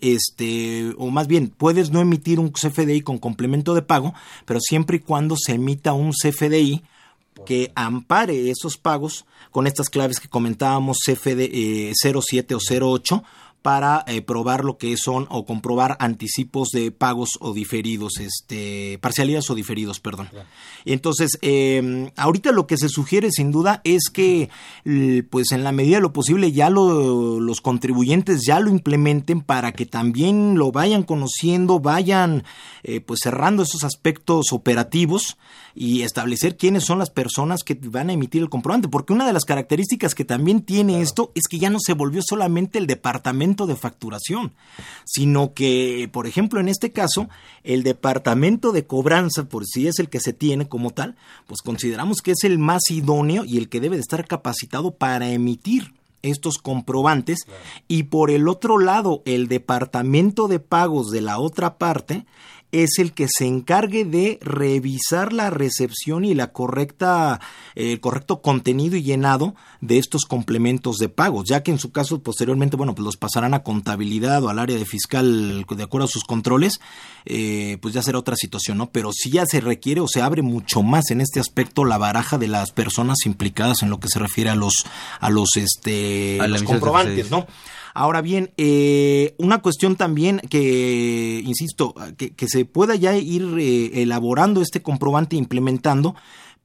este, 0.00 0.94
o 0.98 1.10
más 1.10 1.26
bien, 1.26 1.48
puedes 1.48 1.90
no 1.90 2.00
emitir 2.00 2.38
un 2.38 2.50
CFDI 2.50 3.02
con 3.02 3.18
complemento 3.18 3.74
de 3.74 3.82
pago, 3.82 4.14
pero 4.44 4.60
siempre 4.60 4.98
y 4.98 5.00
cuando 5.00 5.36
se 5.36 5.54
emita 5.54 5.92
un 5.92 6.12
CFDI 6.12 6.82
que 7.44 7.72
ampare 7.74 8.50
esos 8.50 8.76
pagos 8.76 9.24
con 9.50 9.66
estas 9.66 9.88
claves 9.88 10.20
que 10.20 10.28
comentábamos, 10.28 10.98
CFD 11.04 11.92
07 11.94 12.54
eh, 12.54 12.56
o 12.56 12.94
08, 12.94 13.24
para 13.62 14.04
eh, 14.06 14.20
probar 14.22 14.64
lo 14.64 14.76
que 14.76 14.96
son 14.96 15.26
o 15.30 15.46
comprobar 15.46 15.96
anticipos 16.00 16.68
de 16.72 16.90
pagos 16.90 17.30
o 17.40 17.54
diferidos, 17.54 18.18
este, 18.18 18.98
parcialidades 19.00 19.48
o 19.50 19.54
diferidos, 19.54 20.00
perdón. 20.00 20.28
Entonces, 20.84 21.38
em, 21.42 22.10
ahorita 22.16 22.52
lo 22.52 22.66
que 22.66 22.76
se 22.76 22.88
sugiere 22.88 23.30
sin 23.30 23.52
duda 23.52 23.80
es 23.84 24.10
que, 24.12 24.50
pues 25.30 25.52
en 25.52 25.64
la 25.64 25.72
medida 25.72 25.96
de 25.96 26.02
lo 26.02 26.12
posible, 26.12 26.52
ya 26.52 26.68
los 26.70 27.60
contribuyentes 27.60 28.42
ya 28.44 28.60
lo 28.60 28.70
implementen 28.70 29.40
para 29.40 29.72
que 29.72 29.86
también 29.86 30.58
lo 30.58 30.72
vayan 30.72 31.04
conociendo, 31.04 31.80
vayan 31.80 32.44
eh, 32.82 33.00
pues 33.00 33.20
cerrando 33.22 33.62
esos 33.62 33.84
aspectos 33.84 34.52
operativos 34.52 35.36
y 35.74 36.02
establecer 36.02 36.56
quiénes 36.56 36.84
son 36.84 36.98
las 36.98 37.10
personas 37.10 37.62
que 37.62 37.78
van 37.80 38.10
a 38.10 38.12
emitir 38.12 38.42
el 38.42 38.50
comprobante, 38.50 38.88
porque 38.88 39.12
una 39.12 39.26
de 39.26 39.32
las 39.32 39.44
características 39.44 40.14
que 40.14 40.24
también 40.24 40.62
tiene 40.62 41.00
esto 41.00 41.32
es 41.34 41.44
que 41.48 41.58
ya 41.58 41.70
no 41.70 41.78
se 41.80 41.94
volvió 41.94 42.20
solamente 42.22 42.78
el 42.78 42.86
departamento 42.86 43.51
de 43.54 43.76
facturación, 43.76 44.52
sino 45.04 45.54
que, 45.54 46.08
por 46.12 46.26
ejemplo, 46.26 46.60
en 46.60 46.68
este 46.68 46.92
caso, 46.92 47.28
el 47.62 47.82
departamento 47.82 48.72
de 48.72 48.86
cobranza, 48.86 49.44
por 49.44 49.66
si 49.66 49.86
es 49.86 49.98
el 49.98 50.08
que 50.08 50.20
se 50.20 50.32
tiene 50.32 50.68
como 50.68 50.90
tal, 50.90 51.16
pues 51.46 51.60
consideramos 51.62 52.22
que 52.22 52.32
es 52.32 52.44
el 52.44 52.58
más 52.58 52.82
idóneo 52.90 53.44
y 53.44 53.58
el 53.58 53.68
que 53.68 53.80
debe 53.80 53.96
de 53.96 54.02
estar 54.02 54.26
capacitado 54.26 54.92
para 54.92 55.30
emitir 55.30 55.94
estos 56.22 56.58
comprobantes. 56.58 57.46
Y 57.88 58.04
por 58.04 58.30
el 58.30 58.48
otro 58.48 58.78
lado 58.78 59.22
el 59.24 59.48
departamento 59.48 60.48
de 60.48 60.60
pagos 60.60 61.10
de 61.10 61.20
la 61.20 61.38
otra 61.38 61.78
parte 61.78 62.24
es 62.72 62.98
el 62.98 63.12
que 63.12 63.26
se 63.28 63.46
encargue 63.46 64.06
de 64.06 64.38
revisar 64.40 65.34
la 65.34 65.50
recepción 65.50 66.24
y 66.24 66.34
la 66.34 66.52
correcta, 66.52 67.38
el 67.74 68.00
correcto 68.00 68.40
contenido 68.40 68.96
y 68.96 69.02
llenado 69.02 69.54
de 69.82 69.98
estos 69.98 70.24
complementos 70.24 70.96
de 70.96 71.10
pagos, 71.10 71.44
ya 71.46 71.62
que 71.62 71.70
en 71.70 71.78
su 71.78 71.92
caso 71.92 72.22
posteriormente, 72.22 72.76
bueno, 72.76 72.94
pues 72.94 73.04
los 73.04 73.18
pasarán 73.18 73.52
a 73.52 73.62
contabilidad 73.62 74.42
o 74.42 74.48
al 74.48 74.58
área 74.58 74.78
de 74.78 74.86
fiscal 74.86 75.66
de 75.68 75.82
acuerdo 75.82 76.06
a 76.06 76.08
sus 76.08 76.24
controles, 76.24 76.80
eh, 77.26 77.76
pues 77.82 77.92
ya 77.92 78.02
será 78.02 78.18
otra 78.18 78.36
situación, 78.36 78.78
¿no? 78.78 78.90
Pero 78.90 79.12
si 79.12 79.30
ya 79.30 79.44
se 79.44 79.60
requiere 79.60 80.00
o 80.00 80.08
se 80.08 80.22
abre 80.22 80.40
mucho 80.40 80.82
más 80.82 81.10
en 81.10 81.20
este 81.20 81.40
aspecto 81.40 81.84
la 81.84 81.98
baraja 81.98 82.38
de 82.38 82.48
las 82.48 82.72
personas 82.72 83.26
implicadas 83.26 83.82
en 83.82 83.90
lo 83.90 84.00
que 84.00 84.08
se 84.08 84.18
refiere 84.18 84.48
a 84.48 84.54
los, 84.54 84.86
a 85.20 85.28
los, 85.28 85.56
este, 85.56 86.40
a 86.40 86.48
los 86.48 86.62
comprobantes, 86.62 87.30
¿no? 87.30 87.46
Ahora 87.94 88.22
bien, 88.22 88.52
eh, 88.56 89.34
una 89.38 89.60
cuestión 89.62 89.96
también 89.96 90.40
que, 90.48 91.42
insisto, 91.44 91.94
que, 92.16 92.30
que 92.34 92.48
se 92.48 92.64
pueda 92.64 92.94
ya 92.94 93.16
ir 93.16 93.42
eh, 93.58 94.02
elaborando 94.02 94.62
este 94.62 94.82
comprobante, 94.82 95.36
implementando, 95.36 96.14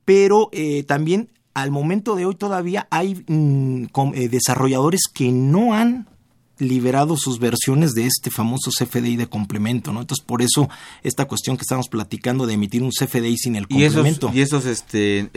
pero 0.06 0.50
eh, 0.54 0.84
también 0.84 1.30
al 1.54 1.72
momento 1.72 2.16
de 2.16 2.26
hoy 2.26 2.36
todavía 2.36 2.88
hay 2.92 3.24
mm, 3.28 3.86
eh, 4.14 4.30
desarrolladores 4.30 5.02
que 5.12 5.32
no 5.32 5.74
han 5.74 6.08
liberado 6.60 7.18
sus 7.18 7.40
versiones 7.40 7.94
de 7.94 8.06
este 8.06 8.30
famoso 8.30 8.70
CFDI 8.72 9.16
de 9.16 9.28
complemento, 9.28 9.92
¿no? 9.92 10.02
Entonces, 10.02 10.24
por 10.24 10.42
eso 10.42 10.70
esta 11.04 11.26
cuestión 11.26 11.58
que 11.58 11.62
estamos 11.62 11.88
platicando 11.90 12.46
de 12.46 12.54
emitir 12.54 12.84
un 12.84 12.92
CFDI 12.92 13.38
sin 13.38 13.56
el 13.56 13.66
Y 13.70 13.84
esos, 13.84 13.96
complemento. 13.96 14.32
y 14.34 14.42
esos 14.42 14.66
este, 14.66 15.20
eh, 15.20 15.30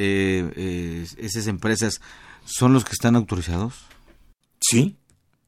eh, 0.56 1.06
esas 1.18 1.46
empresas 1.46 2.00
son 2.44 2.72
los 2.74 2.84
que 2.84 2.92
están 2.92 3.16
autorizados. 3.16 3.74
Sí, 4.60 4.96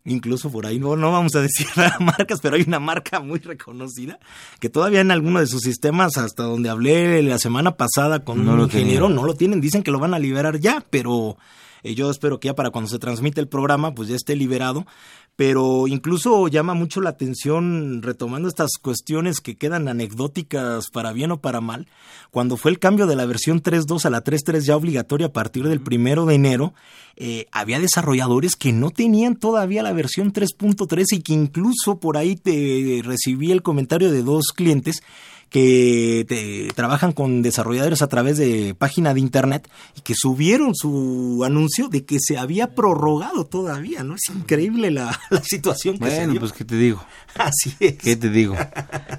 incluso 0.04 0.50
por 0.50 0.66
ahí, 0.66 0.78
no, 0.78 0.96
no 0.96 1.12
vamos 1.12 1.34
a 1.34 1.40
decir 1.40 1.66
marcas, 2.00 2.40
pero 2.40 2.56
hay 2.56 2.62
una 2.66 2.80
marca 2.80 3.20
muy 3.20 3.38
reconocida 3.38 4.18
que 4.60 4.68
todavía 4.68 5.00
en 5.00 5.10
alguno 5.10 5.40
de 5.40 5.46
sus 5.46 5.62
sistemas, 5.62 6.16
hasta 6.16 6.42
donde 6.42 6.68
hablé 6.68 7.22
la 7.22 7.38
semana 7.38 7.76
pasada 7.76 8.24
con 8.24 8.44
No 8.44 8.54
un 8.54 8.60
ingeniero, 8.62 9.08
no 9.08 9.24
lo 9.24 9.34
tienen, 9.34 9.60
dicen 9.60 9.82
que 9.82 9.90
lo 9.90 9.98
van 9.98 10.14
a 10.14 10.18
liberar 10.18 10.58
ya, 10.58 10.84
pero 10.90 11.36
eh, 11.82 11.94
yo 11.94 12.10
espero 12.10 12.40
que 12.40 12.46
ya 12.48 12.54
para 12.54 12.70
cuando 12.70 12.90
se 12.90 12.98
transmite 12.98 13.40
el 13.40 13.48
programa, 13.48 13.94
pues 13.94 14.08
ya 14.08 14.16
esté 14.16 14.36
liberado. 14.36 14.86
Pero 15.34 15.88
incluso 15.88 16.46
llama 16.48 16.74
mucho 16.74 17.00
la 17.00 17.10
atención, 17.10 18.02
retomando 18.02 18.48
estas 18.48 18.72
cuestiones 18.80 19.40
que 19.40 19.56
quedan 19.56 19.88
anecdóticas 19.88 20.90
para 20.90 21.12
bien 21.12 21.30
o 21.30 21.40
para 21.40 21.62
mal, 21.62 21.86
cuando 22.30 22.58
fue 22.58 22.70
el 22.70 22.78
cambio 22.78 23.06
de 23.06 23.16
la 23.16 23.24
versión 23.24 23.62
3.2 23.62 24.04
a 24.04 24.10
la 24.10 24.22
3.3 24.22 24.60
ya 24.60 24.76
obligatoria 24.76 25.28
a 25.28 25.32
partir 25.32 25.66
del 25.68 25.80
primero 25.80 26.26
de 26.26 26.34
enero, 26.34 26.74
eh, 27.16 27.46
había 27.50 27.80
desarrolladores 27.80 28.56
que 28.56 28.74
no 28.74 28.90
tenían 28.90 29.36
todavía 29.36 29.82
la 29.82 29.94
versión 29.94 30.34
3.3 30.34 31.04
y 31.12 31.22
que 31.22 31.32
incluso 31.32 31.98
por 31.98 32.18
ahí 32.18 32.36
te 32.36 33.00
recibí 33.02 33.52
el 33.52 33.62
comentario 33.62 34.12
de 34.12 34.22
dos 34.22 34.48
clientes 34.54 35.02
que 35.52 36.24
te- 36.26 36.72
trabajan 36.74 37.12
con 37.12 37.42
desarrolladores 37.42 38.00
a 38.02 38.08
través 38.08 38.38
de 38.38 38.74
página 38.76 39.12
de 39.12 39.20
internet 39.20 39.68
y 39.96 40.00
que 40.00 40.14
subieron 40.16 40.74
su 40.74 41.42
anuncio 41.44 41.88
de 41.88 42.04
que 42.04 42.16
se 42.20 42.38
había 42.38 42.74
prorrogado 42.74 43.44
todavía, 43.44 44.02
¿no? 44.02 44.14
Es 44.14 44.22
increíble 44.34 44.90
la, 44.90 45.18
la 45.30 45.42
situación 45.42 45.98
que 45.98 46.10
se 46.10 46.16
Bueno, 46.16 46.32
dio. 46.32 46.40
pues 46.40 46.52
qué 46.52 46.64
te 46.64 46.76
digo. 46.76 47.04
Así 47.36 47.74
es. 47.80 47.98
¿Qué 47.98 48.16
te 48.16 48.30
digo? 48.30 48.56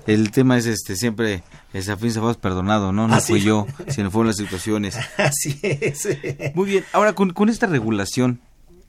El 0.08 0.32
tema 0.32 0.58
es 0.58 0.66
este 0.66 0.96
siempre 0.96 1.44
es 1.72 1.88
a 1.90 1.98
fin 1.98 2.12
se 2.12 2.20
perdonado, 2.38 2.92
¿no? 2.92 3.08
No 3.08 3.14
Así 3.14 3.34
fui 3.34 3.40
es. 3.40 3.46
yo, 3.46 3.68
sino 3.90 4.10
fueron 4.12 4.28
las 4.28 4.38
situaciones. 4.38 4.98
Así 5.18 5.60
es. 5.62 6.08
Muy 6.56 6.68
bien. 6.68 6.84
Ahora, 6.94 7.14
con, 7.14 7.32
con 7.32 7.50
esta 7.50 7.68
regulación, 7.68 8.40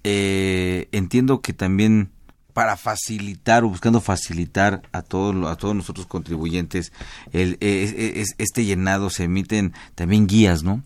eh, 0.02 0.88
entiendo 0.92 1.40
que 1.40 1.52
también 1.52 2.10
para 2.54 2.76
facilitar 2.78 3.64
o 3.64 3.68
buscando 3.68 4.00
facilitar 4.00 4.80
a 4.92 5.02
todos 5.02 5.34
a 5.50 5.56
todos 5.56 5.74
nosotros 5.76 6.06
contribuyentes 6.06 6.92
el, 7.32 7.58
es- 7.60 7.92
es- 7.92 8.34
este 8.38 8.64
llenado 8.64 9.10
se 9.10 9.24
emiten 9.24 9.74
también 9.94 10.26
guías, 10.26 10.62
¿no? 10.62 10.82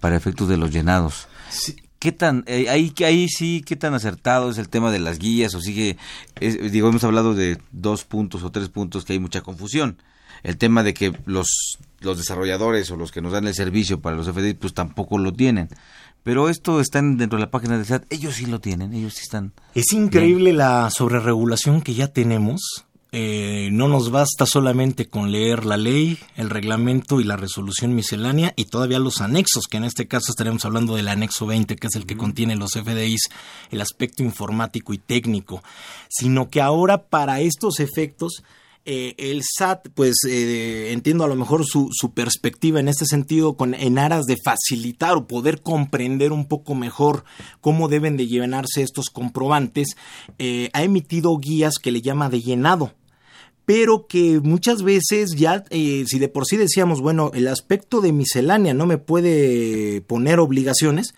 Para 0.00 0.16
efectos 0.16 0.48
de 0.48 0.56
los 0.56 0.70
llenados. 0.70 1.28
¿Qué 1.98 2.12
tan, 2.12 2.44
eh, 2.46 2.70
ahí, 2.70 2.94
ahí 3.04 3.28
sí, 3.28 3.62
qué 3.66 3.76
tan 3.76 3.92
acertado 3.92 4.48
es 4.50 4.56
el 4.56 4.70
tema 4.70 4.90
de 4.90 5.00
las 5.00 5.18
guías? 5.18 5.54
O 5.54 5.60
sigue, 5.60 5.98
es- 6.40 6.72
digo, 6.72 6.88
hemos 6.88 7.04
hablado 7.04 7.34
de 7.34 7.58
dos 7.72 8.04
puntos 8.04 8.42
o 8.42 8.50
tres 8.50 8.70
puntos 8.70 9.04
que 9.04 9.12
hay 9.12 9.18
mucha 9.18 9.42
confusión. 9.42 9.98
El 10.42 10.56
tema 10.56 10.82
de 10.82 10.94
que 10.94 11.12
los, 11.26 11.76
los 12.00 12.16
desarrolladores 12.16 12.90
o 12.90 12.96
los 12.96 13.12
que 13.12 13.20
nos 13.20 13.32
dan 13.32 13.46
el 13.46 13.54
servicio 13.54 14.00
para 14.00 14.16
los 14.16 14.26
FDI, 14.28 14.54
pues 14.54 14.72
tampoco 14.72 15.18
lo 15.18 15.34
tienen. 15.34 15.68
Pero 16.22 16.48
esto 16.48 16.80
está 16.80 16.98
en- 16.98 17.16
dentro 17.16 17.38
de 17.38 17.44
la 17.44 17.50
página 17.50 17.76
del 17.76 17.86
SAT, 17.86 18.04
ellos 18.10 18.34
sí 18.36 18.46
lo 18.46 18.60
tienen, 18.60 18.92
ellos 18.94 19.14
sí 19.14 19.22
están. 19.22 19.52
Es 19.74 19.92
increíble 19.92 20.52
la 20.52 20.90
sobreregulación 20.90 21.80
que 21.82 21.94
ya 21.94 22.08
tenemos. 22.08 22.84
Eh, 23.12 23.70
no 23.72 23.88
nos 23.88 24.12
basta 24.12 24.46
solamente 24.46 25.08
con 25.08 25.32
leer 25.32 25.66
la 25.66 25.76
ley, 25.76 26.16
el 26.36 26.48
reglamento 26.48 27.20
y 27.20 27.24
la 27.24 27.36
resolución 27.36 27.92
miscelánea 27.96 28.52
y 28.54 28.66
todavía 28.66 29.00
los 29.00 29.20
anexos, 29.20 29.64
que 29.68 29.78
en 29.78 29.84
este 29.84 30.06
caso 30.06 30.26
estaremos 30.30 30.64
hablando 30.64 30.94
del 30.94 31.08
anexo 31.08 31.44
20, 31.44 31.74
que 31.74 31.88
es 31.88 31.96
el 31.96 32.06
que 32.06 32.16
contiene 32.16 32.54
los 32.54 32.74
FDIs, 32.76 33.22
el 33.72 33.80
aspecto 33.80 34.22
informático 34.22 34.92
y 34.94 34.98
técnico, 34.98 35.60
sino 36.08 36.50
que 36.50 36.60
ahora 36.60 37.02
para 37.02 37.40
estos 37.40 37.80
efectos 37.80 38.44
eh, 38.84 39.14
el 39.18 39.42
SAT, 39.42 39.88
pues 39.94 40.16
eh, 40.28 40.92
entiendo 40.92 41.24
a 41.24 41.28
lo 41.28 41.36
mejor 41.36 41.64
su, 41.66 41.88
su 41.92 42.12
perspectiva 42.12 42.80
en 42.80 42.88
este 42.88 43.04
sentido, 43.06 43.56
con, 43.56 43.74
en 43.74 43.98
aras 43.98 44.24
de 44.24 44.36
facilitar 44.42 45.16
o 45.16 45.26
poder 45.26 45.62
comprender 45.62 46.32
un 46.32 46.46
poco 46.46 46.74
mejor 46.74 47.24
cómo 47.60 47.88
deben 47.88 48.16
de 48.16 48.26
llenarse 48.26 48.82
estos 48.82 49.10
comprobantes, 49.10 49.96
eh, 50.38 50.70
ha 50.72 50.82
emitido 50.82 51.36
guías 51.38 51.74
que 51.80 51.90
le 51.90 52.02
llama 52.02 52.30
de 52.30 52.40
llenado 52.40 52.92
pero 53.70 54.08
que 54.08 54.40
muchas 54.42 54.82
veces 54.82 55.36
ya, 55.36 55.62
eh, 55.70 56.02
si 56.08 56.18
de 56.18 56.28
por 56.28 56.44
sí 56.44 56.56
decíamos, 56.56 57.00
bueno, 57.00 57.30
el 57.34 57.46
aspecto 57.46 58.00
de 58.00 58.12
miscelánea 58.12 58.74
no 58.74 58.84
me 58.84 58.98
puede 58.98 60.00
poner 60.00 60.40
obligaciones, 60.40 61.14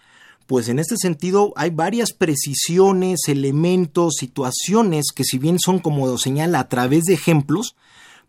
pues 0.47 0.69
en 0.69 0.79
este 0.79 0.97
sentido 0.97 1.53
hay 1.57 1.71
varias 1.71 2.13
precisiones, 2.13 3.29
elementos, 3.29 4.15
situaciones 4.19 5.07
que 5.15 5.25
si 5.25 5.39
bien 5.39 5.59
son 5.59 5.79
como 5.79 6.17
señala 6.19 6.61
a 6.61 6.69
través 6.69 7.05
de 7.05 7.15
ejemplos, 7.15 7.75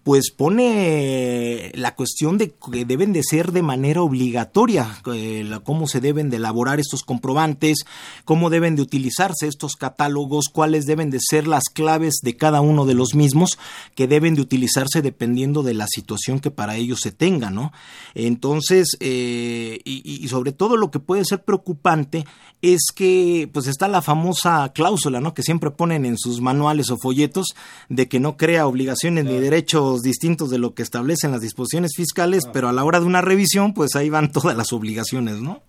pues 0.03 0.31
pone 0.31 1.71
la 1.75 1.95
cuestión 1.95 2.37
de 2.37 2.51
que 2.71 2.83
deben 2.83 3.13
de 3.13 3.23
ser 3.23 3.53
de 3.53 3.61
manera 3.61 4.01
obligatoria, 4.01 4.97
eh, 5.13 5.43
la- 5.47 5.61
cómo 5.61 5.87
se 5.87 6.01
deben 6.01 6.29
de 6.29 6.37
elaborar 6.37 6.79
estos 6.81 7.03
comprobantes, 7.03 7.85
cómo 8.25 8.49
deben 8.49 8.75
de 8.75 8.81
utilizarse 8.81 9.47
estos 9.47 9.75
catálogos, 9.77 10.49
cuáles 10.51 10.85
deben 10.85 11.09
de 11.09 11.19
ser 11.21 11.47
las 11.47 11.63
claves 11.73 12.15
de 12.21 12.35
cada 12.35 12.59
uno 12.59 12.85
de 12.85 12.95
los 12.95 13.15
mismos 13.15 13.57
que 13.95 14.07
deben 14.07 14.35
de 14.35 14.41
utilizarse 14.41 15.01
dependiendo 15.01 15.63
de 15.63 15.73
la 15.73 15.87
situación 15.87 16.39
que 16.41 16.51
para 16.51 16.75
ellos 16.75 16.99
se 17.01 17.11
tenga, 17.13 17.49
¿no? 17.49 17.71
Entonces, 18.13 18.97
eh, 18.99 19.79
y, 19.85 20.01
y 20.23 20.27
sobre 20.27 20.51
todo 20.51 20.77
lo 20.77 20.91
que 20.91 20.99
puede 20.99 21.23
ser 21.25 21.43
preocupante 21.43 22.25
es 22.61 22.81
que 22.95 23.49
pues 23.53 23.67
está 23.67 23.87
la 23.87 24.01
famosa 24.01 24.71
cláusula, 24.73 25.19
¿no? 25.19 25.33
Que 25.33 25.43
siempre 25.43 25.71
ponen 25.71 26.05
en 26.05 26.17
sus 26.17 26.39
manuales 26.41 26.89
o 26.91 26.97
folletos 26.97 27.47
de 27.89 28.07
que 28.07 28.19
no 28.19 28.37
crea 28.37 28.67
obligaciones 28.67 29.25
ni 29.25 29.37
derechos 29.39 29.92
distintos 30.01 30.49
de 30.49 30.57
lo 30.57 30.73
que 30.73 30.81
establecen 30.83 31.31
las 31.31 31.41
disposiciones 31.41 31.91
fiscales, 31.95 32.43
pero 32.51 32.69
a 32.69 32.73
la 32.73 32.83
hora 32.83 32.99
de 32.99 33.05
una 33.05 33.21
revisión, 33.21 33.73
pues 33.73 33.95
ahí 33.95 34.09
van 34.09 34.31
todas 34.31 34.57
las 34.57 34.73
obligaciones, 34.73 35.41
¿no? 35.41 35.61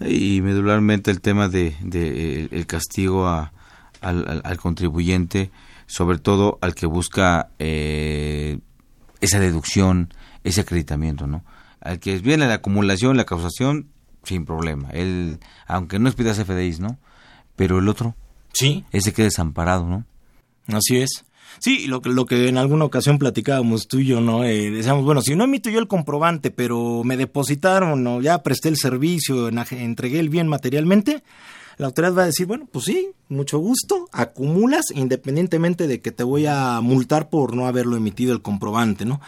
Y 0.00 0.40
medularmente 0.40 1.10
el 1.10 1.20
tema 1.20 1.48
de, 1.48 1.76
de, 1.82 2.42
eh, 2.44 2.48
el 2.52 2.66
castigo 2.66 3.26
a, 3.28 3.52
al, 4.00 4.26
al- 4.28 4.42
al 4.44 4.56
contribuyente, 4.58 5.50
sobre 5.86 6.18
todo 6.18 6.58
al 6.62 6.74
que 6.74 6.86
busca 6.86 7.50
eh, 7.58 8.58
esa 9.20 9.38
deducción, 9.38 10.12
ese 10.42 10.62
acreditamiento, 10.62 11.26
¿no? 11.26 11.44
Al 11.82 11.98
que 11.98 12.16
viene 12.18 12.46
la 12.46 12.54
acumulación, 12.54 13.16
la 13.16 13.24
causación, 13.26 13.88
sin 14.24 14.44
problema. 14.46 14.88
Él, 14.90 15.38
aunque 15.66 15.98
no 15.98 16.08
expidas 16.08 16.38
FDIs, 16.38 16.80
¿no? 16.80 16.98
Pero 17.56 17.78
el 17.78 17.88
otro, 17.88 18.16
sí, 18.54 18.84
ese 18.92 19.12
queda 19.12 19.24
desamparado, 19.26 19.86
¿no? 19.86 20.04
Así 20.68 20.96
es. 20.98 21.24
Sí, 21.58 21.86
lo 21.86 22.00
que, 22.00 22.08
lo 22.10 22.24
que 22.26 22.48
en 22.48 22.56
alguna 22.56 22.84
ocasión 22.84 23.18
platicábamos 23.18 23.86
tú 23.88 23.98
y 23.98 24.06
yo, 24.06 24.20
¿no? 24.20 24.44
Eh, 24.44 24.70
decíamos, 24.70 25.04
bueno, 25.04 25.20
si 25.20 25.34
no 25.34 25.44
emito 25.44 25.68
yo 25.70 25.78
el 25.78 25.88
comprobante, 25.88 26.50
pero 26.50 27.02
me 27.04 27.16
depositaron 27.16 28.06
o 28.06 28.20
ya 28.20 28.42
presté 28.42 28.68
el 28.68 28.76
servicio, 28.76 29.48
en- 29.48 29.58
entregué 29.72 30.20
el 30.20 30.28
bien 30.30 30.48
materialmente, 30.48 31.22
la 31.76 31.86
autoridad 31.86 32.14
va 32.16 32.22
a 32.22 32.26
decir, 32.26 32.46
bueno, 32.46 32.68
pues 32.70 32.84
sí, 32.86 33.08
mucho 33.28 33.58
gusto, 33.58 34.08
acumulas 34.12 34.86
independientemente 34.94 35.86
de 35.86 36.00
que 36.00 36.12
te 36.12 36.22
voy 36.24 36.46
a 36.46 36.80
multar 36.82 37.28
por 37.30 37.54
no 37.56 37.66
haberlo 37.66 37.96
emitido 37.96 38.32
el 38.32 38.42
comprobante, 38.42 39.04
¿no? 39.04 39.20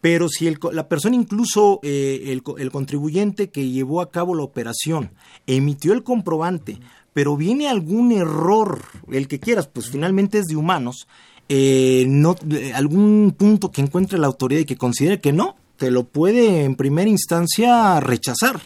Pero 0.00 0.28
si 0.28 0.46
el 0.46 0.58
la 0.72 0.88
persona, 0.88 1.16
incluso 1.16 1.80
eh, 1.82 2.24
el, 2.26 2.42
el 2.58 2.70
contribuyente 2.70 3.50
que 3.50 3.68
llevó 3.70 4.00
a 4.00 4.10
cabo 4.10 4.34
la 4.34 4.42
operación, 4.42 5.10
emitió 5.46 5.92
el 5.94 6.04
comprobante, 6.04 6.78
pero 7.12 7.36
viene 7.36 7.68
algún 7.68 8.12
error, 8.12 8.82
el 9.10 9.26
que 9.26 9.40
quieras, 9.40 9.66
pues 9.68 9.88
finalmente 9.90 10.38
es 10.38 10.44
de 10.46 10.54
humanos, 10.56 11.08
eh, 11.48 12.04
no, 12.08 12.36
eh, 12.50 12.72
algún 12.74 13.34
punto 13.36 13.70
que 13.70 13.80
encuentre 13.80 14.18
la 14.18 14.26
autoridad 14.26 14.60
y 14.60 14.66
que 14.66 14.76
considere 14.76 15.20
que 15.20 15.32
no, 15.32 15.56
te 15.76 15.90
lo 15.90 16.04
puede 16.04 16.64
en 16.64 16.74
primera 16.74 17.08
instancia 17.10 18.00
rechazar 18.00 18.60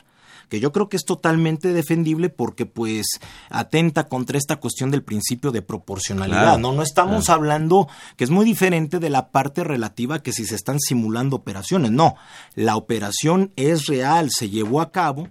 que 0.50 0.60
yo 0.60 0.72
creo 0.72 0.90
que 0.90 0.96
es 0.96 1.04
totalmente 1.04 1.72
defendible 1.72 2.28
porque 2.28 2.66
pues 2.66 3.06
atenta 3.48 4.08
contra 4.08 4.36
esta 4.36 4.56
cuestión 4.56 4.90
del 4.90 5.02
principio 5.02 5.52
de 5.52 5.62
proporcionalidad, 5.62 6.42
Claro, 6.42 6.58
¿no? 6.58 6.72
No 6.72 6.82
estamos 6.82 7.26
claro. 7.26 7.40
hablando 7.40 7.88
que 8.16 8.24
es 8.24 8.30
muy 8.30 8.44
diferente 8.44 8.98
de 8.98 9.10
la 9.10 9.30
parte 9.30 9.64
relativa 9.64 10.22
que 10.22 10.32
si 10.32 10.44
se 10.44 10.56
están 10.56 10.80
simulando 10.80 11.36
operaciones, 11.36 11.92
no, 11.92 12.16
la 12.56 12.76
operación 12.76 13.52
es 13.56 13.86
real, 13.86 14.28
se 14.30 14.50
llevó 14.50 14.80
a 14.80 14.90
cabo, 14.90 15.28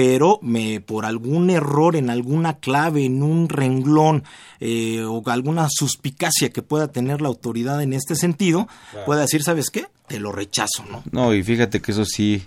pero 0.00 0.38
me 0.40 0.80
por 0.80 1.04
algún 1.04 1.50
error 1.50 1.94
en 1.94 2.08
alguna 2.08 2.54
clave, 2.54 3.04
en 3.04 3.22
un 3.22 3.50
renglón 3.50 4.24
eh, 4.58 5.02
o 5.04 5.22
alguna 5.26 5.66
suspicacia 5.68 6.48
que 6.48 6.62
pueda 6.62 6.88
tener 6.88 7.20
la 7.20 7.28
autoridad 7.28 7.82
en 7.82 7.92
este 7.92 8.16
sentido, 8.16 8.66
Claro. 8.92 9.04
pueda 9.04 9.20
decir, 9.20 9.42
¿sabes 9.42 9.68
qué? 9.68 9.88
Te 10.06 10.18
lo 10.18 10.32
rechazo, 10.32 10.86
¿no? 10.90 11.02
No, 11.12 11.34
y 11.34 11.42
fíjate 11.42 11.82
que 11.82 11.92
eso 11.92 12.06
sí, 12.06 12.44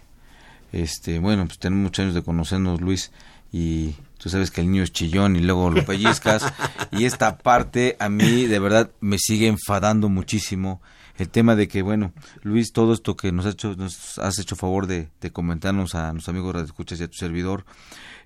este, 0.72 1.20
bueno, 1.20 1.46
pues 1.46 1.60
tenemos 1.60 1.84
muchos 1.84 2.02
años 2.02 2.16
de 2.16 2.24
conocernos, 2.24 2.82
Luis, 2.82 3.12
y 3.52 3.94
tú 4.18 4.30
sabes 4.30 4.50
que 4.50 4.62
el 4.62 4.72
niño 4.72 4.82
es 4.82 4.92
chillón 4.92 5.36
y 5.36 5.40
luego 5.42 5.70
lo 5.70 5.86
pellizcas. 5.86 6.52
y 6.92 7.06
esta 7.06 7.38
parte 7.38 7.98
a 8.00 8.10
mí 8.10 8.48
de 8.48 8.58
verdad 8.58 8.90
me 9.00 9.20
sigue 9.20 9.46
enfadando 9.46 10.10
muchísimo. 10.10 10.82
El 11.18 11.30
tema 11.30 11.56
de 11.56 11.68
que, 11.68 11.82
bueno, 11.82 12.14
Luis, 12.42 12.74
todo 12.74 12.94
esto 12.94 13.16
que 13.16 13.32
nos, 13.32 13.46
ha 13.46 13.50
hecho, 13.50 13.76
nos 13.76 14.18
has 14.20 14.40
hecho 14.40 14.56
favor 14.56 14.88
de, 14.88 15.10
comentarnos 15.32 15.96
a 15.96 16.12
nuestros 16.12 16.34
amigos 16.34 16.56
de 16.56 16.64
escuchas 16.64 17.00
y 17.00 17.04
a 17.04 17.08
tu 17.08 17.18
servidor, 17.18 17.66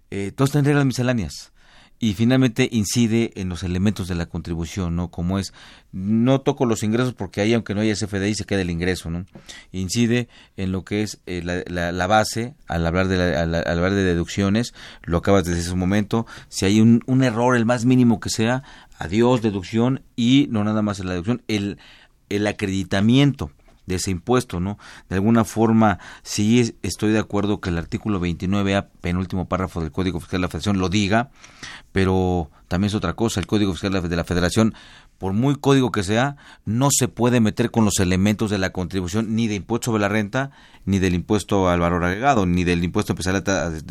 eh, 0.10 0.32
todo 0.34 0.46
está 0.46 0.60
en 0.60 0.66
reglas 0.66 0.86
misceláneas 0.86 1.52
y 2.00 2.14
finalmente 2.14 2.70
incide 2.72 3.32
en 3.36 3.50
los 3.50 3.64
elementos 3.64 4.08
de 4.08 4.16
la 4.16 4.28
contribución, 4.28 4.96
¿no? 4.96 5.10
Como 5.10 5.40
es, 5.40 5.54
no 5.92 6.42
toco 6.42 6.66
los 6.66 6.84
ingresos 6.84 7.14
porque 7.14 7.42
ahí, 7.42 7.54
aunque 7.54 7.74
no 7.74 7.82
haya 7.82 7.96
CFDI, 7.96 8.36
se 8.36 8.46
queda 8.46 8.62
el 8.62 8.70
ingreso, 8.70 9.10
¿no? 9.10 9.26
Incide 9.72 10.28
en 10.58 10.72
lo 10.72 10.84
que 10.84 11.02
es 11.02 11.20
eh, 11.26 11.42
la, 11.44 11.92
la, 11.92 12.08
base, 12.08 12.54
al 12.68 12.86
hablar, 12.86 13.08
de 13.08 13.36
al, 13.36 13.56
hablar 13.56 13.94
de 13.94 14.04
deducciones, 14.04 14.74
lo 15.04 15.18
acabas 15.18 15.46
de 15.46 15.56
decir 15.56 15.74
un 15.74 15.80
momento, 15.80 16.28
si 16.50 16.66
hay 16.66 16.82
un, 16.82 17.02
un 17.08 17.24
error, 17.24 17.56
el 17.56 17.66
más 17.66 17.86
mínimo 17.86 18.20
que 18.20 18.30
sea, 18.30 18.64
adiós, 19.00 19.42
deducción, 19.42 20.04
y 20.16 20.48
no 20.52 20.64
nada 20.64 20.84
más 20.84 21.00
en 21.00 21.08
la 21.08 21.14
deducción, 21.14 21.42
el, 21.48 21.80
el 22.30 22.48
acreditamiento 22.48 23.52
de 23.88 23.96
ese 23.96 24.12
impuesto, 24.12 24.60
¿no? 24.60 24.78
De 25.10 25.16
alguna 25.16 25.46
forma, 25.46 25.98
sí 26.22 26.76
estoy 26.84 27.12
de 27.12 27.20
acuerdo 27.20 27.62
que 27.62 27.70
el 27.70 27.78
artículo 27.78 28.20
29A, 28.20 28.88
penúltimo 29.02 29.48
párrafo 29.48 29.82
del 29.82 29.92
Código 29.92 30.20
Fiscal 30.20 30.42
de 30.42 30.44
la 30.44 30.50
Federación, 30.50 30.80
lo 30.80 30.90
diga, 30.90 31.32
pero 31.94 32.52
también 32.68 32.90
es 32.90 32.96
otra 32.96 33.14
cosa, 33.14 33.40
el 33.40 33.48
Código 33.48 33.72
Fiscal 33.72 33.94
de 34.10 34.16
la 34.16 34.26
Federación, 34.26 34.76
por 35.18 35.34
muy 35.34 35.56
código 35.56 35.92
que 35.92 36.04
sea, 36.04 36.36
no 36.66 36.90
se 36.92 37.08
puede 37.08 37.40
meter 37.40 37.72
con 37.72 37.86
los 37.86 38.00
elementos 38.00 38.52
de 38.52 38.58
la 38.58 38.72
contribución 38.72 39.36
ni 39.36 39.48
de 39.48 39.56
impuesto 39.56 39.86
sobre 39.86 40.02
la 40.02 40.10
renta, 40.10 40.52
ni 40.86 41.00
del 41.00 41.16
impuesto 41.16 41.70
al 41.70 41.80
valor 41.80 42.04
agregado, 42.04 42.46
ni 42.46 42.66
del 42.66 42.84
impuesto 42.84 43.14
especial, 43.14 43.42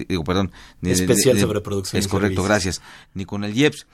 digo, 0.09 0.25
perdón, 0.25 0.53
ni 0.83 0.91
especial 0.91 1.41
sobre 1.41 1.63
producción. 1.63 1.99
Es 1.99 2.07
correcto, 2.07 2.43
gracias, 2.43 2.83
ni 3.15 3.25
con 3.25 3.45
el 3.45 3.57
IEPS 3.57 3.87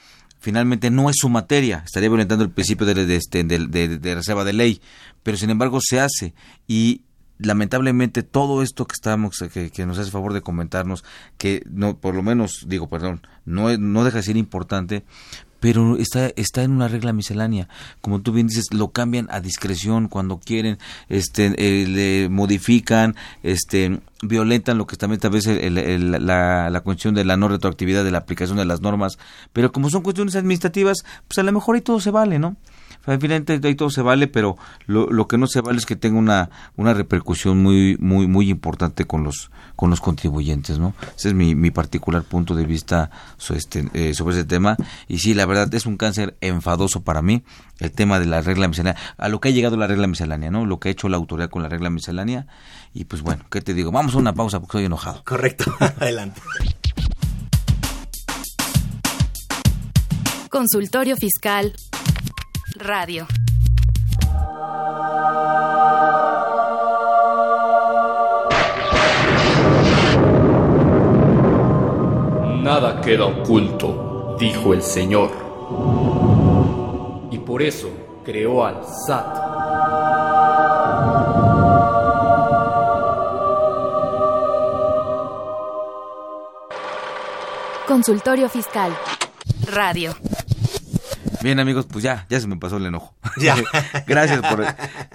finalmente 0.43 0.91
no 0.91 1.09
es 1.09 1.17
su 1.19 1.29
materia, 1.29 1.83
estaría 1.87 2.09
violentando 2.09 2.45
el 2.45 2.51
principio 2.51 2.85
de, 2.85 3.17
este, 3.17 3.45
de, 3.45 4.15
reserva 4.15 4.45
de 4.45 4.53
ley, 4.53 4.83
pero 5.23 5.37
sin 5.37 5.51
embargo 5.51 5.79
se 5.81 6.01
hace. 6.01 6.35
Y 6.67 7.03
lamentablemente 7.39 8.25
todo 8.25 8.63
esto 8.63 8.87
que 8.87 8.95
estamos 8.95 9.37
que, 9.53 9.87
nos 9.87 9.99
hace 9.99 10.11
favor 10.11 10.33
de 10.33 10.43
comentarnos 10.43 11.05
que 11.39 11.63
no 11.71 11.97
por 11.99 12.15
lo 12.15 12.23
menos 12.23 12.67
digo 12.69 12.89
perdón 12.89 13.27
no 13.45 13.77
no 13.79 14.05
deja 14.05 14.19
de 14.19 14.23
ser 14.23 14.37
importante 14.37 15.03
pero 15.63 15.97
está, 15.97 16.33
está 16.35 16.65
en 16.65 16.73
una 16.73 16.89
regla 16.89 17.13
miscelánea. 17.13 17.69
Como 18.01 18.21
tú 18.21 18.33
bien 18.33 18.49
dices, 18.49 18.65
lo 18.73 18.89
cambian 18.89 19.29
a 19.31 19.39
discreción 19.39 20.09
cuando 20.09 20.39
quieren, 20.39 20.77
este, 21.09 21.55
eh, 21.57 21.87
le 21.87 22.29
modifican, 22.29 23.15
este, 23.45 24.01
violentan 24.23 24.77
lo 24.77 24.89
que 24.89 24.97
también 24.97 25.21
tal 25.21 25.31
vez 25.31 25.47
la, 25.47 26.69
la 26.69 26.81
cuestión 26.81 27.15
de 27.15 27.25
la 27.25 27.37
no 27.37 27.47
retroactividad 27.47 28.03
de 28.03 28.11
la 28.11 28.19
aplicación 28.19 28.59
de 28.59 28.65
las 28.65 28.81
normas, 28.81 29.19
pero 29.53 29.71
como 29.71 29.89
son 29.89 30.03
cuestiones 30.03 30.35
administrativas, 30.35 31.05
pues 31.29 31.39
a 31.39 31.45
lo 31.45 31.53
mejor 31.53 31.77
ahí 31.77 31.81
todo 31.81 32.01
se 32.01 32.11
vale, 32.11 32.41
¿no? 32.41 32.57
Finalmente 33.05 33.61
ahí 33.67 33.75
todo 33.75 33.91
se 33.91 34.03
vale, 34.03 34.29
pero 34.29 34.57
lo, 34.87 35.11
lo 35.11 35.27
que 35.27 35.39
no 35.39 35.47
se 35.47 35.61
vale 35.61 35.79
es 35.79 35.87
que 35.87 35.97
tenga 35.97 36.19
una, 36.19 36.51
una 36.77 36.95
repercusión 36.95 37.63
muy, 37.63 37.97
muy, 37.99 38.27
muy 38.27 38.49
importante 38.49 39.05
con 39.05 39.25
los, 39.25 39.51
con 39.77 39.91
los 39.91 40.01
contribuyentes, 40.01 40.79
¿no? 40.79 40.95
Ese 41.17 41.29
es 41.29 41.35
mi, 41.35 41.55
mi 41.55 41.71
particular 41.71 42.23
punto 42.23 42.55
de 42.55 42.65
vista 42.65 43.11
sobre, 43.37 43.59
este, 43.59 43.89
eh, 43.95 44.15
sobre 44.15 44.37
ese 44.37 44.45
tema. 44.45 44.77
Y 45.09 45.19
sí, 45.19 45.35
la 45.35 45.47
verdad 45.47 45.73
es 45.75 45.87
un 45.87 45.97
cáncer 45.97 46.37
enfadoso 46.41 47.03
para 47.03 47.23
mí 47.23 47.43
el 47.81 47.91
tema 47.91 48.21
de 48.21 48.27
la 48.27 48.41
regla 48.43 48.69
miscelánea, 48.69 49.01
a 49.17 49.29
lo 49.29 49.41
que 49.41 49.49
ha 49.49 49.53
llegado 49.53 49.77
la 49.77 49.89
regla 49.89 50.07
miscelánea, 50.07 50.51
¿no? 50.51 50.67
Lo 50.67 50.79
que 50.79 50.89
ha 50.89 50.93
hecho 50.93 51.09
la 51.09 51.17
autoridad 51.17 51.51
con 51.51 51.63
la 51.63 51.69
regla 51.69 51.91
miscelánea. 51.91 52.47
Y 52.95 53.05
pues 53.05 53.23
bueno, 53.23 53.45
¿qué 53.51 53.61
te 53.61 53.75
digo? 53.75 53.91
Vamos 53.91 54.15
a 54.15 54.19
una 54.19 54.33
pausa 54.33 54.61
porque 54.61 54.79
estoy 54.79 54.85
enojado. 54.87 55.23
Correcto, 55.25 55.75
adelante. 55.81 56.41
Consultorio 60.49 61.17
Fiscal 61.17 61.75
Radio. 62.83 63.29
Nada 72.63 73.01
queda 73.01 73.27
oculto, 73.27 74.37
dijo 74.39 74.75
el 74.75 74.83
Señor. 74.83 75.31
Y 77.31 77.39
por 77.39 77.63
eso 77.63 77.89
creó 78.25 78.65
al 78.65 78.85
SAT. 78.85 79.37
Consultorio 87.87 88.49
Fiscal. 88.49 88.93
Radio. 89.67 90.15
Bien, 91.43 91.59
amigos, 91.59 91.87
pues 91.91 92.05
ya, 92.05 92.27
ya 92.31 92.41
se 92.41 92.47
me 92.47 92.57
pasó 92.57 92.77
el 92.77 92.87
enojo. 92.87 93.15
Ya. 93.39 93.57
gracias 94.07 94.41
por 94.41 94.65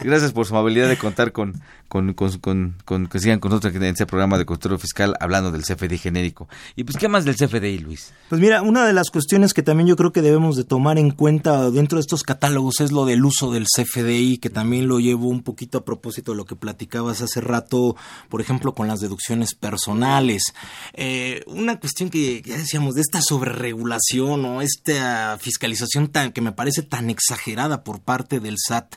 gracias 0.01 0.32
por 0.34 0.45
su 0.45 0.55
amabilidad 0.55 0.89
de 0.89 0.97
contar 0.97 1.32
con, 1.32 1.61
con, 1.88 2.13
con, 2.13 2.75
con, 2.84 3.07
que 3.07 3.19
sigan 3.19 3.39
con 3.39 3.51
nosotros 3.51 3.73
en 3.75 3.84
este 3.84 4.05
programa 4.05 4.38
de 4.38 4.45
control 4.45 4.80
fiscal 4.80 5.15
hablando 5.19 5.51
del 5.51 5.63
CFDI 5.63 5.97
genérico. 5.97 6.49
Y 6.75 6.84
pues, 6.84 6.97
¿qué 6.97 7.07
más 7.07 7.23
del 7.23 7.36
CFDI, 7.36 7.80
Luis? 7.80 8.13
Pues 8.30 8.41
mira, 8.41 8.61
una 8.61 8.86
de 8.86 8.93
las 8.93 9.09
cuestiones 9.09 9.53
que 9.53 9.63
también 9.63 9.88
yo 9.88 9.95
creo 9.95 10.11
que 10.11 10.21
debemos 10.21 10.57
de 10.57 10.65
tomar 10.65 10.97
en 10.97 11.11
cuenta 11.11 11.71
dentro 11.71 11.97
de 11.97 12.01
estos 12.01 12.23
catálogos 12.23 12.82
es 12.82 12.91
lo 12.91 13.05
del 13.05 13.23
uso 13.23 13.51
del 13.51 13.65
CFDI, 13.65 14.38
que 14.39 14.49
también 14.49 14.88
lo 14.88 14.99
llevo 14.99 15.30
un 15.30 15.43
poquito 15.43 15.78
a 15.78 15.86
propósito 15.86 16.32
de 16.32 16.38
lo 16.38 16.45
que 16.45 16.55
platicabas 16.55 17.21
hace 17.21 17.39
rato, 17.39 17.95
por 18.30 18.41
ejemplo, 18.41 18.73
con 18.73 18.88
las 18.88 18.99
deducciones 18.99 19.53
personales. 19.53 20.53
Eh, 20.93 21.43
una 21.47 21.80
cuestión 21.80 22.09
que 22.09 22.41
ya 22.41 22.57
decíamos 22.57 22.95
de 22.95 23.01
esta 23.01 23.21
sobreregulación 23.21 24.43
o 24.45 24.61
esta 24.61 25.38
fiscalización 25.39 26.09
tan, 26.18 26.32
que 26.32 26.41
me 26.41 26.51
parece 26.51 26.82
tan 26.82 27.11
exagerada 27.11 27.84
por 27.84 27.99
parte 27.99 28.39
del 28.39 28.55
SAT. 28.57 28.95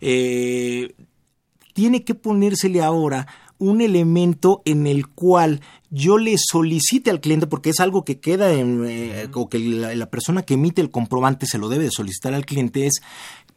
Eh, 0.00 0.94
tiene 1.74 2.02
que 2.02 2.14
ponérsele 2.14 2.82
ahora 2.82 3.28
un 3.58 3.80
elemento 3.80 4.62
en 4.64 4.86
el 4.86 5.06
cual 5.06 5.60
yo 5.90 6.18
le 6.18 6.34
solicite 6.38 7.10
al 7.10 7.20
cliente, 7.20 7.46
porque 7.46 7.70
es 7.70 7.78
algo 7.78 8.04
que 8.04 8.18
queda 8.18 8.52
en, 8.52 8.84
eh, 8.84 9.28
o 9.32 9.48
que 9.48 9.60
la, 9.60 9.94
la, 9.94 10.10
persona 10.10 10.42
que 10.42 10.54
emite 10.54 10.82
el 10.82 10.90
comprobante 10.90 11.46
se 11.46 11.58
lo 11.58 11.68
debe 11.68 11.84
de 11.84 11.90
solicitar 11.90 12.34
al 12.34 12.44
cliente, 12.44 12.86
es 12.86 13.00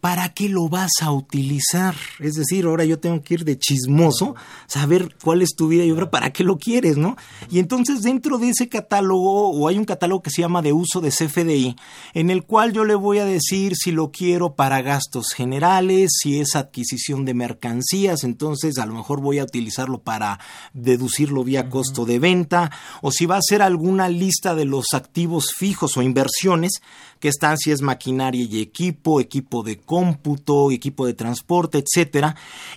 ¿para 0.02 0.30
qué 0.30 0.48
lo 0.48 0.70
vas 0.70 0.92
a 1.02 1.12
utilizar? 1.12 1.96
Es 2.20 2.36
decir, 2.36 2.66
ahora 2.66 2.86
yo 2.86 3.00
tengo 3.00 3.22
que 3.22 3.34
ir 3.34 3.44
de 3.44 3.58
chismoso, 3.58 4.36
saber 4.68 5.16
cuál 5.24 5.42
es 5.42 5.56
tu 5.56 5.68
vida 5.68 5.84
y 5.84 5.92
obra, 5.92 6.10
para 6.10 6.32
qué 6.32 6.44
lo 6.44 6.58
quieres, 6.58 6.98
¿no? 6.98 7.18
Y 7.50 7.60
entonces 7.60 8.02
dentro 8.02 8.38
de 8.38 8.50
ese 8.50 8.70
catálogo, 8.70 9.50
o 9.50 9.68
hay 9.68 9.78
un 9.78 9.86
catálogo 9.86 10.22
que 10.22 10.30
se 10.30 10.42
llama 10.42 10.62
de 10.62 10.74
uso 10.74 11.02
de 11.02 11.10
CFDI, 11.10 11.76
en 12.14 12.30
el 12.30 12.44
cual 12.44 12.72
yo 12.72 12.86
le 12.86 12.96
voy 12.96 13.20
a 13.20 13.26
decir 13.26 13.74
si 13.76 13.92
lo 13.92 14.12
quiero 14.12 14.56
para 14.56 14.82
gastos 14.82 15.34
generales, 15.34 16.12
si 16.22 16.40
es 16.40 16.56
adquisición 16.56 17.26
de 17.26 17.34
mercancías, 17.34 18.24
entonces 18.24 18.78
a 18.78 18.86
lo 18.86 18.94
mejor 18.94 19.22
voy 19.22 19.40
a 19.40 19.44
utilizarlo 19.44 20.02
para 20.02 20.40
deducirlo 20.74 21.44
vía 21.44 21.70
costo 21.70 22.06
de 22.06 22.20
venta, 22.20 22.72
o 23.02 23.12
si 23.12 23.26
va 23.26 23.38
a 23.38 23.42
ser 23.42 23.62
alguna 23.62 24.08
lista 24.08 24.56
de 24.56 24.66
los 24.66 24.94
activos 24.94 25.54
fijos 25.54 25.98
o 25.98 26.02
inversiones 26.02 26.82
que 27.20 27.28
están, 27.28 27.58
si 27.58 27.72
es 27.72 27.82
maquinaria 27.82 28.44
y 28.44 28.62
equipo, 28.62 29.20
equipo 29.20 29.64
de 29.64 29.78
cómputo, 29.78 30.72
equipo 30.72 31.06
de 31.06 31.14
transporte, 31.14 31.84
etcétera. 31.84 32.36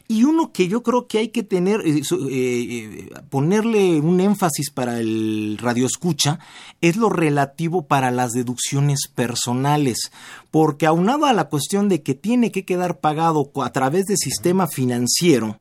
Y 0.09 0.25
uno 0.25 0.53
que 0.53 0.69
yo 0.69 0.83
creo 0.83 1.07
que 1.07 1.19
hay 1.19 1.29
que 1.29 1.43
tener, 1.43 1.81
eh, 1.81 2.01
eh, 2.01 2.03
eh, 2.31 3.11
ponerle 3.31 4.01
un 4.01 4.21
énfasis 4.21 4.71
para 4.71 4.99
el 4.99 5.59
radio 5.61 5.87
escucha, 5.87 6.39
es 6.81 6.97
lo 6.97 7.09
relativo 7.09 7.87
para 7.87 8.11
las 8.11 8.33
deducciones 8.33 9.09
personales, 9.15 10.11
porque 10.51 10.87
aunado 10.87 11.27
a 11.27 11.33
la 11.33 11.49
cuestión 11.49 11.89
de 11.89 12.03
que 12.03 12.15
tiene 12.15 12.51
que 12.51 12.65
quedar 12.65 13.01
pagado 13.01 13.51
a 13.63 13.73
través 13.73 14.07
del 14.07 14.19
sistema 14.19 14.67
financiero, 14.67 15.61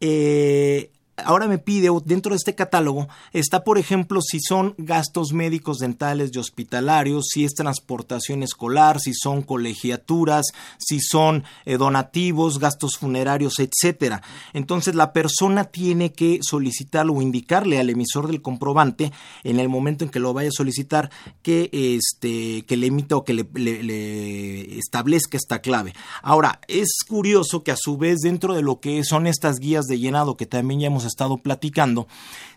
eh, 0.00 0.90
ahora 1.24 1.48
me 1.48 1.58
pide, 1.58 1.88
dentro 2.04 2.30
de 2.30 2.36
este 2.36 2.54
catálogo, 2.54 3.08
está, 3.32 3.64
por 3.64 3.78
ejemplo, 3.78 4.20
si 4.22 4.40
son 4.40 4.74
gastos 4.78 5.32
médicos, 5.32 5.78
dentales 5.78 6.30
y 6.32 6.38
hospitalarios, 6.38 7.26
si 7.32 7.44
es 7.44 7.54
transportación 7.54 8.42
escolar, 8.42 9.00
si 9.00 9.12
son 9.14 9.42
colegiaturas, 9.42 10.46
si 10.78 11.00
son 11.00 11.44
eh, 11.64 11.76
donativos, 11.76 12.58
gastos 12.58 12.96
funerarios, 12.98 13.54
etcétera. 13.58 14.22
Entonces, 14.52 14.94
la 14.94 15.12
persona 15.12 15.64
tiene 15.64 16.12
que 16.12 16.40
solicitarlo 16.42 17.14
o 17.14 17.22
indicarle 17.22 17.78
al 17.78 17.90
emisor 17.90 18.26
del 18.26 18.42
comprobante 18.42 19.12
en 19.44 19.60
el 19.60 19.68
momento 19.68 20.04
en 20.04 20.10
que 20.10 20.20
lo 20.20 20.32
vaya 20.32 20.48
a 20.48 20.52
solicitar 20.52 21.10
que, 21.42 21.70
este, 21.72 22.64
que 22.66 22.76
le 22.76 22.86
emita 22.86 23.16
o 23.16 23.24
que 23.24 23.34
le, 23.34 23.44
le 23.54 24.78
establezca 24.78 25.36
esta 25.36 25.60
clave. 25.60 25.94
Ahora, 26.22 26.60
es 26.68 26.98
curioso 27.06 27.62
que 27.62 27.72
a 27.72 27.76
su 27.76 27.96
vez, 27.96 28.18
dentro 28.22 28.54
de 28.54 28.62
lo 28.62 28.80
que 28.80 29.02
son 29.04 29.26
estas 29.26 29.58
guías 29.58 29.86
de 29.86 29.98
llenado 29.98 30.36
que 30.36 30.46
también 30.46 30.80
ya 30.80 30.86
hemos 30.86 31.04
estado 31.10 31.38
platicando, 31.38 32.08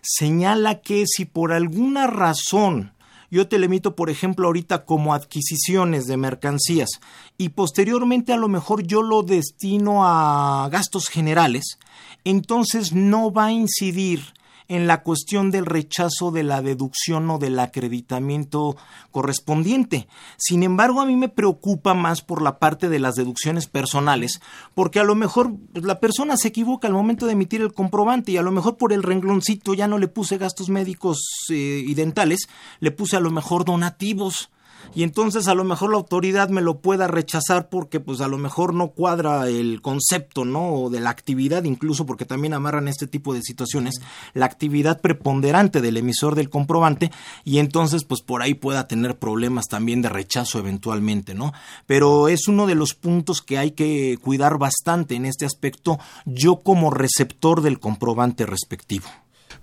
señala 0.02 0.80
que 0.80 1.04
si 1.06 1.24
por 1.24 1.52
alguna 1.52 2.06
razón 2.06 2.94
yo 3.30 3.48
te 3.48 3.58
le 3.58 3.66
emito, 3.66 3.96
por 3.96 4.10
ejemplo, 4.10 4.46
ahorita 4.46 4.84
como 4.84 5.12
adquisiciones 5.12 6.06
de 6.06 6.16
mercancías 6.16 6.88
y 7.36 7.48
posteriormente 7.48 8.32
a 8.32 8.36
lo 8.36 8.48
mejor 8.48 8.84
yo 8.84 9.02
lo 9.02 9.24
destino 9.24 10.06
a 10.06 10.68
gastos 10.70 11.08
generales, 11.08 11.78
entonces 12.24 12.92
no 12.92 13.32
va 13.32 13.46
a 13.46 13.52
incidir 13.52 14.34
en 14.68 14.86
la 14.86 15.02
cuestión 15.02 15.50
del 15.50 15.66
rechazo 15.66 16.30
de 16.30 16.42
la 16.42 16.62
deducción 16.62 17.28
o 17.30 17.38
del 17.38 17.58
acreditamiento 17.58 18.76
correspondiente. 19.10 20.08
Sin 20.36 20.62
embargo, 20.62 21.00
a 21.00 21.06
mí 21.06 21.16
me 21.16 21.28
preocupa 21.28 21.94
más 21.94 22.22
por 22.22 22.40
la 22.40 22.58
parte 22.58 22.88
de 22.88 22.98
las 22.98 23.14
deducciones 23.14 23.66
personales, 23.66 24.40
porque 24.74 25.00
a 25.00 25.04
lo 25.04 25.14
mejor 25.14 25.52
pues, 25.72 25.84
la 25.84 26.00
persona 26.00 26.36
se 26.36 26.48
equivoca 26.48 26.88
al 26.88 26.94
momento 26.94 27.26
de 27.26 27.32
emitir 27.32 27.60
el 27.60 27.74
comprobante 27.74 28.32
y 28.32 28.36
a 28.36 28.42
lo 28.42 28.52
mejor 28.52 28.76
por 28.76 28.92
el 28.92 29.02
rengloncito 29.02 29.74
ya 29.74 29.88
no 29.88 29.98
le 29.98 30.08
puse 30.08 30.38
gastos 30.38 30.68
médicos 30.68 31.18
eh, 31.50 31.82
y 31.86 31.94
dentales, 31.94 32.48
le 32.80 32.90
puse 32.90 33.16
a 33.16 33.20
lo 33.20 33.30
mejor 33.30 33.64
donativos 33.64 34.50
y 34.94 35.02
entonces 35.02 35.48
a 35.48 35.54
lo 35.54 35.64
mejor 35.64 35.90
la 35.90 35.96
autoridad 35.96 36.48
me 36.48 36.62
lo 36.62 36.80
pueda 36.80 37.06
rechazar 37.06 37.68
porque 37.68 38.00
pues 38.00 38.20
a 38.20 38.28
lo 38.28 38.38
mejor 38.38 38.74
no 38.74 38.88
cuadra 38.88 39.48
el 39.48 39.80
concepto, 39.82 40.44
¿no? 40.44 40.74
O 40.74 40.90
de 40.90 41.00
la 41.00 41.10
actividad, 41.10 41.64
incluso 41.64 42.06
porque 42.06 42.24
también 42.24 42.54
amarran 42.54 42.88
este 42.88 43.06
tipo 43.06 43.34
de 43.34 43.42
situaciones, 43.42 44.00
la 44.34 44.46
actividad 44.46 45.00
preponderante 45.00 45.80
del 45.80 45.96
emisor 45.96 46.34
del 46.34 46.50
comprobante 46.50 47.10
y 47.44 47.58
entonces 47.58 48.04
pues 48.04 48.20
por 48.20 48.42
ahí 48.42 48.54
pueda 48.54 48.86
tener 48.86 49.18
problemas 49.18 49.66
también 49.66 50.02
de 50.02 50.08
rechazo 50.08 50.58
eventualmente, 50.58 51.34
¿no? 51.34 51.52
Pero 51.86 52.28
es 52.28 52.48
uno 52.48 52.66
de 52.66 52.74
los 52.74 52.94
puntos 52.94 53.42
que 53.42 53.58
hay 53.58 53.72
que 53.72 54.18
cuidar 54.20 54.58
bastante 54.58 55.14
en 55.14 55.26
este 55.26 55.46
aspecto 55.46 55.98
yo 56.24 56.62
como 56.62 56.90
receptor 56.90 57.62
del 57.62 57.80
comprobante 57.80 58.46
respectivo. 58.46 59.06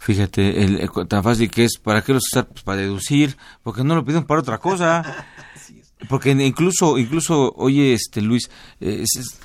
Fíjate, 0.03 0.63
el, 0.63 0.89
tan 1.07 1.23
fácil 1.23 1.51
que 1.51 1.63
es, 1.63 1.77
¿para 1.77 2.01
qué 2.01 2.11
los 2.11 2.23
usar? 2.23 2.47
Pues 2.47 2.63
para 2.63 2.81
deducir, 2.81 3.37
porque 3.61 3.83
no 3.83 3.93
lo 3.93 4.03
piden 4.03 4.23
para 4.23 4.41
otra 4.41 4.57
cosa. 4.57 5.27
Porque 6.09 6.31
incluso, 6.31 6.97
incluso, 6.97 7.53
oye, 7.55 7.93
este 7.93 8.21
Luis, 8.23 8.49
eh, 8.79 9.03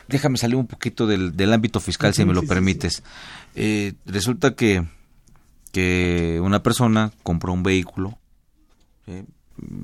déjame 0.09 0.39
salir 0.39 0.57
un 0.57 0.67
poquito 0.67 1.07
del, 1.07 1.37
del 1.37 1.53
ámbito 1.53 1.81
fiscal, 1.81 2.15
si 2.15 2.25
me 2.25 2.33
lo 2.33 2.43
permites. 2.47 3.03
Eh, 3.55 3.93
resulta 4.07 4.55
que, 4.55 4.83
que 5.71 6.41
una 6.43 6.63
persona 6.63 7.13
compró 7.23 7.53
un 7.53 7.63
vehículo, 7.63 8.19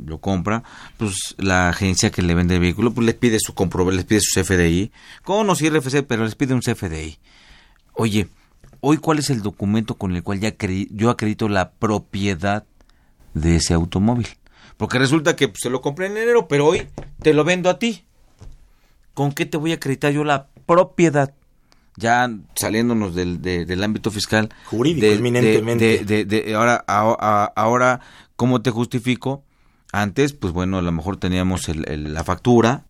lo 0.06 0.18
compra, 0.22 0.62
pues 0.96 1.34
la 1.36 1.68
agencia 1.68 2.10
que 2.10 2.22
le 2.22 2.34
vende 2.34 2.54
el 2.54 2.60
vehículo, 2.62 2.94
pues 2.94 3.04
le 3.04 3.12
pide 3.12 3.38
su 3.38 3.52
comprobante, 3.52 3.96
les 3.96 4.06
pide 4.06 4.20
su 4.22 4.40
CFDI, 4.40 4.90
con 5.22 5.50
o 5.50 5.52
RFC, 5.52 6.02
pero 6.08 6.24
les 6.24 6.34
pide 6.34 6.54
un 6.54 6.60
CFDI. 6.60 7.18
Oye, 7.92 8.28
hoy 8.82 8.98
cuál 8.98 9.20
es 9.20 9.30
el 9.30 9.42
documento 9.42 9.94
con 9.94 10.14
el 10.14 10.22
cual 10.22 10.40
ya 10.40 10.54
yo 10.90 11.08
acredito 11.08 11.48
la 11.48 11.70
propiedad 11.70 12.66
de 13.32 13.56
ese 13.56 13.72
automóvil. 13.72 14.28
Porque 14.76 14.98
resulta 14.98 15.36
que 15.36 15.48
pues, 15.48 15.60
se 15.62 15.70
lo 15.70 15.80
compré 15.80 16.06
en 16.06 16.16
enero, 16.16 16.48
pero 16.48 16.66
hoy 16.66 16.88
te 17.22 17.32
lo 17.32 17.44
vendo 17.44 17.70
a 17.70 17.78
ti. 17.78 18.04
¿Con 19.14 19.32
qué 19.32 19.46
te 19.46 19.56
voy 19.56 19.72
a 19.72 19.76
acreditar 19.76 20.12
yo 20.12 20.24
la 20.24 20.48
propiedad? 20.66 21.32
Ya 21.96 22.28
saliéndonos 22.54 23.14
del, 23.14 23.40
del 23.40 23.84
ámbito 23.84 24.10
fiscal. 24.10 24.48
Jurídico, 24.66 25.06
eminentemente. 25.06 26.04
De, 26.04 26.54
ahora, 26.54 26.76
ahora, 26.86 28.00
¿cómo 28.34 28.62
te 28.62 28.70
justifico? 28.70 29.44
Antes, 29.92 30.32
pues 30.32 30.52
bueno, 30.52 30.78
a 30.78 30.82
lo 30.82 30.90
mejor 30.90 31.18
teníamos 31.18 31.68
la 31.68 32.24
factura, 32.24 32.86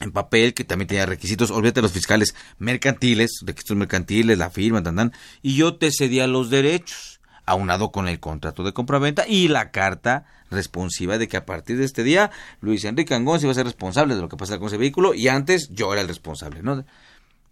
en 0.00 0.12
papel, 0.12 0.54
que 0.54 0.64
también 0.64 0.88
tenía 0.88 1.06
requisitos, 1.06 1.50
olvídate 1.50 1.82
los 1.82 1.92
fiscales 1.92 2.34
mercantiles, 2.58 3.40
requisitos 3.44 3.76
mercantiles, 3.76 4.38
la 4.38 4.50
firma, 4.50 4.82
tan, 4.82 4.96
tan, 4.96 5.12
y 5.42 5.56
yo 5.56 5.76
te 5.76 5.90
cedía 5.92 6.26
los 6.26 6.50
derechos, 6.50 7.20
aunado 7.44 7.92
con 7.92 8.08
el 8.08 8.18
contrato 8.18 8.62
de 8.62 8.72
compraventa 8.72 9.26
y 9.28 9.48
la 9.48 9.70
carta 9.70 10.24
responsiva 10.50 11.18
de 11.18 11.28
que 11.28 11.36
a 11.36 11.44
partir 11.44 11.78
de 11.78 11.84
este 11.84 12.02
día 12.02 12.30
Luis 12.60 12.84
Enrique 12.84 13.14
Angón 13.14 13.40
iba 13.42 13.50
a 13.50 13.54
ser 13.54 13.66
responsable 13.66 14.14
de 14.14 14.20
lo 14.20 14.28
que 14.28 14.36
pasara 14.36 14.58
con 14.58 14.68
ese 14.68 14.76
vehículo 14.76 15.14
y 15.14 15.28
antes 15.28 15.68
yo 15.70 15.92
era 15.92 16.02
el 16.02 16.08
responsable, 16.08 16.62
¿no? 16.62 16.84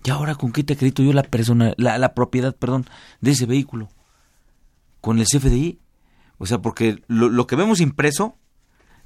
¿Y 0.05 0.11
ahora 0.11 0.37
con 0.37 0.53
qué 0.53 0.63
te 0.63 0.75
acredito 0.75 1.03
yo 1.03 1.13
la 1.13 1.25
persona, 1.25 1.75
la, 1.77 1.99
la 1.99 2.15
propiedad, 2.15 2.55
perdón, 2.55 2.87
de 3.21 3.33
ese 3.33 3.47
vehículo? 3.47 3.89
¿Con 5.01 5.19
el 5.19 5.27
CFDI? 5.27 5.81
O 6.39 6.47
sea, 6.47 6.59
porque 6.59 7.03
lo, 7.09 7.29
lo 7.29 7.47
que 7.47 7.57
vemos 7.57 7.81
impreso 7.81 8.37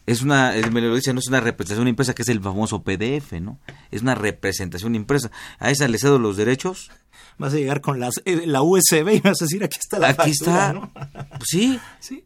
es 0.07 0.23
una, 0.23 0.53
me 0.73 0.81
lo 0.81 0.95
dice, 0.95 1.13
no 1.13 1.21
es 1.21 1.29
una 1.29 1.41
representación 1.41 1.87
impresa, 1.87 2.15
que 2.15 2.23
es 2.23 2.29
el 2.29 2.41
famoso 2.41 2.83
PDF, 2.83 3.33
¿no? 3.41 3.61
Es 3.91 4.03
una 4.03 4.15
representación 4.15 4.95
impresa. 4.95 5.31
A 5.59 5.71
esa 5.71 5.87
le 5.87 5.99
cedo 5.99 6.19
los 6.19 6.37
derechos. 6.37 6.91
Vas 7.39 7.55
a 7.55 7.57
llegar 7.57 7.81
con 7.81 8.01
las, 8.01 8.21
eh, 8.25 8.47
la 8.47 8.63
USB 8.63 9.15
y 9.15 9.21
vas 9.21 9.41
a 9.41 9.45
decir, 9.45 9.63
aquí 9.63 9.79
está 9.81 9.99
la 9.99 10.09
Aquí 10.11 10.31
está. 10.31 10.91
Pues 11.39 11.49
sí. 11.49 11.79
Sí. 12.01 12.25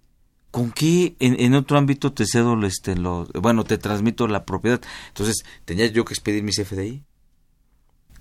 ¿Con 0.51 0.72
qué 0.72 1.16
en, 1.18 1.55
otro 1.55 1.77
ámbito 1.77 2.14
te 2.14 2.24
cedo, 2.24 2.59
este, 2.64 2.97
lo, 2.97 3.29
bueno, 3.35 3.64
te 3.64 3.77
transmito 3.77 4.27
la 4.27 4.47
propiedad? 4.47 4.81
Entonces, 5.09 5.45
¿tenía 5.66 5.87
yo 5.89 6.07
que 6.07 6.14
expedir 6.14 6.43
mi 6.43 6.53
CFDI? 6.53 7.05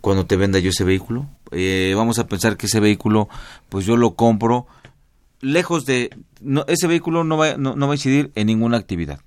Cuando 0.02 0.26
te 0.26 0.36
venda 0.36 0.60
yo 0.60 0.72
ese 0.72 0.84
vehículo. 0.84 1.30
Eh, 1.52 1.94
vamos 1.96 2.20
a 2.20 2.28
pensar 2.28 2.58
que 2.58 2.66
ese 2.66 2.82
vehículo, 2.82 3.30
pues 3.70 3.86
yo 3.86 3.96
lo 3.96 4.16
compro 4.16 4.68
lejos 5.40 5.86
de... 5.86 6.10
No, 6.42 6.66
ese 6.68 6.88
vehículo 6.88 7.24
no 7.24 7.38
va, 7.38 7.56
no 7.56 7.88
va 7.88 7.94
a 7.94 7.96
incidir 7.96 8.34
en 8.36 8.48
ninguna 8.48 8.78
actividad 8.78 9.22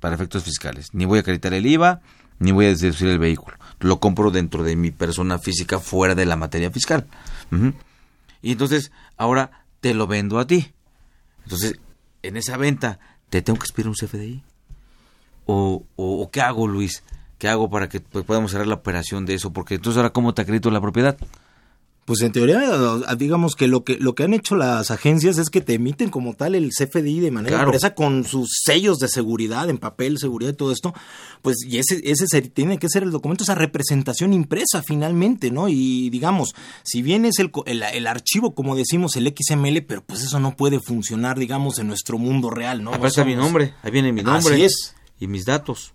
para 0.00 0.14
efectos 0.14 0.44
fiscales. 0.44 0.88
Ni 0.92 1.04
voy 1.04 1.18
a 1.18 1.20
acreditar 1.20 1.54
el 1.54 1.66
IVA, 1.66 2.00
ni 2.38 2.52
voy 2.52 2.66
a 2.66 2.74
deducir 2.74 3.08
el 3.08 3.18
vehículo. 3.18 3.56
Lo 3.80 4.00
compro 4.00 4.30
dentro 4.30 4.62
de 4.62 4.76
mi 4.76 4.90
persona 4.90 5.38
física 5.38 5.78
fuera 5.78 6.14
de 6.14 6.26
la 6.26 6.36
materia 6.36 6.70
fiscal. 6.70 7.06
Y 8.42 8.52
entonces, 8.52 8.92
ahora 9.16 9.64
te 9.80 9.94
lo 9.94 10.06
vendo 10.06 10.38
a 10.38 10.46
ti. 10.46 10.72
Entonces, 11.44 11.78
en 12.22 12.36
esa 12.36 12.56
venta, 12.56 12.98
¿te 13.30 13.42
tengo 13.42 13.58
que 13.58 13.64
expirar 13.64 13.88
un 13.88 13.94
CFDI? 13.94 14.42
¿O, 15.46 15.84
o, 15.96 16.30
qué 16.30 16.42
hago, 16.42 16.68
Luis? 16.68 17.02
¿Qué 17.38 17.48
hago 17.48 17.70
para 17.70 17.88
que 17.88 18.00
podamos 18.00 18.50
cerrar 18.50 18.66
la 18.66 18.74
operación 18.74 19.24
de 19.24 19.34
eso? 19.34 19.52
Porque 19.52 19.76
entonces, 19.76 19.96
ahora, 19.96 20.10
¿cómo 20.10 20.34
te 20.34 20.42
acredito 20.42 20.70
la 20.70 20.80
propiedad? 20.80 21.16
Pues 22.08 22.22
en 22.22 22.32
teoría, 22.32 22.62
digamos 23.18 23.54
que 23.54 23.66
lo 23.66 23.84
que 23.84 23.98
lo 23.98 24.14
que 24.14 24.22
han 24.22 24.32
hecho 24.32 24.56
las 24.56 24.90
agencias 24.90 25.36
es 25.36 25.50
que 25.50 25.60
te 25.60 25.74
emiten 25.74 26.08
como 26.08 26.32
tal 26.32 26.54
el 26.54 26.70
CFDI 26.70 27.20
de 27.20 27.30
manera 27.30 27.64
impresa 27.64 27.94
con 27.94 28.24
sus 28.24 28.48
sellos 28.64 28.96
de 28.96 29.08
seguridad 29.08 29.68
en 29.68 29.76
papel, 29.76 30.16
seguridad 30.16 30.52
y 30.52 30.56
todo 30.56 30.72
esto, 30.72 30.94
pues 31.42 31.58
y 31.66 31.76
ese 31.76 32.00
ese 32.02 32.40
tiene 32.40 32.78
que 32.78 32.88
ser 32.88 33.02
el 33.02 33.10
documento 33.10 33.44
esa 33.44 33.54
representación 33.54 34.32
impresa 34.32 34.82
finalmente, 34.82 35.50
¿no? 35.50 35.68
Y 35.68 36.08
digamos, 36.08 36.54
si 36.82 37.02
bien 37.02 37.26
es 37.26 37.40
el, 37.40 37.52
el, 37.66 38.06
archivo 38.06 38.54
como 38.54 38.74
decimos 38.74 39.14
el 39.16 39.30
XML, 39.36 39.82
pero 39.82 40.02
pues 40.02 40.22
eso 40.22 40.40
no 40.40 40.56
puede 40.56 40.80
funcionar, 40.80 41.38
digamos, 41.38 41.78
en 41.78 41.88
nuestro 41.88 42.16
mundo 42.16 42.48
real, 42.48 42.82
¿no? 42.82 42.94
Ahí 42.94 43.24
mi 43.26 43.36
nombre, 43.36 43.74
ahí 43.82 43.90
viene 43.90 44.14
mi 44.14 44.22
nombre. 44.22 44.54
Así 44.54 44.64
es. 44.64 44.94
Y 45.20 45.26
mis 45.26 45.44
datos 45.44 45.92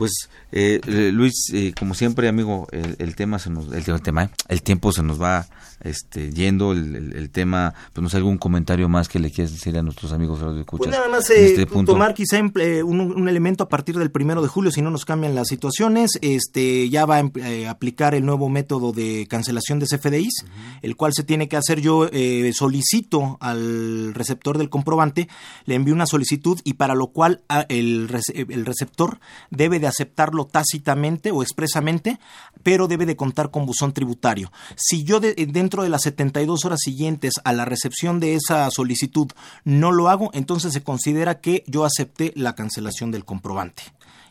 pues 0.00 0.30
eh, 0.50 0.80
eh, 0.86 1.10
Luis, 1.12 1.34
eh, 1.52 1.74
como 1.78 1.92
siempre, 1.92 2.26
amigo, 2.26 2.66
el, 2.72 3.14
tema 3.14 3.38
se 3.38 3.50
nos, 3.50 3.70
el, 3.70 4.00
tema, 4.00 4.30
el 4.48 4.62
tiempo 4.62 4.92
se 4.92 5.02
nos 5.02 5.20
va 5.20 5.46
este, 5.82 6.32
yendo, 6.32 6.72
el, 6.72 7.28
tema, 7.30 7.74
pues 7.92 8.02
no 8.02 8.08
sé, 8.08 8.16
algún 8.16 8.38
comentario 8.38 8.88
más 8.88 9.10
que 9.10 9.18
le 9.18 9.30
quieras 9.30 9.52
decir 9.52 9.76
a 9.76 9.82
nuestros 9.82 10.12
amigos 10.12 10.40
de 10.40 10.60
escuchas. 10.60 10.86
Pues 10.86 10.90
nada 10.90 11.08
más 11.08 11.28
este 11.28 11.66
tomar 11.66 12.14
quizá 12.14 12.40
un, 12.40 13.28
elemento 13.28 13.64
a 13.64 13.68
partir 13.68 13.98
del 13.98 14.10
primero 14.10 14.40
de 14.40 14.48
julio, 14.48 14.70
si 14.70 14.80
no 14.80 14.90
nos 14.90 15.04
cambian 15.04 15.34
las 15.34 15.48
situaciones, 15.48 16.12
este, 16.22 16.88
ya 16.88 17.04
va 17.04 17.18
a 17.18 17.70
aplicar 17.70 18.14
el 18.14 18.24
nuevo 18.24 18.48
método 18.48 18.92
de 18.92 19.26
cancelación 19.28 19.80
de 19.80 19.86
CFDIs, 19.86 20.46
el 20.80 20.96
cual 20.96 21.12
se 21.14 21.24
tiene 21.24 21.46
que 21.48 21.58
hacer 21.58 21.80
yo 21.82 22.08
solicito 22.54 23.36
al 23.40 24.14
receptor 24.14 24.56
del 24.56 24.70
comprobante, 24.70 25.28
le 25.66 25.74
envío 25.74 25.94
una 25.94 26.06
solicitud 26.06 26.58
y 26.64 26.74
para 26.74 26.94
lo 26.94 27.08
cual 27.08 27.42
ah, 27.50 27.66
el, 27.68 28.08
el 28.34 28.66
receptor 28.66 29.20
debe 29.50 29.78
de 29.78 29.89
aceptarlo 29.90 30.46
tácitamente 30.46 31.30
o 31.30 31.42
expresamente, 31.42 32.18
pero 32.62 32.88
debe 32.88 33.06
de 33.06 33.16
contar 33.16 33.50
con 33.50 33.66
buzón 33.66 33.92
tributario. 33.92 34.50
Si 34.76 35.04
yo 35.04 35.20
dentro 35.20 35.82
de 35.82 35.88
las 35.88 36.02
72 36.02 36.64
horas 36.64 36.80
siguientes 36.82 37.34
a 37.44 37.52
la 37.52 37.64
recepción 37.64 38.20
de 38.20 38.34
esa 38.34 38.70
solicitud 38.70 39.28
no 39.64 39.92
lo 39.92 40.08
hago, 40.08 40.30
entonces 40.32 40.72
se 40.72 40.82
considera 40.82 41.40
que 41.40 41.64
yo 41.66 41.84
acepté 41.84 42.32
la 42.34 42.54
cancelación 42.54 43.10
del 43.10 43.24
comprobante 43.24 43.82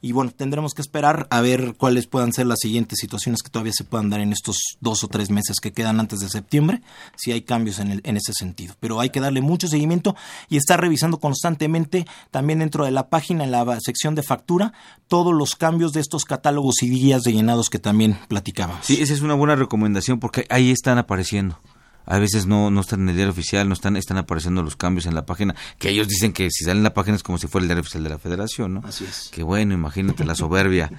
y 0.02 0.12
bueno, 0.12 0.32
tendremos 0.32 0.74
que 0.74 0.82
esperar 0.82 1.28
a 1.30 1.42
ver 1.42 1.76
cuáles 1.78 2.08
puedan 2.08 2.34
ser 2.34 2.48
las 2.48 2.60
siguientes 2.60 3.00
situaciones 3.00 3.42
que 3.42 3.50
todavía 3.50 3.74
se 3.74 3.84
puedan 3.84 4.10
dar 4.10 4.20
en 4.20 4.32
estos 4.32 4.58
dos 4.80 5.04
o 5.04 5.08
tres 5.08 5.30
meses 5.30 5.60
que 5.62 5.72
quedan 5.72 6.00
antes 6.00 6.20
de 6.20 6.30
septiembre, 6.30 6.82
si 7.16 7.32
hay 7.32 7.42
cambios 7.42 7.80
en, 7.80 7.92
el, 7.92 8.02
en 8.04 8.18
ese 8.18 8.34
sentido. 8.34 8.76
Pero 8.80 9.00
hay 9.00 9.10
que 9.10 9.20
darle 9.20 9.42
mucho 9.42 9.68
seguimiento 9.68 10.16
y 10.50 10.58
estar 10.58 10.80
revisando 10.80 11.20
constantemente 11.20 12.06
también 12.32 12.60
dentro 12.60 12.86
de 12.86 12.92
la 12.92 13.10
página, 13.10 13.44
en 13.44 13.52
la 13.52 13.80
sección 13.80 14.16
de 14.16 14.24
factura, 14.24 14.74
todos 15.08 15.34
los 15.34 15.56
cambios 15.56 15.94
de 15.94 16.02
estos 16.02 16.26
catálogos 16.26 16.82
y 16.82 16.90
guías 16.90 17.24
de 17.24 17.34
llenados 17.34 17.70
que 17.70 17.80
también 17.80 18.18
platicábamos. 18.28 18.86
Sí, 18.86 19.02
esa 19.02 19.14
es 19.14 19.22
una 19.22 19.34
buena 19.34 19.56
recomendación 19.56 20.20
porque 20.20 20.46
ahí 20.50 20.72
están 20.72 20.98
apareciendo 20.98 21.60
a 22.10 22.18
veces 22.18 22.48
no, 22.48 22.72
no 22.72 22.82
están 22.82 23.02
en 23.02 23.10
el 23.10 23.16
diario 23.16 23.32
oficial, 23.32 23.68
no 23.70 23.74
están, 23.74 23.96
están 23.96 24.18
apareciendo 24.18 24.64
los 24.64 24.76
cambios 24.76 25.06
en 25.06 25.14
la 25.14 25.26
página, 25.26 25.56
que 25.78 25.90
ellos 25.90 26.08
dicen 26.08 26.34
que 26.34 26.50
si 26.50 26.66
salen 26.66 26.78
en 26.78 26.84
la 26.84 26.94
página 26.94 27.16
es 27.16 27.24
como 27.24 27.38
si 27.38 27.48
fuera 27.48 27.64
el 27.64 27.68
diario 27.68 27.82
oficial 27.82 28.04
de 28.04 28.10
la 28.10 28.18
federación, 28.18 28.74
¿no? 28.74 28.82
Así 28.84 29.06
es. 29.06 29.30
Qué 29.32 29.44
bueno, 29.44 29.76
imagínate 29.76 30.26
la 30.26 30.34
soberbia. 30.36 30.92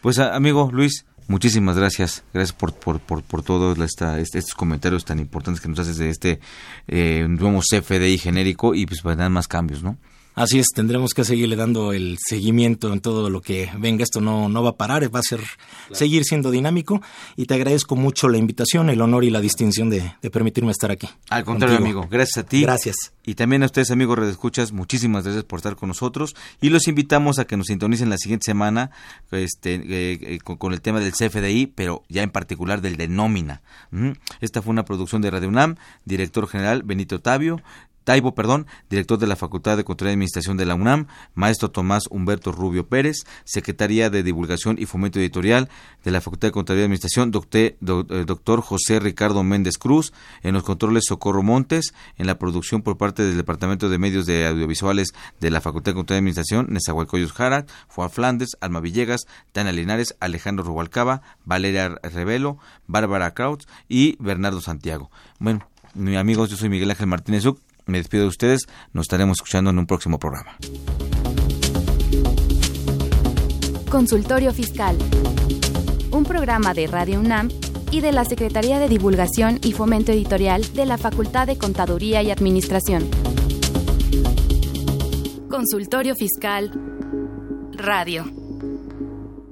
Pues 0.00 0.18
amigo 0.20 0.70
Luis, 0.72 1.06
muchísimas 1.26 1.76
gracias, 1.76 2.22
gracias 2.32 2.56
por, 2.56 2.72
por, 2.72 3.00
por, 3.00 3.24
por 3.24 3.42
todos 3.42 3.76
esta, 3.78 4.20
estos 4.20 4.54
comentarios 4.54 5.04
tan 5.04 5.18
importantes 5.18 5.60
que 5.60 5.68
nos 5.68 5.80
haces 5.80 5.96
de 5.96 6.08
este 6.08 6.40
eh, 6.86 7.26
nuevo 7.28 7.60
CFDI 7.60 8.18
genérico 8.18 8.76
y 8.76 8.86
pues 8.86 9.02
para 9.02 9.16
dar 9.16 9.30
más 9.30 9.48
cambios, 9.48 9.82
¿no? 9.82 9.98
Así 10.34 10.58
es, 10.58 10.66
tendremos 10.74 11.14
que 11.14 11.24
seguirle 11.24 11.54
dando 11.54 11.92
el 11.92 12.18
seguimiento 12.18 12.92
en 12.92 13.00
todo 13.00 13.30
lo 13.30 13.40
que 13.40 13.70
venga. 13.78 14.02
Esto 14.02 14.20
no, 14.20 14.48
no 14.48 14.62
va 14.62 14.70
a 14.70 14.76
parar, 14.76 15.14
va 15.14 15.20
a 15.20 15.22
ser 15.22 15.40
seguir 15.92 16.24
siendo 16.24 16.50
dinámico. 16.50 17.00
Y 17.36 17.46
te 17.46 17.54
agradezco 17.54 17.94
mucho 17.94 18.28
la 18.28 18.38
invitación, 18.38 18.90
el 18.90 19.00
honor 19.00 19.24
y 19.24 19.30
la 19.30 19.40
distinción 19.40 19.90
de, 19.90 20.12
permitirme 20.32 20.72
estar 20.72 20.90
aquí. 20.90 21.08
Al 21.30 21.44
contrario, 21.44 21.78
amigo, 21.78 22.08
gracias 22.10 22.44
a 22.44 22.46
ti. 22.48 22.62
Gracias. 22.62 22.96
Y 23.24 23.34
también 23.34 23.62
a 23.62 23.66
ustedes, 23.66 23.90
amigos 23.90 24.18
Escuchas, 24.28 24.72
muchísimas 24.72 25.24
gracias 25.24 25.44
por 25.44 25.58
estar 25.58 25.76
con 25.76 25.88
nosotros. 25.88 26.34
Y 26.60 26.70
los 26.70 26.88
invitamos 26.88 27.38
a 27.38 27.46
que 27.46 27.56
nos 27.56 27.66
sintonicen 27.66 28.10
la 28.10 28.18
siguiente 28.18 28.44
semana 28.44 28.90
este, 29.30 29.74
eh, 29.74 30.18
eh, 30.20 30.38
con, 30.42 30.72
el 30.72 30.80
tema 30.80 31.00
del 31.00 31.12
CFDI, 31.12 31.68
pero 31.68 32.02
ya 32.08 32.22
en 32.22 32.30
particular 32.30 32.80
del 32.80 32.96
de 32.96 33.08
nómina. 33.08 33.62
Esta 34.40 34.62
fue 34.62 34.72
una 34.72 34.84
producción 34.84 35.22
de 35.22 35.30
Radio 35.30 35.48
UNAM, 35.48 35.76
director 36.04 36.48
general 36.48 36.82
Benito 36.82 37.20
Tavio, 37.20 37.62
Taibo, 38.04 38.34
perdón, 38.34 38.66
director 38.90 39.18
de 39.18 39.26
la 39.26 39.36
Facultad 39.36 39.76
de 39.76 39.84
Control 39.84 40.10
y 40.10 40.12
Administración 40.12 40.56
de 40.56 40.66
la 40.66 40.74
UNAM, 40.74 41.06
maestro 41.34 41.70
Tomás 41.70 42.04
Humberto 42.10 42.52
Rubio 42.52 42.86
Pérez, 42.86 43.24
Secretaría 43.44 44.10
de 44.10 44.22
Divulgación 44.22 44.76
y 44.78 44.86
Fomento 44.86 45.18
Editorial 45.18 45.68
de 46.04 46.10
la 46.10 46.20
Facultad 46.20 46.48
de 46.48 46.52
Control 46.52 46.78
y 46.78 46.82
Administración, 46.82 47.30
doctor, 47.30 47.74
doctor 47.80 48.60
José 48.60 49.00
Ricardo 49.00 49.42
Méndez 49.42 49.78
Cruz, 49.78 50.12
en 50.42 50.54
los 50.54 50.62
controles 50.62 51.04
Socorro 51.06 51.42
Montes, 51.42 51.94
en 52.16 52.26
la 52.26 52.38
producción 52.38 52.82
por 52.82 52.96
parte 52.96 53.22
del 53.22 53.36
Departamento 53.36 53.88
de 53.88 53.98
Medios 53.98 54.26
de 54.26 54.46
Audiovisuales 54.46 55.08
de 55.40 55.50
la 55.50 55.60
Facultad 55.60 55.92
de 55.92 55.96
Control 55.96 56.16
y 56.16 56.18
Administración, 56.18 56.66
Nezahualcóyotl 56.70 57.32
Jara, 57.32 57.66
Juan 57.88 58.10
Flandes, 58.10 58.50
Alma 58.60 58.80
Villegas, 58.80 59.22
Tania 59.52 59.72
Linares, 59.72 60.14
Alejandro 60.20 60.64
Rubalcaba, 60.64 61.22
Valeria 61.44 61.88
Revelo, 62.02 62.58
Bárbara 62.86 63.32
Krautz 63.32 63.66
y 63.88 64.16
Bernardo 64.22 64.60
Santiago. 64.60 65.10
Bueno, 65.38 65.66
amigos, 66.18 66.50
yo 66.50 66.56
soy 66.56 66.68
Miguel 66.68 66.90
Ángel 66.90 67.06
Martínez 67.06 67.46
Uc, 67.46 67.60
me 67.86 67.98
despido 67.98 68.24
de 68.24 68.28
ustedes, 68.28 68.62
nos 68.92 69.04
estaremos 69.04 69.38
escuchando 69.38 69.70
en 69.70 69.78
un 69.78 69.86
próximo 69.86 70.18
programa. 70.18 70.56
Consultorio 73.90 74.52
Fiscal. 74.52 74.96
Un 76.10 76.24
programa 76.24 76.74
de 76.74 76.86
Radio 76.86 77.20
UNAM 77.20 77.48
y 77.90 78.00
de 78.00 78.10
la 78.10 78.24
Secretaría 78.24 78.80
de 78.80 78.88
Divulgación 78.88 79.60
y 79.62 79.72
Fomento 79.72 80.10
Editorial 80.10 80.72
de 80.74 80.86
la 80.86 80.98
Facultad 80.98 81.46
de 81.46 81.58
Contaduría 81.58 82.22
y 82.22 82.30
Administración. 82.30 83.08
Consultorio 85.48 86.16
Fiscal 86.16 86.72
Radio. 87.76 88.43